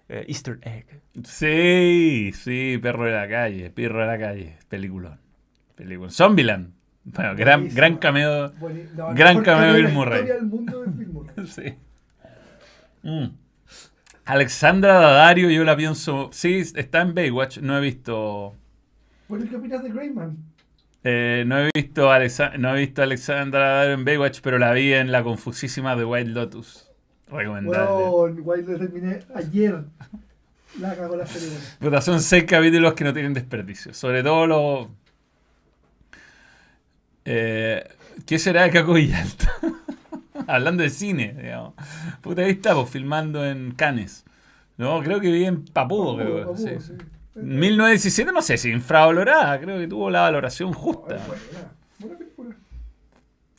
[0.10, 0.86] eh, Easter egg.
[1.24, 5.20] Sí, sí, perro de la calle, perro de la calle, peliculón.
[5.76, 6.12] Peliculón.
[6.12, 6.74] Zombieland.
[7.04, 8.52] Bueno, gran, gran cameo.
[8.96, 10.20] No, Gran cameo de de Bill la Murray.
[10.20, 11.48] historia del mundo es Bill Murray.
[11.48, 11.74] Sí.
[13.04, 13.28] Mm.
[14.26, 16.30] Alexandra Daddario, yo la pienso.
[16.34, 17.60] Sí, está en Baywatch.
[17.60, 18.56] No he visto.
[19.30, 20.38] Bueno, ¿y qué opinas de Greyman?
[21.04, 24.74] eh, no he visto Alexa- no he visto a Alexandra Daddario en Baywatch, pero la
[24.74, 26.87] vi en la confusísima de White Lotus.
[27.30, 28.06] Recomendable.
[28.10, 29.84] Bueno, Wild lo terminé ayer.
[30.80, 31.50] La cagó la serie.
[31.50, 31.66] buena.
[31.80, 33.94] Puta, son seis capítulos que no tienen desperdicio.
[33.94, 34.88] Sobre todo los.
[37.26, 37.88] Eh,
[38.26, 39.54] ¿Qué será de Caco Villalta?
[40.48, 41.74] Hablando de cine, digamos.
[42.22, 44.24] Puta, ahí estamos filmando en Cannes.
[44.78, 46.40] No, creo que vi en Papudo, creo.
[46.52, 46.76] Papudo, sí.
[46.80, 46.94] sí.
[47.36, 49.60] 1917, no sé si infravalorada.
[49.60, 51.16] Creo que tuvo la valoración justa.
[51.16, 52.56] Ay, buena, buena película.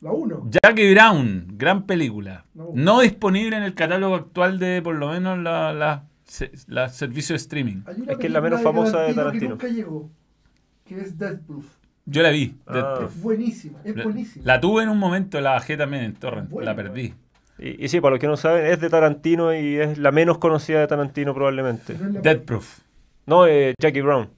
[0.01, 0.49] La 1.
[0.63, 2.45] Jackie Brown, gran película.
[2.53, 2.69] No.
[2.73, 7.33] No disponible en el catálogo actual de por lo menos la, la, se- la servicio
[7.33, 7.81] de streaming.
[8.07, 9.57] Es que es la menos famosa de Tarantino.
[9.57, 10.09] Que nunca llegó.
[10.85, 11.65] Que es Death Proof.
[12.05, 12.73] Yo la vi, Ah.
[12.73, 13.21] Death Proof.
[13.21, 13.79] Buenísima.
[13.83, 14.45] Es La- buenísima.
[14.45, 17.13] La tuve en un momento, la bajé también en Torrent, Bueno, la perdí.
[17.59, 20.37] Y, y sí, para los que no saben, es de Tarantino y es la menos
[20.37, 21.97] conocida de Tarantino probablemente.
[21.99, 22.79] No Dead Proof.
[23.25, 24.29] No, eh, Jackie Brown.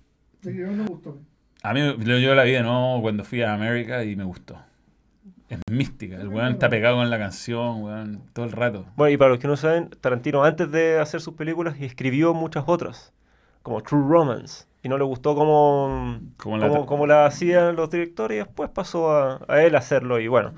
[0.42, 1.20] de que no me gustó.
[1.62, 4.58] A mí yo yo la vi de nuevo cuando fui a América y me gustó.
[5.52, 8.86] Es mística, el weón está pegado con la canción, weón, todo el rato.
[8.96, 12.64] Bueno, y para los que no saben, Tarantino antes de hacer sus películas escribió muchas
[12.68, 13.14] otras,
[13.62, 14.66] como True Romance.
[14.84, 18.70] Y no le gustó cómo, Como la- cómo- cómo la hacían los directores y después
[18.72, 20.54] pasó a, a él hacerlo y bueno,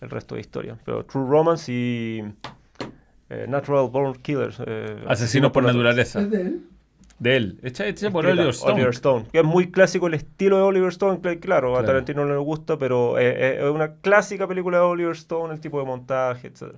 [0.00, 0.76] el resto de historia.
[0.84, 2.24] Pero True Romance y
[3.28, 4.60] eh, Natural Born Killers.
[4.66, 6.20] eh, Asesinos por Natu- naturaleza.
[6.22, 6.66] ¿Es de él?
[7.20, 7.60] De él.
[7.62, 8.72] Hecha, hecha por Oliver Stone.
[8.72, 9.26] Oliver Stone.
[9.30, 11.84] Que es muy clásico el estilo de Oliver Stone, cl- claro, a.
[11.84, 15.60] Tarantino no le gusta, pero es, es- es una clásica película de Oliver Stone, el
[15.60, 16.72] tipo de montaje, etc.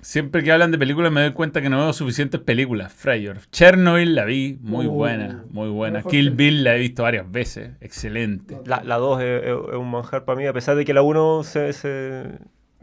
[0.00, 2.92] Siempre que hablan de películas me doy cuenta que no veo suficientes películas.
[2.92, 3.38] Fryer.
[3.52, 6.02] Chernobyl la vi, muy Uh, buena, muy buena.
[6.02, 8.58] Kill Bill la he visto varias veces, excelente.
[8.66, 11.42] La 2 es, es- es un manjar para mí, a pesar de que la 1
[11.44, 12.32] se, se-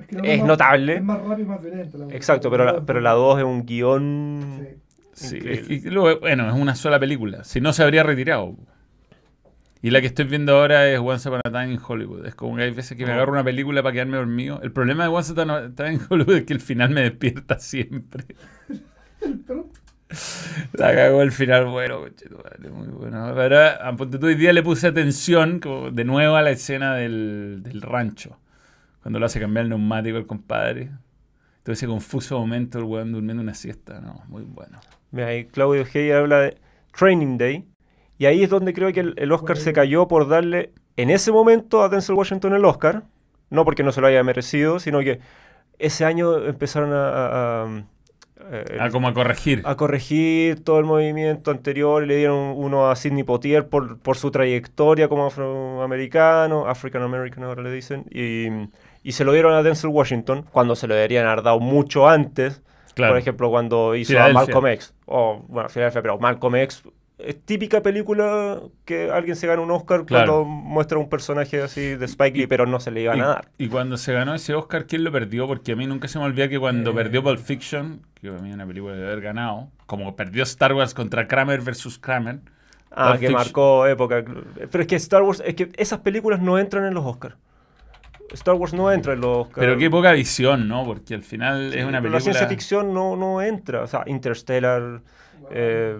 [0.08, 0.96] que la Es más- notable.
[0.96, 1.98] Es más rápido y más violenta.
[2.00, 4.40] la- Exacto, pero la, pero la 2 es un guion...
[4.60, 4.81] Sí.
[5.28, 7.44] Sí, que luego, bueno, es una sola película.
[7.44, 8.56] Si no, se habría retirado.
[9.84, 12.26] Y la que estoy viendo ahora es Once Upon a Time in Hollywood.
[12.28, 14.62] Es como que hay veces que me agarro una película para quedarme dormido.
[14.62, 17.58] El problema de Once Upon a Time in Hollywood es que el final me despierta
[17.58, 18.26] siempre.
[20.74, 22.02] La cagó el final, bueno,
[22.70, 23.34] muy bueno.
[23.34, 26.96] Pero a ponte tú, hoy día le puse atención como de nuevo a la escena
[26.96, 28.38] del, del rancho.
[29.02, 30.92] Cuando lo hace cambiar el neumático el compadre.
[31.64, 34.02] Todo ese confuso momento, el weón durmiendo una siesta.
[34.02, 34.80] No, muy bueno.
[35.12, 36.58] Mira, Claudio Heyer habla de
[36.98, 37.66] Training Day.
[38.18, 41.32] Y ahí es donde creo que el, el Oscar se cayó por darle en ese
[41.32, 43.04] momento a Denzel Washington el Oscar.
[43.50, 45.20] No porque no se lo haya merecido, sino que
[45.80, 47.84] ese año empezaron a, a- a-
[48.52, 49.62] eh, Ah, como a corregir.
[49.66, 54.32] a corregir todo el movimiento anterior le dieron uno a Sidney Poitier por, por su
[54.32, 58.48] trayectoria como afroamericano, African American ahora le dicen, y,
[59.04, 62.62] y se lo dieron a Denzel Washington cuando se lo deberían haber dado mucho antes.
[62.94, 63.14] Claro.
[63.14, 64.94] Por ejemplo, cuando hizo a Malcolm X.
[65.06, 66.84] O, bueno, Filadelfia, pero Malcolm X
[67.18, 70.44] es típica película que alguien se gana un Oscar Claro.
[70.44, 73.48] cuando muestra un personaje así de Spike Lee, pero no se le iban a dar.
[73.60, 75.46] Y, y cuando se ganó ese Oscar, ¿quién lo perdió?
[75.46, 76.94] Porque a mí nunca se me olvida que cuando Eh.
[76.96, 80.74] perdió Pulp Fiction, que a mí es una película de haber ganado, como perdió Star
[80.74, 82.40] Wars contra Kramer versus Kramer.
[82.90, 84.24] Ah, Pulp que Fiction- marcó época.
[84.72, 87.36] Pero es que Star Wars, es que esas películas no entran en los Oscars.
[88.34, 89.48] Star Wars no entra en los.
[89.50, 90.86] Pero qué poca visión, ¿no?
[90.86, 92.14] Porque al final es una Pero película...
[92.14, 93.84] La ciencia ficción no, no entra.
[93.84, 95.02] O sea, Interstellar
[95.50, 95.96] eh,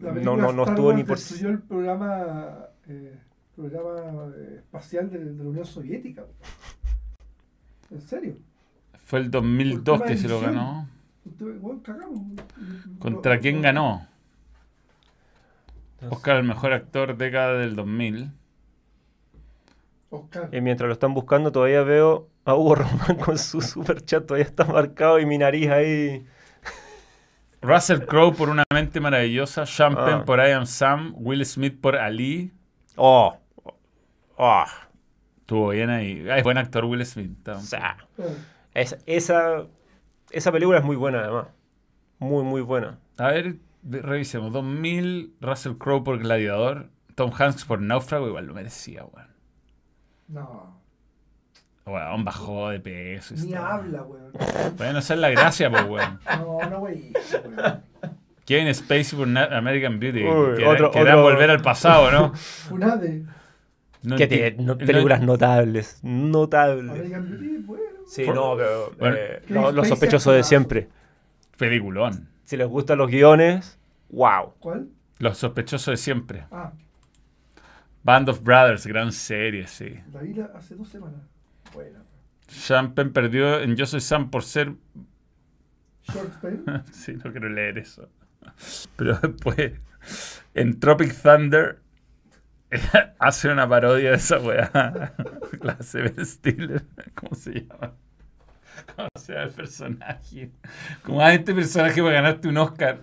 [0.00, 1.16] no, no, no Star estuvo Wars ni por...
[1.18, 2.46] destruyó el programa,
[2.88, 3.14] eh,
[3.56, 6.24] programa eh, espacial de, de la Unión Soviética.
[7.90, 8.36] ¿En serio?
[9.04, 10.88] Fue el 2002 Por que se lo ganó.
[12.98, 14.06] ¿Contra quién ganó?
[16.08, 18.30] Oscar, el mejor actor década del 2000.
[20.10, 20.48] Oscar.
[20.52, 24.26] Y mientras lo están buscando, todavía veo a Hugo Román con su super chat.
[24.26, 26.26] Todavía está marcado y mi nariz ahí.
[27.62, 29.66] Russell Crowe por Una mente maravillosa.
[29.66, 30.24] Sean Penn Ah.
[30.24, 31.14] por I Am Sam.
[31.16, 32.52] Will Smith por Ali.
[32.96, 33.36] Oh.
[34.36, 34.64] Oh.
[35.40, 36.26] Estuvo bien ahí.
[36.30, 37.46] Ah, es buen actor Will Smith.
[37.48, 38.34] O sea, Eh,
[38.74, 39.66] es- esa,
[40.30, 41.48] esa película es muy buena, además.
[42.18, 42.98] Muy, muy buena.
[43.18, 44.52] A ver, ve- revisemos.
[44.52, 46.88] 2000, Russell Crowe por Gladiador.
[47.14, 48.28] Tom Hanks por Náufrago.
[48.28, 49.28] Igual lo merecía, weón.
[50.30, 50.80] No.
[51.86, 53.34] Weón, bajó de peso.
[53.34, 53.64] y Ni todo.
[53.64, 54.32] habla, weón.
[54.76, 56.20] Bueno, esa es la gracia, pues, weón.
[56.38, 57.12] No, no, güey.
[57.44, 57.82] weón.
[58.44, 60.24] Kevin Spacey por American Beauty.
[60.24, 62.34] Uy, que otro- querrán otro- volver al pasado, ¿no?
[62.34, 63.24] Funade.
[64.02, 66.00] No que tiene no- no- películas notables.
[66.02, 66.90] Notables.
[66.90, 67.84] American Beauty, bueno.
[68.06, 69.16] Sí, For- no, pero Bueno.
[69.18, 70.88] eh, lo- los sospechosos de siempre.
[71.56, 72.28] Peliculón.
[72.44, 73.78] Si les gustan los guiones,
[74.08, 74.54] wow.
[74.58, 74.88] ¿Cuál?
[75.18, 76.44] Los sospechosos de siempre.
[76.50, 76.72] Ah,
[78.02, 80.00] Band of Brothers, gran serie, sí.
[80.12, 81.20] la vi hace dos semanas.
[81.74, 82.00] Bueno.
[82.48, 84.74] Sean Penn perdió en Yo Soy Sam por ser...
[86.02, 86.32] Short
[86.92, 88.08] sí, no quiero leer eso.
[88.96, 89.72] Pero después,
[90.54, 91.80] en Tropic Thunder,
[93.18, 94.70] hace una parodia de esa weá.
[95.60, 96.84] La hace Ben Stiller.
[97.14, 97.94] ¿Cómo se llama?
[98.96, 100.50] ¿Cómo se llama el personaje?
[101.02, 103.00] ¿Cómo a este personaje para ganarte un Oscar?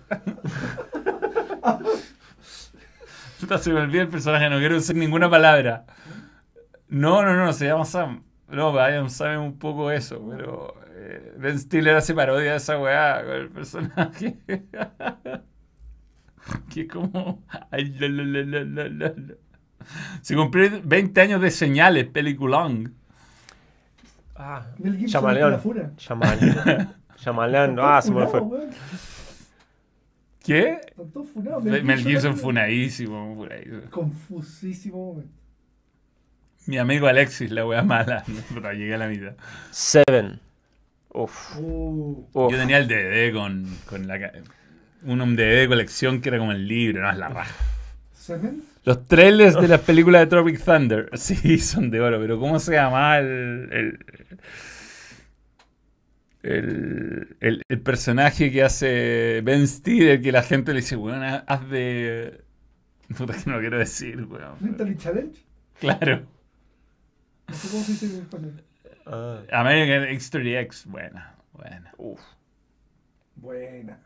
[3.40, 5.86] Puta, se me olvida el personaje, no quiero decir ninguna palabra.
[6.88, 8.22] No, no, no, se llama Sam.
[8.48, 13.22] No, Brian sabe un poco eso, pero eh, Ben Stiller hace parodia de esa weá
[13.24, 14.38] con el personaje.
[16.72, 17.42] que es como...
[17.70, 19.34] ay, la, la, la, la, la, la, la.
[20.22, 22.94] Se cumplieron 20 años de señales, peliculón.
[24.34, 25.52] Ah, Mel Gibson Chamaleón.
[25.52, 25.90] la fura.
[25.96, 26.94] Shyamalan.
[27.16, 27.78] Shyamalan.
[27.80, 28.40] Ah, se me fue.
[30.48, 30.80] ¿Qué?
[30.88, 31.62] Están todos funados.
[31.64, 33.80] Mel Gibson la- funadísimo, funadísimo.
[33.90, 35.32] Confusísimo momento.
[36.66, 38.24] Mi amigo Alexis, la wea mala.
[38.54, 39.32] Puta, llegué a la mitad.
[39.70, 40.40] Seven.
[41.10, 41.56] Uf.
[41.58, 42.52] Uh, uf.
[42.52, 44.18] Yo tenía el DVD con, con la...
[44.20, 44.32] ca-
[45.04, 47.54] Un DVD de colección que era como el libro, no es la raja.
[48.12, 48.62] ¿Semen?
[48.84, 52.72] Los trailers de las películas de Tropic Thunder, sí, son de oro, pero ¿cómo se
[52.72, 53.98] llama el, el,
[56.42, 61.68] el, el- el personaje que hace Ben Stiller que la gente le dice, weón, haz
[61.70, 62.44] de...
[63.16, 64.56] Puta que no lo quiero decir, weón.
[64.60, 65.38] Mentally Challenge.
[65.80, 66.22] Claro.
[67.48, 68.64] No sé cómo se dice en español.
[69.06, 71.92] Ah, American History X, buena, buena.
[71.96, 72.20] uf.
[73.36, 73.98] Buena.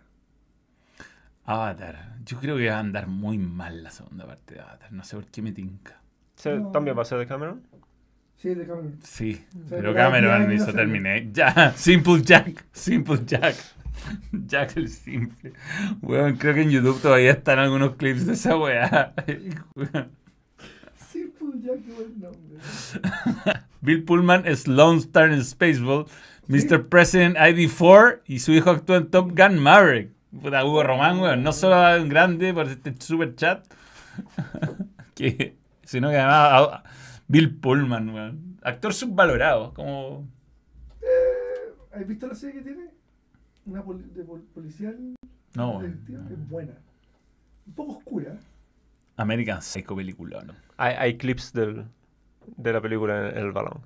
[1.44, 2.14] Avatar.
[2.24, 4.92] Yo creo que va a andar muy mal la segunda parte de Avatar.
[4.92, 6.00] No sé por qué me tinca.
[6.36, 6.70] ¿Se- No.
[6.70, 7.66] ¿También va a ser de Cameron?
[8.42, 8.98] Sí, de Cameron.
[9.04, 9.34] Sí,
[9.68, 10.72] sea, pero Cameron hizo.
[10.72, 11.28] Terminé.
[11.32, 12.64] Ya, Simple Jack.
[12.72, 13.54] Simple Jack.
[14.32, 15.52] Jack el simple.
[16.00, 19.14] Weón, creo que en YouTube todavía están algunos clips de esa weá.
[21.12, 21.28] Qué
[21.94, 22.58] buen nombre.
[23.80, 26.06] Bill Pullman es Lone Star en Spaceball.
[26.48, 26.88] Mr.
[26.88, 30.10] President ID4 y su hijo actúa en Top Gun Maverick.
[30.40, 31.44] Puta Hugo Román, weón.
[31.44, 33.64] No solo un grande por este super chat,
[35.14, 35.54] que,
[35.84, 36.82] sino que además
[37.32, 38.58] Bill Pullman, weón.
[38.62, 40.28] Actor subvalorado, como...
[41.00, 42.90] Eh, ¿Has visto la serie que tiene?
[43.64, 44.98] Una poli- de pol- policial.
[45.54, 45.86] No, no.
[45.86, 46.72] Es buena.
[47.66, 48.36] Un poco oscura.
[49.16, 50.52] American Psycho peliculón.
[50.76, 51.86] Hay, hay clips del,
[52.56, 53.80] de la película en el balón,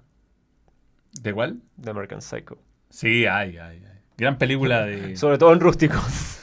[1.20, 1.60] ¿De cuál?
[1.77, 2.59] de American Psycho.
[2.90, 4.01] Sí, hay, hay, hay.
[4.18, 5.16] Gran película de...
[5.16, 6.40] Sobre todo en rústicos.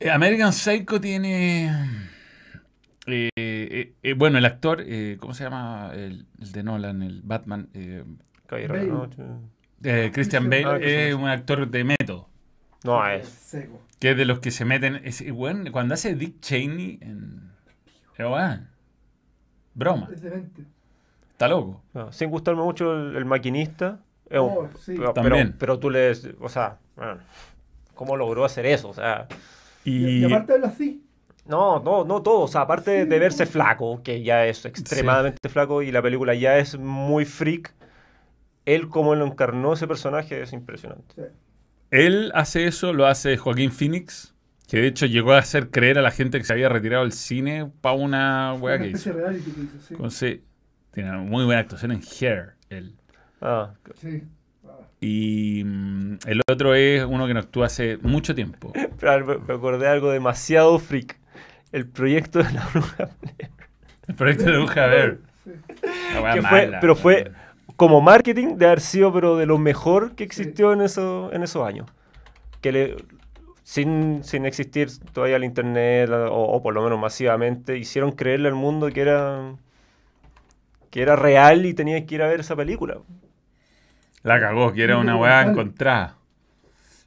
[0.00, 1.70] Eh, American Psycho tiene...
[3.06, 5.90] eh, eh, eh, bueno, el actor, eh, ¿cómo se llama?
[5.94, 7.68] El, el de Nolan, el Batman.
[7.74, 8.04] eh,
[8.46, 8.92] Caballero de la.
[8.92, 9.22] Noche.
[9.82, 12.28] eh, Christian Ah, Bale Christian es un actor de método.
[12.84, 13.26] No, es.
[13.28, 13.80] Seco.
[13.98, 15.00] Que es de los que se meten...
[15.04, 17.50] Es, bueno, cuando hace Dick Cheney en...
[18.16, 18.66] Pero bueno,
[19.74, 20.08] broma,
[21.32, 21.82] está loco.
[21.94, 24.00] no, sin gustarme mucho el, el maquinista.
[24.28, 24.94] es un- Oh, sí.
[24.96, 25.46] pero, También.
[25.48, 26.12] pero, pero tú le.
[26.40, 27.18] O sea, bueno,
[27.94, 28.90] ¿cómo logró hacer eso?
[28.90, 29.26] O sea.
[29.84, 30.18] Y, Y...
[30.20, 31.03] y aparte habla así.
[31.46, 32.40] No, no, no todo.
[32.42, 36.34] O sea, aparte Sí, de verse flaco, que ya es extremadamente flaco y la película
[36.34, 37.74] ya es muy freak,
[38.64, 41.14] él como lo encarnó ese personaje es impresionante.
[41.16, 41.22] Sí.
[41.90, 44.34] Él hace eso, lo hace Joaquín Phoenix,
[44.68, 47.12] que de hecho llegó a hacer creer a la gente que se había retirado del
[47.12, 49.12] cine para una weá Una que hizo.
[49.12, 49.52] reality
[49.86, 49.94] sí.
[49.94, 50.42] Con- sí,
[50.92, 52.96] tiene una muy buena actuación en Hair, él.
[53.40, 54.22] Ah, Sí.
[55.00, 58.72] Y mm, el otro es uno que no actúa hace mucho tiempo.
[58.98, 61.18] pero me acordé de algo demasiado freak.
[61.74, 63.08] El proyecto de la bruja.
[64.06, 64.86] El proyecto de Bruja.
[64.86, 67.32] La weá que fue- pero fue
[67.76, 71.66] como marketing de haber sido pero de lo mejor que existió en, eso, en esos
[71.66, 71.88] años.
[72.60, 72.96] Que le,
[73.64, 78.54] sin, sin existir todavía el internet o, o por lo menos masivamente, hicieron creerle al
[78.54, 79.54] mundo que era
[80.90, 82.98] que era real y tenías que ir a ver esa película.
[84.22, 86.14] La cagó, que era una weá encontrada.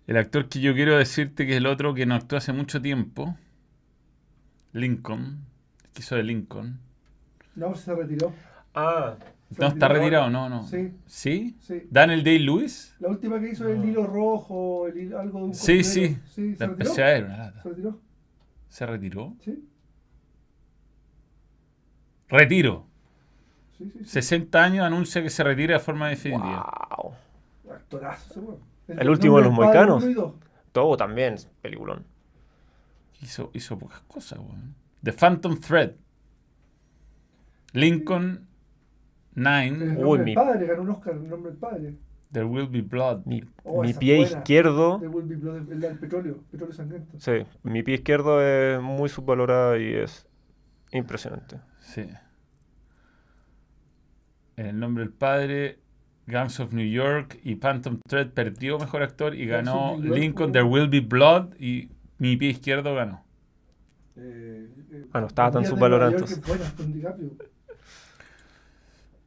[0.08, 2.82] El actor que yo quiero decirte que es el otro que no actuó hace mucho
[2.82, 3.38] tiempo,
[4.78, 5.40] Lincoln,
[5.94, 6.80] que hizo de Lincoln.
[7.56, 8.32] No, se retiró.
[8.74, 9.16] Ah,
[9.54, 10.64] Se No está retirado, no, no.
[10.68, 11.56] Sí, ¿Sí?
[11.62, 11.84] sí.
[11.90, 12.96] ¿Daniel Day-Lewis?
[13.00, 16.18] La última que hizo es el hilo rojo, el hilo- algo de un Sí, sí.
[16.26, 17.62] Sí, se La empecé a ver, una lata.
[17.64, 18.00] Se retiró.
[18.70, 19.34] ¿Se retiró?
[19.42, 19.64] Sí,
[22.30, 22.86] Retiro.
[23.78, 24.00] sí, sí.
[24.04, 24.06] sí.
[24.22, 26.90] 60 años anuncia que se retira de forma definitiva.
[26.98, 27.14] wow.
[27.74, 28.60] Actorazo ese weón.
[28.88, 29.56] El último de los
[30.16, 30.34] dos.
[30.72, 32.06] Todo también, es peliculón.
[33.22, 34.76] Hizo, hizo pocas cosas, weón.
[35.04, 35.92] The Phantom Thread.
[37.74, 38.48] Lincoln
[39.36, 39.72] El 9.
[39.72, 41.96] nombre Uy, del mi- padre, ganó un Oscar, el nombre del padre.
[42.32, 43.26] There Will Be Blood.
[43.26, 44.38] Mi, Oh, mi pie buena.
[44.38, 47.18] izquierdo, De Will Be Blood, el del petróleo, petróleo sangriento.
[47.20, 47.32] sí,
[47.64, 50.28] mi pie izquierdo es muy subvalorado y es
[50.92, 51.60] impresionante.
[51.80, 52.06] Sí.
[54.58, 55.80] En el nombre del padre,
[56.26, 60.52] Gangs of New York y Phantom Thread perdió mejor actor y ganó Lincoln.
[60.52, 61.90] There Will Be Blood y
[62.20, 63.24] mi pie izquierdo ganó.
[64.16, 66.42] Eh, eh, Ah, no estaba tan subvalorado entonces.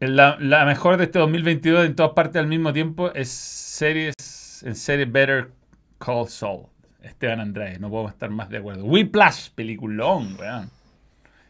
[0.00, 4.14] La, la mejor de este 2022 en todas partes al mismo tiempo es series
[4.64, 5.50] en serie Better
[5.98, 6.66] Call Saul.
[7.02, 8.84] Esteban Andrade, no podemos estar más de acuerdo.
[8.84, 10.70] Whiplash, peliculón, weón.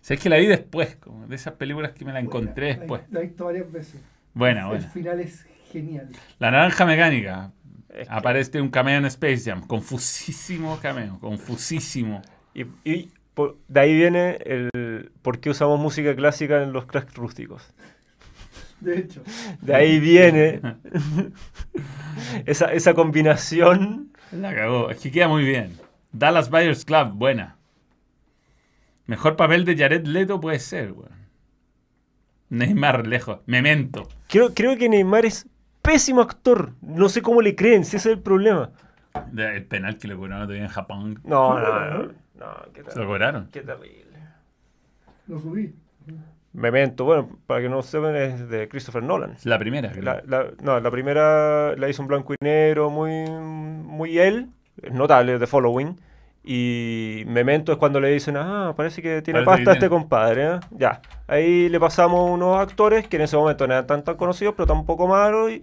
[0.01, 2.79] Si es que la vi después, como de esas películas que me la encontré Buena,
[2.81, 3.03] después.
[3.11, 4.01] La, la he visto varias veces.
[4.33, 4.89] Buena, El buena.
[4.89, 6.09] final es genial.
[6.39, 7.53] La naranja mecánica.
[7.95, 9.67] Es que- Aparece un cameo en Space Jam.
[9.67, 11.19] Confusísimo cameo.
[11.21, 12.23] Confusísimo.
[12.55, 17.15] y y por- de ahí viene el por qué usamos música clásica en los cracks
[17.15, 17.73] rústicos.
[18.81, 19.23] De hecho,
[19.61, 20.61] De ahí viene
[22.47, 24.11] esa, esa combinación.
[24.33, 24.91] La cagó.
[24.91, 25.77] Es que queda muy bien.
[26.13, 27.57] Dallas Buyers Club, buena.
[29.07, 31.11] Mejor papel de Jared Leto puede ser, weón.
[32.49, 33.41] Neymar lejos.
[33.47, 34.09] Memento.
[34.29, 35.47] Creo, creo que Neymar es
[35.83, 36.73] pésimo actor.
[36.83, 38.71] No sé cómo le creen, si ese es el problema.
[39.33, 41.21] De- El penal que le cobraron todavía en Japón.
[41.25, 42.03] No, no, no.
[42.39, 43.49] no, qué, Se lo cobraron.
[43.53, 44.07] qué terrible.
[45.27, 45.75] lo subí.
[46.53, 49.37] Memento, bueno, para que no sepan, es de Christopher Nolan.
[49.45, 49.91] La primera.
[49.93, 50.03] creo.
[50.03, 54.49] La, la- no, la primera la hizo en blanco y negro, muy, muy él,
[54.91, 55.97] notable, de Following.
[56.43, 60.55] Y Memento es cuando le dicen, ah, parece que tiene Parece pasta este compadre.
[60.55, 60.61] ¿eh?".
[60.71, 64.55] Ya, ahí le pasamos unos actores que en ese momento no eran tan, tan conocidos,
[64.57, 65.63] pero tampoco malos, y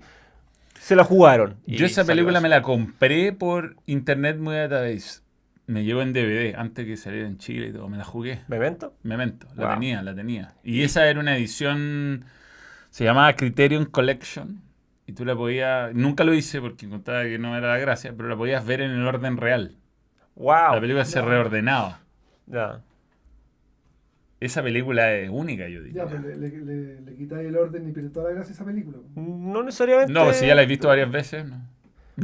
[0.79, 1.55] se la jugaron.
[1.65, 5.21] Yo esa película me la compré por Internet Movie Database.
[5.65, 7.89] me llegó en DVD antes que saliera en Chile y todo.
[7.89, 8.39] Me la jugué.
[8.47, 8.93] ¿Memento?
[9.03, 9.73] Memento, la Wow.
[9.73, 10.53] tenía, la tenía.
[10.63, 12.23] Y esa era una edición,
[12.89, 14.61] se llamaba Criterion Collection.
[15.07, 18.29] Y tú la podías, nunca lo hice porque encontraba que no era la gracia, pero
[18.29, 19.75] la podías ver en el orden real.
[20.37, 20.75] ¡Wow!
[20.75, 21.99] La película se reordenaba.
[22.45, 22.81] Ya.
[24.39, 26.03] Esa película es única, yo diría.
[26.03, 28.55] Ya, pues le, le, le, le quitáis el orden y pierde toda la gracia a
[28.55, 28.97] esa película.
[29.15, 30.13] No necesariamente.
[30.13, 31.45] No, si ya la he visto varias veces.
[31.45, 31.57] ¿no?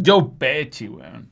[0.06, 1.28] Joe Pesci, weón.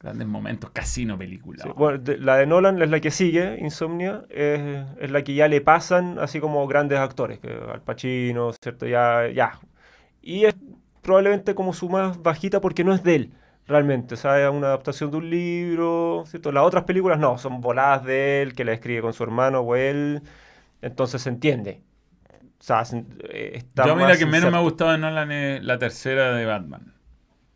[0.00, 1.62] Grandes momentos, casino película.
[1.64, 5.34] Sí, bueno, de- la de Nolan es la que sigue, Insomnia, es, es la que
[5.34, 8.86] ya le pasan así como grandes actores, que Al Pacino, ¿cierto?
[8.86, 9.60] Ya, ya.
[10.20, 10.56] Y es
[11.02, 13.30] probablemente como su más bajita porque no es de él,
[13.66, 14.14] realmente.
[14.14, 16.52] O sea, es una adaptación de un libro, ¿cierto?
[16.52, 19.76] Las otras películas no, son voladas de él, que la escribe con su hermano o
[19.76, 20.22] él,
[20.80, 21.82] entonces se entiende.
[22.60, 25.32] O sea, se- eh, está Yo, mira, más que menos me ha gustado de Nolan
[25.32, 26.94] es la tercera de Batman.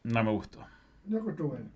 [0.03, 0.61] No me gustó.
[1.07, 1.67] Yo bueno.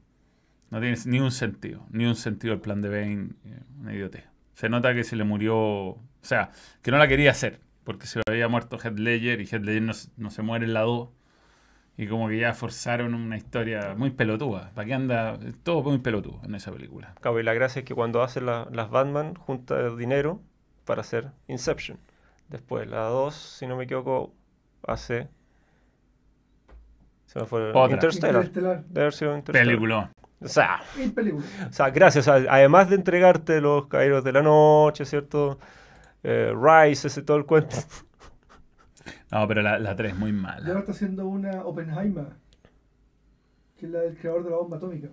[0.70, 1.84] No tiene ni un sentido.
[1.90, 3.30] Ni un sentido el plan de Bane.
[3.44, 4.24] eh, Una idiotez.
[4.54, 5.56] Se nota que se le murió.
[5.58, 6.50] O sea,
[6.82, 7.60] que no la quería hacer.
[7.84, 10.82] Porque se había muerto Heath Ledger y Heath Ledger no, no se muere en la
[10.82, 11.08] 2.
[12.00, 14.70] Y como que ya forzaron una historia muy pelotuda.
[14.74, 15.38] ¿Para qué anda?
[15.62, 17.14] Todo muy pelotudo en esa película.
[17.20, 20.40] Cabo, y la gracia es que cuando hace la- las Batman junta dinero
[20.86, 21.98] para hacer Inception.
[22.48, 24.32] Después la 2, si no me equivoco,
[24.86, 25.28] hace...
[27.26, 27.92] Se me fue Otra.
[27.92, 28.34] Interstellar.
[28.46, 28.84] Interestelar.
[28.86, 29.66] Debe haber sido Interstellar.
[29.66, 30.12] Película.
[30.40, 30.80] O sea,
[31.68, 32.26] o sea, gracias.
[32.26, 35.58] o sea, además de entregarte los Caídos de la Noche, ¿cierto?
[36.22, 37.76] Eh, Rise, ese todo el cuento.
[39.32, 40.78] No, pero la, la 3 es muy Y ahora mala.
[40.80, 42.26] está haciendo una Oppenheimer,
[43.78, 45.08] que es la del creador de la bomba atómica.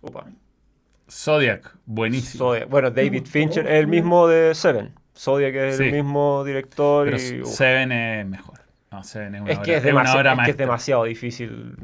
[0.00, 0.26] Opa.
[1.10, 2.44] Zodiac, buenísimo.
[2.44, 2.68] Zodiac.
[2.68, 4.92] Bueno, David Fincher es el mismo de Seven.
[5.16, 5.84] Zodiac es Sí.
[5.84, 7.44] el mismo director pero y...
[7.44, 8.60] Seven es mejor.
[8.90, 11.04] No, Seven es una Es obra, que es, una demasi- obra es que es demasiado
[11.04, 11.76] difícil.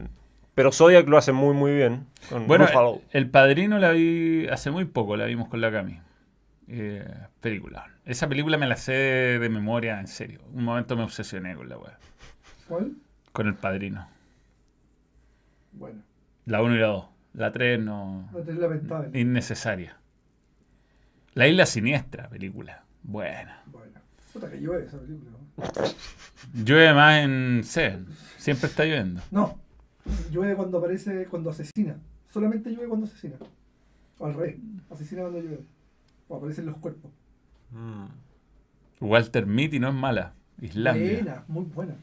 [0.54, 2.06] Pero Zodiac lo hace muy, muy bien.
[2.28, 3.00] Con Bueno, Ruffalo.
[3.12, 6.00] El Padrino la vi hace muy poco, la vimos con la Cami.
[6.68, 7.86] Eh, película.
[8.04, 10.40] Esa película me la sé de, memoria, en serio.
[10.52, 11.98] Un momento me obsesioné con la weá.
[12.68, 12.92] ¿Cuál?
[13.32, 14.06] Con el Padrino.
[15.72, 16.02] Bueno,
[16.44, 17.06] La 1 y la 2.
[17.34, 18.28] La 3 no.
[18.34, 19.18] la tres lamentable.
[19.18, 19.96] Innecesaria.
[21.34, 22.84] La Isla Siniestra, película.
[23.02, 23.62] Buena.
[24.32, 25.30] Puta que llueve esa película.
[25.30, 26.64] ¿no?
[26.64, 28.06] Llueve más en Seven.
[28.36, 29.22] Siempre está lloviendo.
[29.30, 29.58] No,
[30.30, 31.96] llueve cuando aparece, cuando asesina.
[32.30, 33.36] Solamente llueve cuando asesina.
[34.18, 34.56] O al revés,
[34.90, 35.64] asesina cuando llueve.
[36.28, 37.10] O aparecen los cuerpos.
[37.70, 38.06] Mm.
[39.00, 40.32] Walter Mitty no es mala.
[40.60, 41.14] Islandia.
[41.22, 41.94] Buena, muy buena.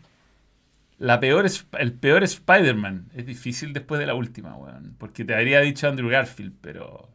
[0.98, 3.08] La peor es, el peor Spider-Man.
[3.14, 4.96] Es difícil después de la última, weón.
[4.98, 7.10] Porque te habría dicho Andrew Garfield, pero.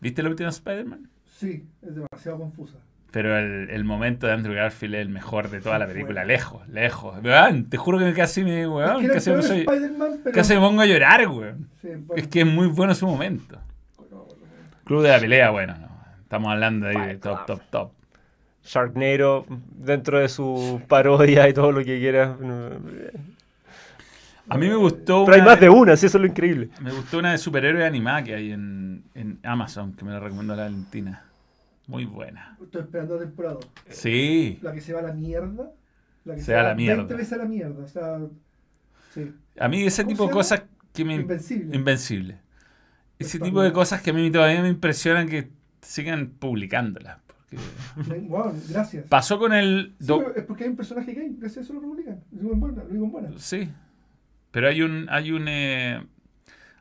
[0.00, 1.08] ¿Viste la última Spider-Man?
[1.38, 2.76] Sí, es demasiado confusa.
[3.10, 6.22] Pero el, el momento de Andrew Garfield es el mejor de toda la película.
[6.22, 6.28] Bueno.
[6.28, 7.18] Lejos, lejos.
[7.22, 8.62] Weón, te juro que casi me.
[8.62, 10.34] es Weón, que casi, me peor soy- Spider-Man, pero...
[10.34, 11.68] casi me pongo a llorar, weón.
[11.82, 12.14] Sí, bueno.
[12.22, 13.58] Es que es muy bueno su momento.
[14.84, 15.91] Club de la pelea, bueno, no.
[16.32, 17.46] Estamos hablando ahí de Fight top, Club.
[17.58, 17.92] top, top.
[18.64, 19.44] Sharknado,
[19.76, 22.38] dentro de su parodia y todo lo que quieras.
[24.48, 25.26] A mí me gustó.
[25.26, 26.70] Pero hay más de una, sí, eso es lo increíble.
[26.80, 30.56] Me gustó una de superhéroe animada que hay en, en Amazon, que me la recomendó
[30.56, 31.22] la Valentina.
[31.86, 32.56] Muy buena.
[32.62, 33.58] Estoy esperando la temporada.
[33.90, 34.58] Sí.
[34.62, 35.70] La que se va a la mierda.
[36.24, 37.02] La que Se va a la mierda.
[37.02, 37.84] 20 veces a la mierda.
[37.84, 38.20] O sea,
[39.12, 39.34] sí.
[39.60, 40.62] A mí ese ¿Cómo tipo de se cosas
[40.94, 41.16] que me...
[41.16, 41.76] Invencible.
[41.76, 42.38] Invencible.
[43.18, 45.50] Ese Está tipo de cosas que a mí todavía me impresionan que
[45.82, 47.18] sigan publicándolas.
[47.26, 49.04] Porque Wow, gracias.
[49.08, 49.94] pasó con el...
[50.00, 51.36] Sí, es porque hay un personaje gay.
[51.38, 52.20] Gracias a eso lo publican.
[52.32, 52.82] Lo digo en buena.
[52.84, 53.28] Lo digo en buena.
[53.36, 53.68] Sí.
[54.50, 55.06] Pero hay un...
[55.10, 55.44] Hay un...
[55.48, 56.02] eh,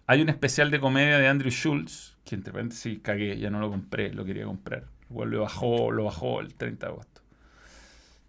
[0.07, 3.69] hay un especial de comedia de Andrew Schultz, que entre paréntesis cagué, ya no lo
[3.69, 4.85] compré, lo quería comprar.
[5.09, 7.21] Igual lo bajó, lo bajó el 30 de agosto.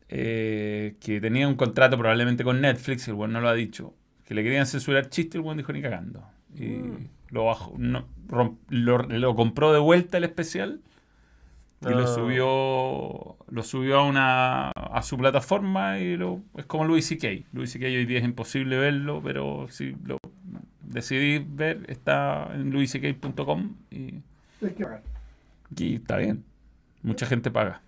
[0.08, 3.94] Eh, que tenía un contrato probablemente con Netflix, el buen no lo ha dicho,
[4.24, 6.22] que le querían censurar chistes, el buen dijo ni cagando.
[6.54, 7.08] Y Mm.
[7.30, 8.06] lo bajó, no,
[8.68, 10.80] lo, lo compró de vuelta el especial
[11.82, 12.06] y lo Ah.
[12.06, 17.28] subió lo subió a una a su plataforma y lo, es como Louis C.K.
[17.52, 17.86] Louis C.K.
[17.86, 20.16] hoy día es imposible verlo, pero si lo
[20.82, 23.96] decidí ver está en louisck.com y,
[24.64, 25.02] Hay que pagar.
[25.76, 26.44] y está bien.
[27.02, 27.82] Mucha gente paga.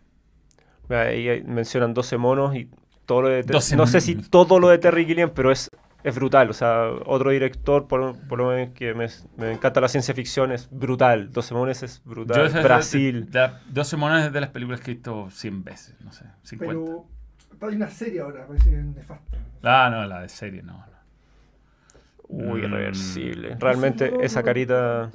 [0.89, 2.69] Ahí mencionan 12 monos y
[3.07, 3.43] todo lo de...
[3.45, 5.71] Ter- 12 no sé si todo lo de Terry Gilliam, pero es,
[6.05, 6.49] es brutal.
[6.51, 9.07] O sea, otro director, por, por lo menos que me,
[9.37, 11.33] me encanta la ciencia ficción, es brutal.
[11.33, 12.49] 12 monos es brutal.
[12.63, 13.29] Brasil.
[13.31, 16.27] de- de- 12 monedas es de las películas que he visto 100 veces, no sé,
[16.45, 16.93] 50.
[17.59, 19.39] Pero hay una serie ahora, parece que es nefasta.
[19.63, 20.75] Ah, no, la de serie no.
[20.75, 20.85] no.
[22.29, 22.65] Uy, Mm.
[22.65, 23.57] irreversible.
[23.59, 25.11] Realmente No, esa no, carita.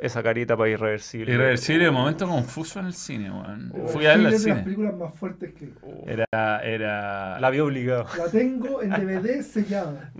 [0.00, 1.32] Esa carita para irreversible.
[1.32, 3.70] Irreversible, momento confuso en el cine, weón.
[3.72, 4.62] Pero Fui a verla al de las cine.
[4.62, 5.72] películas más fuertes que.
[6.06, 7.38] Era, era...
[7.40, 8.06] La vi obligado.
[8.16, 10.10] La tengo en DVD sellada.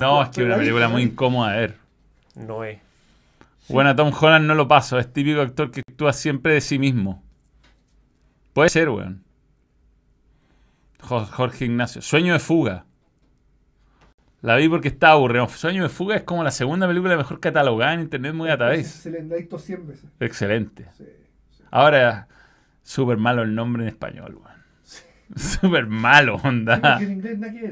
[0.00, 1.74] No, es que una película muy incómoda de ver.
[2.34, 2.78] No es.
[3.68, 4.98] Bueno, a Tom Holland no lo paso.
[4.98, 7.22] Es típico actor que actúa siempre de sí mismo.
[8.52, 9.22] Puede ser, weón.
[11.00, 12.02] Jo- Jorge Ignacio.
[12.02, 12.84] Sueño de fuga.
[14.42, 15.48] La vi porque estaba aburrido.
[15.48, 20.10] Sueño de fuga es como la segunda película mejor catalogada en internet muy 100 veces.
[20.20, 20.86] Excelente.
[20.98, 21.04] Sí,
[21.50, 21.62] sí.
[21.70, 22.26] Ahora,
[22.82, 24.52] súper malo el nombre en español, weón.
[25.36, 26.98] Súper malo, onda.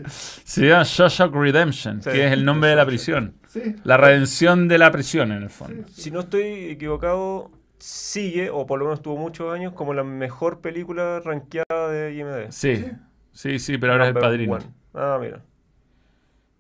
[0.09, 2.11] Se llama Shawshank Redemption, Sí.
[2.11, 3.35] que es el nombre de la prisión.
[3.49, 3.75] Sí.
[3.85, 5.83] La redención de la prisión, en el fondo.
[5.89, 6.03] Sí, sí.
[6.03, 10.61] Si no estoy equivocado, sigue, o por lo menos tuvo muchos años, como la mejor
[10.63, 12.51] película rankeada de IMDb.
[12.51, 12.87] Sí,
[13.33, 14.55] sí, sí, pero ahora es el padrino.
[14.55, 14.65] one.
[14.95, 15.43] Ah, mira.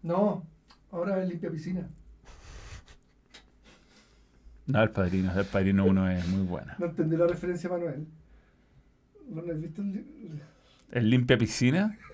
[0.02, 0.46] No,
[0.90, 1.88] ahora es limpia piscina.
[4.66, 6.76] No, el padrino, el padrino 1 es muy buena.
[6.78, 8.06] No entendí la referencia, Manuel.
[9.28, 10.40] ¿No has visto el
[10.92, 11.96] ¿El limpia piscina?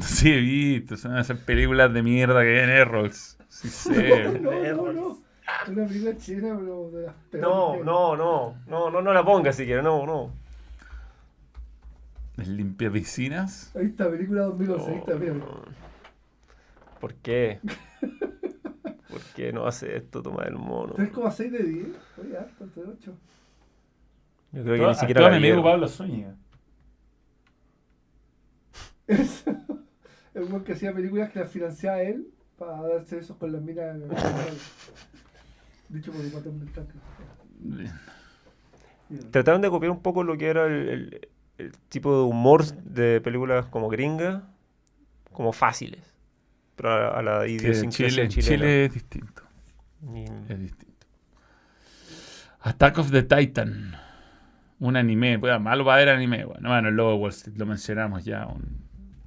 [0.00, 3.36] Sí, he visto, son esas películas de mierda que ven errors.
[3.48, 4.38] Sí, sé.
[4.40, 5.18] No, no, no.
[5.64, 9.12] Es una película china, pero de las peores No, que- no, no, no, no, no
[9.12, 10.32] la pongas siquiera, no, no.
[12.38, 13.74] ¿El limpia piscinas?
[13.76, 14.90] Ahí está, película 2011.
[14.90, 15.34] Ahí está, mira.
[15.34, 15.46] mira.
[17.00, 17.60] ¿Por qué?
[19.10, 20.94] ¿Por qué no hace esto Tomás el mono?
[20.94, 21.86] 3,6 de 10.
[22.18, 23.14] Oye, harto, de 8.
[24.52, 25.64] Yo creo que ni siquiera la mi amigo vieron.
[25.64, 26.34] Pablo Zúñiga.
[29.06, 29.44] Es
[30.34, 32.28] es un que hacía películas que las financiaba él
[32.58, 33.96] para darse besos con las minas.
[35.88, 36.94] Dicho por el guatón del tanque.
[39.30, 43.20] Trataron de copiar un poco lo que era el, el- el tipo de humor de
[43.20, 44.42] películas como gringas,
[45.32, 46.14] como fáciles.
[46.76, 48.56] Pero a, a la idiosincrasia Chile, chilena.
[48.56, 49.42] Chile es distinto.
[50.14, 51.06] Y- Es distinto.
[52.60, 53.94] Attack of the Titan.
[54.80, 55.38] Un anime.
[55.38, 56.44] Pues, malo para ver anime.
[56.44, 58.46] Bueno, bueno, el logo de Wall Street lo mencionamos ya.
[58.46, 58.78] Un,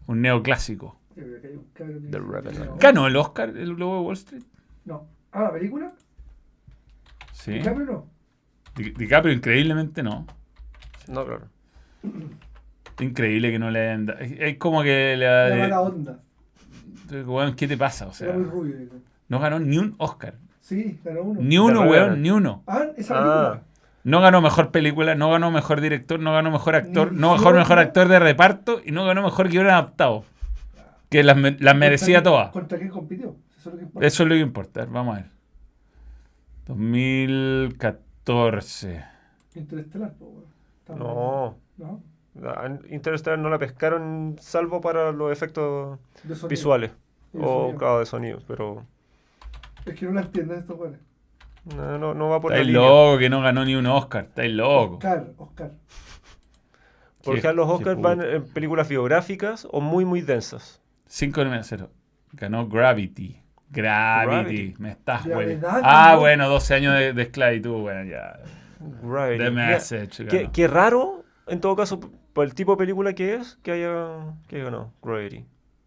[0.08, 1.00] un neoclásico.
[1.16, 2.82] The Revenant.
[2.82, 4.44] ¿Ganó el Oscar el logo de Wall Street?
[4.86, 5.08] No.
[5.32, 5.94] Ah, la película.
[7.32, 7.54] Sí.
[7.54, 8.10] DiCaprio no.
[8.76, 10.26] Di- DiCaprio increíblemente no.
[11.08, 11.48] No, claro.
[13.00, 14.20] Increíble que no le hayan dado.
[14.20, 16.20] Es como que le Era ha- mala onda.
[17.12, 18.08] Weón, ¿qué te pasa?
[18.08, 18.76] O sea, Era muy rubio.
[19.28, 20.36] no ganó ni un Oscar.
[20.62, 21.42] Sí, ganó uno.
[21.42, 22.64] Ni uno, weón, ni uno.
[22.68, 23.20] Ah, esa Ah.
[23.52, 23.62] película.
[24.04, 27.54] No ganó mejor película, no ganó mejor director, no ganó mejor actor, Ni no mejor
[27.54, 30.24] guion, mejor actor de reparto y no ganó mejor guion adaptado.
[31.10, 32.52] Que las, me- las merecía ¿Contra todas.
[32.52, 33.36] quién- ¿Contra quién compitió?
[33.58, 34.08] Eso es lo que importa.
[34.08, 34.82] Eso es lo que importa.
[34.82, 35.30] A ver, Vamos a ver.
[36.68, 39.04] 2014.
[39.56, 40.55] Interestelar, po, weón.
[40.90, 41.58] No.
[41.78, 42.02] ¿No?
[42.36, 45.98] La- Interstellar no la pescaron salvo para los efectos
[46.50, 46.92] visuales.
[47.34, 47.40] O
[47.72, 47.78] sonido.
[47.78, 48.86] claro, de sonido, pero
[49.86, 51.00] Es que no la entienden estos weones.
[51.76, 52.88] no, no, no va por la Estáis línea.
[52.90, 54.26] loco que no ganó ni un Oscar.
[54.26, 54.96] Estáis loco.
[54.96, 55.72] Oscar, Oscar.
[57.24, 60.82] Por Qué- ejemplo, los Oscars van en películas biográficas o muy, muy densas.
[61.08, 61.90] 5 0.
[62.34, 63.42] Ganó Gravity.
[63.72, 64.30] Gravity.
[64.32, 64.76] Gravity.
[64.78, 65.48] Me estás, güey.
[65.56, 66.20] ¿verdad, Ah, no?
[66.20, 67.82] bueno, 12 años de, de esclavitud.
[67.82, 68.40] Bueno, ya.
[68.80, 69.44] Gravity.
[69.44, 72.00] The Mira, qué, raro, en todo caso,
[72.34, 75.46] por el tipo de película que es, que haya, que ganado Gravity.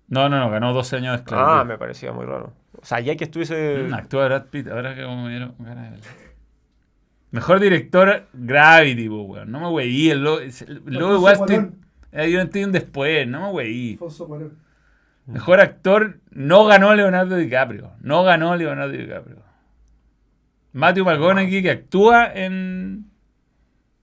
[0.08, 0.50] No, no, no.
[0.50, 1.50] Ganó 12 años de esclavitud.
[1.50, 2.52] Ah, me parecía muy raro.
[2.80, 3.86] O sea, ya que estuviese...
[3.88, 6.00] Mm, actúa Brad Pitt, ahora que me dieron ganas.
[7.30, 9.52] Mejor director, Gravity, weón.
[9.52, 10.10] No me weí.
[10.10, 11.70] El logo, el logo de Wall Street.
[12.12, 13.98] Eh, yo entiendo un después, no me weí.
[15.26, 17.92] Mejor actor, no ganó Leonardo DiCaprio.
[18.00, 19.36] No ganó Leonardo DiCaprio.
[20.72, 23.06] Matthew McConaughey, que actúa en,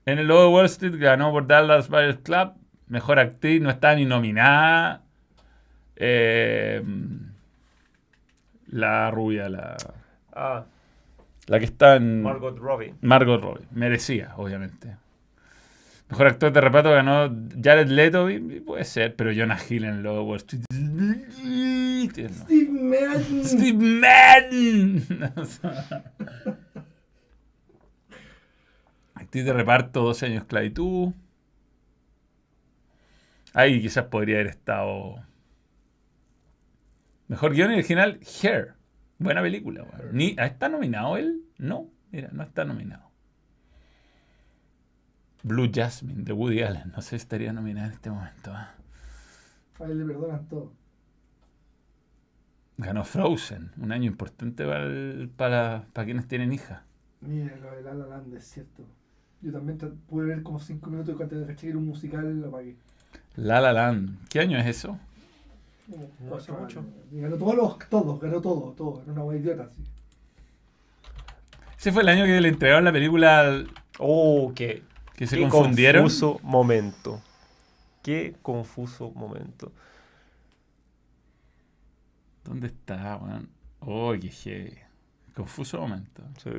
[0.06, 2.54] en el logo de Wall Street, ganó por Dallas Buyers Club.
[2.88, 5.02] Mejor actriz, no está ni nominada.
[5.96, 6.84] Eh,
[8.68, 9.78] la rubia, la,
[10.34, 10.66] Ah,
[11.48, 12.22] la que está en.
[12.24, 12.94] Margot Robbie.
[13.02, 13.66] Margot Robbie.
[13.72, 14.98] Merecía, obviamente.
[16.10, 17.34] Mejor actor de reparto ganó
[17.64, 18.30] Jared Leto.
[18.30, 20.64] y- y Puede ser, pero Jonah Hill en el logo de Wall Street.
[22.24, 23.46] Steve Madden.
[23.46, 25.06] Steve Madden.
[29.14, 31.14] Actriz de reparto, 12 años esclavitud.
[33.54, 35.24] Ahí quizás podría haber estado.
[37.28, 38.76] Mejor guion original, Hair.
[39.18, 39.86] Buena película.
[40.12, 41.42] Ni, ¿Está nominado él?
[41.58, 43.10] No, mira, no está nominado.
[45.44, 46.92] Blue Jasmine de Woody Allen.
[46.92, 48.52] No sé si estaría nominado en este momento.
[48.52, 48.68] ¿eh?
[49.80, 50.74] A él le perdonan todo.
[52.78, 56.82] Ganó Frozen, un año importante para, el- para, para quienes tienen hijas.
[57.22, 58.84] Mira, lo de La La Land es cierto.
[59.42, 59.78] Yo también
[60.10, 62.76] pude ver como 5 minutos y cuando caché que era un musical lo apagué.
[63.36, 64.28] La La Land.
[64.30, 64.98] ¿Qué año es eso?
[66.20, 66.84] No hace mucho.
[67.12, 69.02] ganó todos los, todos, ganó todo, todo.
[69.04, 69.84] Era una wea idiota, así.
[71.78, 73.70] Ese fue el año que le entregaron la película al-
[74.00, 74.84] Oh, qué,
[75.16, 76.04] que se qué confundieron.
[76.04, 77.22] confuso momento.
[78.04, 79.72] Qué confuso momento.
[82.46, 83.50] ¿Dónde está, weón?
[83.80, 84.78] Oh, qué heavy.
[85.36, 86.24] Confuso momento.
[86.42, 86.50] Sí.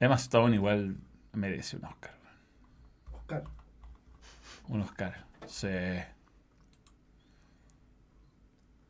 [0.00, 0.96] Emma Stone igual
[1.32, 2.14] merece un Oscar.
[3.12, 3.44] Oscar.
[4.68, 5.24] Un Oscar.
[5.46, 5.68] Sí.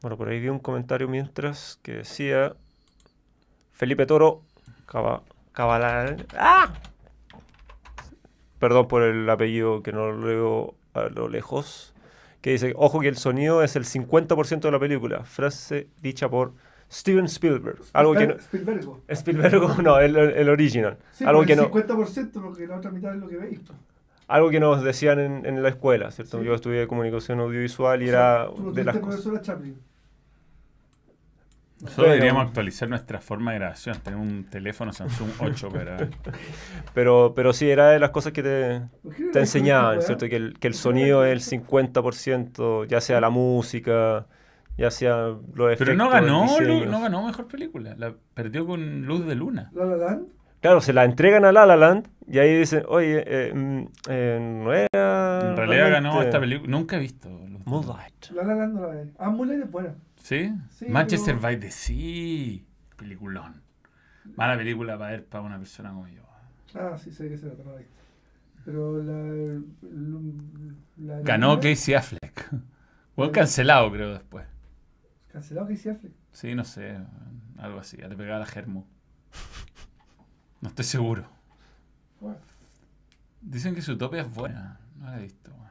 [0.02, 2.54] Bueno, por ahí vi un comentario mientras que decía
[3.72, 4.42] Felipe Toro
[4.86, 5.22] Cava,
[5.54, 6.72] Cabalar- ¡Ah!
[8.58, 11.91] Perdón por el apellido que no lo leo a lo lejos.
[12.42, 15.24] Que dice, ojo que el sonido es el 50% de la película.
[15.24, 16.52] Frase dicha por
[16.90, 17.78] Steven Spielberg.
[17.94, 18.34] Algo que no...
[18.34, 18.84] Spielberg.
[19.08, 20.98] Spielberg, no, el, el original.
[21.12, 23.60] Sí, algo, que no, 50% porque la otra mitad es lo que veis.
[24.28, 26.40] algo que nos decían en, en la escuela, ¿cierto?
[26.40, 26.44] Sí.
[26.44, 29.42] Yo estudié comunicación audiovisual y O era sea, tú no de las cosas...
[29.42, 29.76] Chaplin.
[31.82, 33.96] Nosotros deberíamos actualizar nuestra forma de grabación.
[34.04, 36.08] Tenemos un teléfono Samsung 8 para...
[36.94, 40.00] Pero, pero sí, era de las cosas que te, ¿Por qué no te la enseñaban?
[40.02, 40.28] ¿cierto?
[40.28, 44.26] Que el, que el ¿Por qué no sonido es el 50%, ya sea la música,
[44.78, 45.86] ya sea los efectos.
[45.86, 46.46] Pero no ganó,
[46.86, 47.94] no ganó Mejor Película.
[47.98, 49.70] La perdió con Luz de Luna.
[49.74, 50.26] La La Land.
[50.60, 54.38] Claro, se la entregan a La La Land y ahí dicen, oye, eh, mm, eh,
[54.40, 55.48] no era.
[55.50, 56.70] En realidad ganó esta película.
[56.70, 57.64] Nunca he visto Luz de Luna.
[57.66, 58.30] Moonlight.
[58.30, 59.06] La La Land no la ve.
[59.18, 59.94] Ah, Mulan es buena.
[60.22, 60.52] ¿Sí?
[60.70, 62.62] Sí, Manchester pero- by the Sea.
[62.96, 63.60] Peliculón.
[64.36, 66.22] Mala película para ver para una persona como yo.
[66.74, 67.72] Ah, sí, sé que se la no.
[68.64, 69.60] Pero la.
[69.82, 72.50] la- la- Ganó Casey Affleck.
[73.16, 74.46] Fue cancelado, creo, después.
[75.32, 76.12] Cancelado Casey Affleck.
[76.30, 76.96] Sí, no sé.
[77.58, 77.96] Algo así.
[77.96, 78.86] Le pegaba la germo.
[80.60, 81.26] No estoy seguro.
[83.40, 84.78] Dicen que Zootopia es buena.
[84.96, 85.50] No la he visto.
[85.50, 85.70] weón.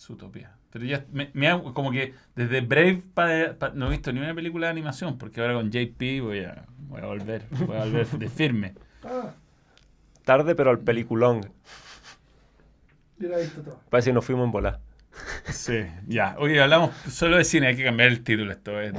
[0.00, 0.52] Zootopia.
[0.72, 4.20] Pero ya me, me hago como que desde Brave pa- pa- no he visto ni
[4.20, 7.44] una película de animación porque ahora con JP voy a, voy a volver.
[7.66, 8.74] Voy a volver de firme.
[9.04, 9.34] Ah,
[10.24, 11.40] Tarde, pero al peliculón.
[13.18, 13.78] yo la he visto toda.
[13.90, 14.80] Parece que nos fuimos en bola.
[15.46, 16.36] Sí, ya.
[16.38, 17.66] Oye, hablamos solo de cine.
[17.66, 18.52] Hay que cambiar el título.
[18.52, 18.92] Esto es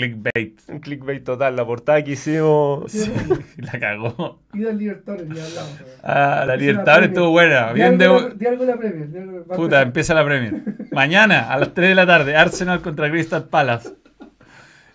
[0.00, 0.60] clickbait.
[0.68, 1.56] Un clickbait total.
[1.56, 2.90] La portada que hicimos.
[2.92, 3.12] Sí.
[3.58, 4.40] La cagó.
[4.54, 5.80] Y del Libertadores, ni hablamos.
[6.02, 7.68] Ah, la Libertadores estuvo buena.
[7.68, 8.28] Di Bien algo de...
[8.28, 9.08] la- Di algo la Premier.
[9.22, 10.62] algo- Puta, empieza la Premier.
[10.92, 13.90] Mañana a las 3 de la tarde, Arsenal contra Crystal Palace.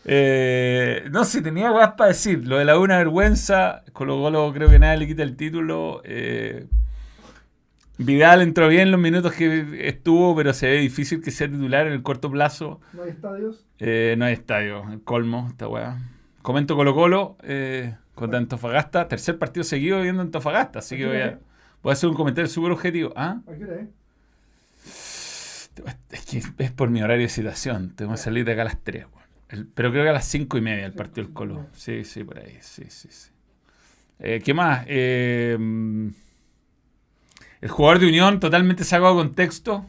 [0.05, 2.47] Eh, no sé, tenía cosas para decir.
[2.47, 6.01] Lo de la una vergüenza, Colo Colo creo que nadie le quita el título.
[6.05, 6.65] Eh,
[8.05, 11.93] Vidal entró bien los minutos que estuvo, pero se ve difícil que sea titular en
[11.93, 12.79] el corto plazo.
[12.93, 13.65] No hay estadios.
[13.79, 15.97] Eh, no hay estadio, el colmo, esta weá.
[16.41, 19.07] Comento Colo Colo eh, contra Antofagasta.
[19.07, 21.39] Tercer partido seguido viendo Antofagasta, así que voy a,
[21.83, 23.13] voy a hacer un comentario súper objetivo.
[23.15, 23.41] ¿Ah?
[23.47, 23.87] ¿A qué hora es?
[26.11, 27.91] Es que es por mi horario de citación.
[27.95, 29.05] Tengo que salir de acá a las 3.
[29.05, 29.21] weón.
[29.49, 31.65] El- pero creo que a las 5 y media el partido del Colo.
[31.73, 32.57] Sí, sí, por ahí.
[32.61, 33.29] Sí, sí, sí.
[34.19, 34.85] Eh, ¿Qué más?
[34.87, 35.57] Eh,
[37.61, 39.85] el jugador de Unión totalmente sacado de contexto.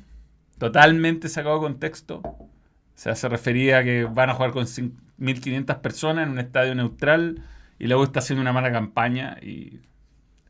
[0.59, 2.21] Totalmente sacado de contexto.
[2.25, 2.49] O
[2.95, 6.75] sea, se refería a que van a jugar con cin- 1.500 personas en un estadio
[6.75, 7.43] neutral
[7.79, 9.81] y luego está haciendo una mala campaña y...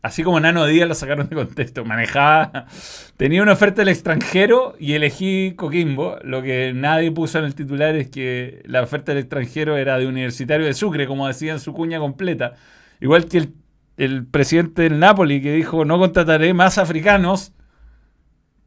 [0.03, 1.85] Así como Nano Díaz lo sacaron de contexto.
[1.85, 2.67] Manejaba...
[3.17, 6.17] Tenía una oferta del extranjero y elegí Coquimbo.
[6.25, 10.09] Lo que nadie puso en el titular es que la oferta del extranjero era de
[10.09, 12.55] Universitario de Sucre, como decía en su cuña completa.
[13.01, 13.55] Igual que el,
[13.97, 17.53] el presidente del Napoli que dijo no contrataré más africanos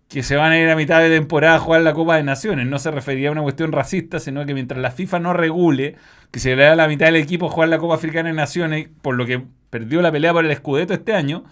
[0.08, 2.68] que se van a ir a mitad de temporada a jugar la Copa de Naciones.
[2.68, 5.96] No se refería a una cuestión racista, sino que mientras la FIFA no regule
[6.32, 8.36] que se le da a la mitad del equipo a jugar la Copa Africana de
[8.36, 11.44] Naciones, por lo que perdió la pelea por el Scudetto este año,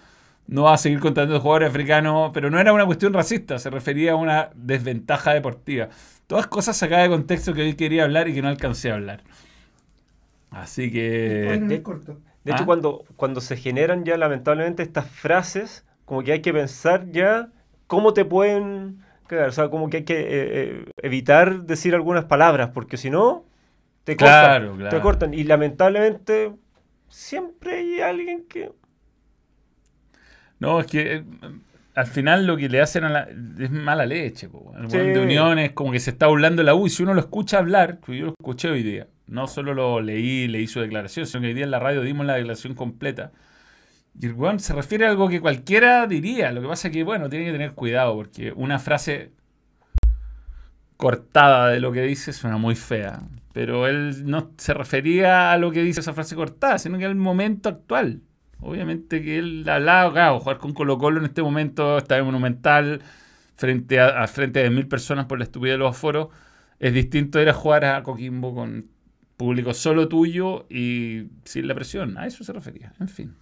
[0.46, 4.12] no va a seguir contratando jugadores africanos, pero no era una cuestión racista, se refería
[4.12, 5.88] a una desventaja deportiva.
[6.26, 9.22] Todas cosas sacadas de contexto que hoy quería hablar y que no alcancé a hablar.
[10.50, 11.48] Así que...
[12.44, 12.66] de- hecho, ¿Ah?
[12.66, 17.48] cuando, cuando se generan ya lamentablemente estas frases, como que hay que pensar ya
[17.86, 19.02] cómo te pueden.
[19.30, 23.44] O sea, como que hay que eh, eh, evitar decir algunas palabras, porque si no,
[24.04, 24.76] te cortan.
[24.76, 24.88] Claro.
[24.90, 25.34] Te cortan.
[25.34, 26.52] Y lamentablemente,
[27.08, 28.70] siempre hay alguien que.
[30.58, 31.24] No, es que eh,
[31.94, 34.48] al final lo que le hacen a la, es mala leche.
[34.48, 34.72] po.
[34.78, 34.98] El Sí.
[34.98, 37.58] de Unión es como que se está burlando la U y si uno lo escucha
[37.58, 41.40] hablar, que yo lo escuché hoy día, no solo lo leí, leí su declaración, sino
[41.42, 43.32] que hoy día en la radio dimos la declaración completa.
[44.20, 46.52] Y el weón se refiere a algo que cualquiera diría.
[46.52, 49.32] Lo que pasa es que, bueno, tiene que tener cuidado porque una frase
[50.96, 53.22] cortada de lo que dice suena muy fea.
[53.52, 57.14] Pero él no se refería a lo que dice esa frase cortada, sino que al
[57.16, 58.22] momento actual.
[58.60, 63.02] Obviamente que él hablaba, claro, jugar con Colo Colo en este momento, está en Monumental,
[63.56, 66.28] frente a, a frente de mil personas por la estupidez de los aforos,
[66.78, 68.86] es distinto ir a jugar a Coquimbo con
[69.36, 72.16] público solo tuyo y sin la presión.
[72.18, 73.34] A eso se refería, en fin.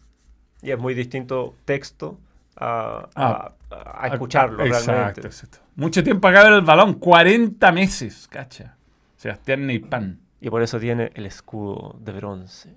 [0.63, 2.19] Y es muy distinto texto
[2.57, 3.53] a, Ah.
[3.71, 5.21] a- a escucharlo Exacto, realmente.
[5.27, 5.59] exacto.
[5.77, 8.77] Mucho tiempo acá ver el balón, 40 meses, cacha.
[9.17, 10.21] Sebastián Neipan.
[10.41, 12.75] Y por eso tiene el escudo de bronce.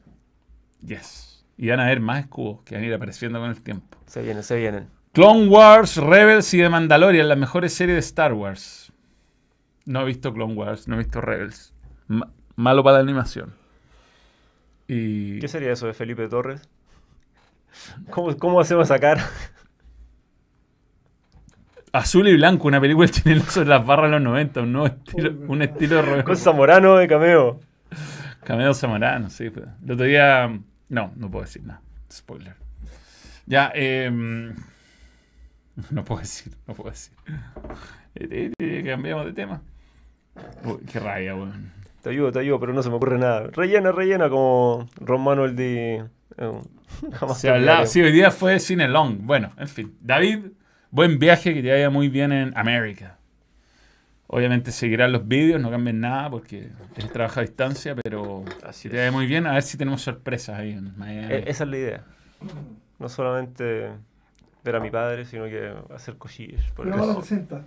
[0.86, 1.44] Yes.
[1.58, 3.98] Y van a haber más escudos que van a ir apareciendo con el tiempo.
[4.06, 4.88] Se vienen, se vienen.
[5.14, 8.92] Clone Wars, Rebels y The Mandalorian, las mejores series de Star Wars.
[9.86, 11.74] No he visto Clone Wars, no he visto Rebels.
[12.08, 13.54] Ma- malo para la animación.
[14.88, 16.68] Y ¿Qué sería eso de Felipe Torres?
[18.10, 19.20] ¿Cómo, cómo hacemos sacar?
[21.92, 25.32] Azul y Blanco, una película chilena sobre las barras de los 90, un nuevo estilo,
[25.48, 27.60] un estilo de Con Zamorano de cameo.
[28.44, 29.50] Cameo Zamorano, sí.
[29.50, 29.66] pues.
[29.84, 30.60] El otro día.
[30.90, 31.82] No, no puedo decir nada.
[32.12, 32.56] Spoiler.
[33.48, 34.12] Ya, eh,
[35.92, 37.14] No puedo decir, no puedo decir.
[38.16, 39.62] Eh, eh, eh, Cambiamos de tema.
[40.64, 41.72] Uy, qué rabia, weón.
[42.06, 43.48] Te ayudo, te ayudo, pero no se me ocurre nada.
[43.52, 46.06] Rellena, rellena como Ron Manuel de...
[46.38, 46.52] eh,
[47.14, 49.22] jamás Se hablaba, sí, hoy día fue Cine Long.
[49.22, 49.98] Bueno, en fin.
[50.02, 50.52] David,
[50.92, 53.18] buen viaje, que te vaya muy bien en América.
[54.28, 58.98] Obviamente seguirán los vídeos, no cambien nada porque es trabajo a distancia, pero Así te
[58.98, 61.34] vaya muy bien, a ver si tenemos sorpresas ahí en Miami.
[61.34, 62.04] E- Esa es la idea.
[63.00, 63.90] No solamente
[64.64, 66.64] ver a mi padre, sino que hacer cosillas.
[66.76, 67.66] por Cuidado donde te sientas.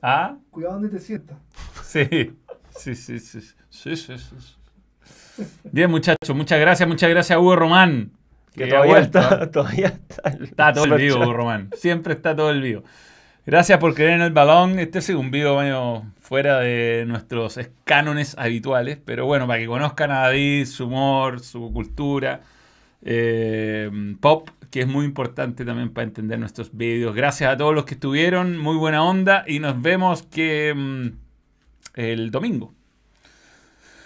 [0.00, 0.36] ¿Ah?
[0.52, 1.36] Cuidado donde te sientas.
[1.82, 2.36] Sí,
[2.78, 3.40] sí, sí, sí.
[3.70, 4.58] sí, sí, sí.
[5.70, 8.12] Bien, muchachos, muchas gracias, muchas gracias a Hugo Román.
[8.54, 10.30] Que ha todavía está, todavía está.
[10.30, 11.20] el Está todo el vivo.
[11.20, 11.70] Hugo Román.
[11.76, 12.82] Siempre está todo el vivo.
[13.46, 14.78] Gracias por creer en el balón.
[14.78, 20.10] Este es un video medio fuera de nuestros cánones habituales, pero bueno, para que conozcan
[20.10, 22.42] a David, su humor, su cultura,
[23.02, 23.90] eh,
[24.20, 27.14] pop, que es muy importante también para entender nuestros vídeos.
[27.14, 31.27] Gracias a todos los que estuvieron, muy buena onda y nos vemos que mm,
[31.98, 32.72] el domingo.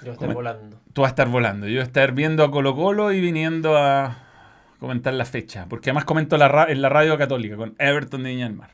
[0.03, 0.81] Yo estoy Come- volando.
[0.93, 1.67] Tú vas a estar volando.
[1.69, 4.19] Yo voy a estar viendo a Colo Colo y viniendo a
[4.81, 5.67] comentar la fecha.
[5.69, 8.71] Porque además comento la ra- en la radio católica con Everton de Viña del Mar.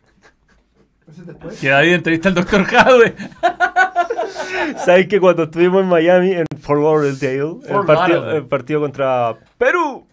[1.11, 1.61] Eso es después.
[1.61, 3.15] Que David entrevista al doctor Jadwe.
[4.85, 10.07] ¿Sabes que cuando estuvimos en Miami, en Fort Lauderdale, el partido, el partido contra Perú,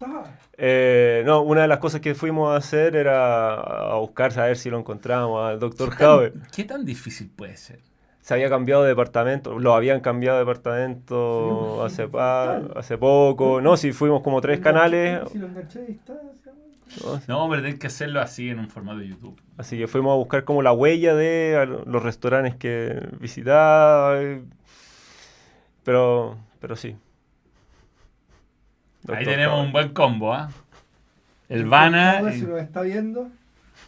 [0.00, 0.24] Ah,
[0.58, 4.68] eh, no, una de las cosas que fuimos a hacer era a buscar, saber si
[4.70, 6.34] lo encontramos al doctor Jaue.
[6.54, 7.80] ¿Qué tan difícil puede ser?
[8.26, 12.98] Se había cambiado de departamento, lo habían cambiado de departamento Sí, hace, pues, pa- hace
[12.98, 13.60] poco.
[13.60, 15.20] No, si fuimos como tres canales.
[15.30, 16.22] Si lo enganché llama.
[17.04, 17.20] ¿no?
[17.28, 19.40] No, pero tienes que hacerlo así en un formato de YouTube.
[19.58, 24.20] Así que fuimos a buscar como la huella de los restaurantes que visitaba.
[24.20, 24.42] eh,
[25.84, 26.96] Pero, pero sí.
[29.08, 30.48] Ahí tenemos un buen combo, ¿ah?
[31.48, 32.32] El Doctor Vana.
[32.32, 33.28] Si lo está viendo,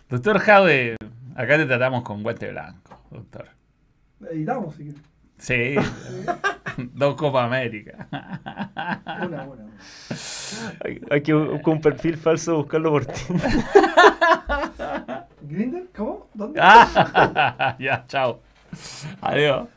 [0.09, 0.95] Doctor Jadwe,
[1.35, 3.58] acá te tratamos con guante blanco, doctor.
[4.31, 5.03] Editamos si quieres.
[5.39, 5.77] Sí,
[6.77, 8.09] dos Copa América.
[9.07, 9.45] Una, una.
[9.45, 9.69] una.
[10.85, 13.21] Hay, hay que buscar un perfil falso, buscarlo por ti.
[15.43, 15.89] ¿Grindr?
[15.97, 16.29] ¿Cómo?
[16.35, 16.61] ¿Dónde?
[16.63, 18.41] Ah, ya, chao.
[19.21, 19.69] Adiós.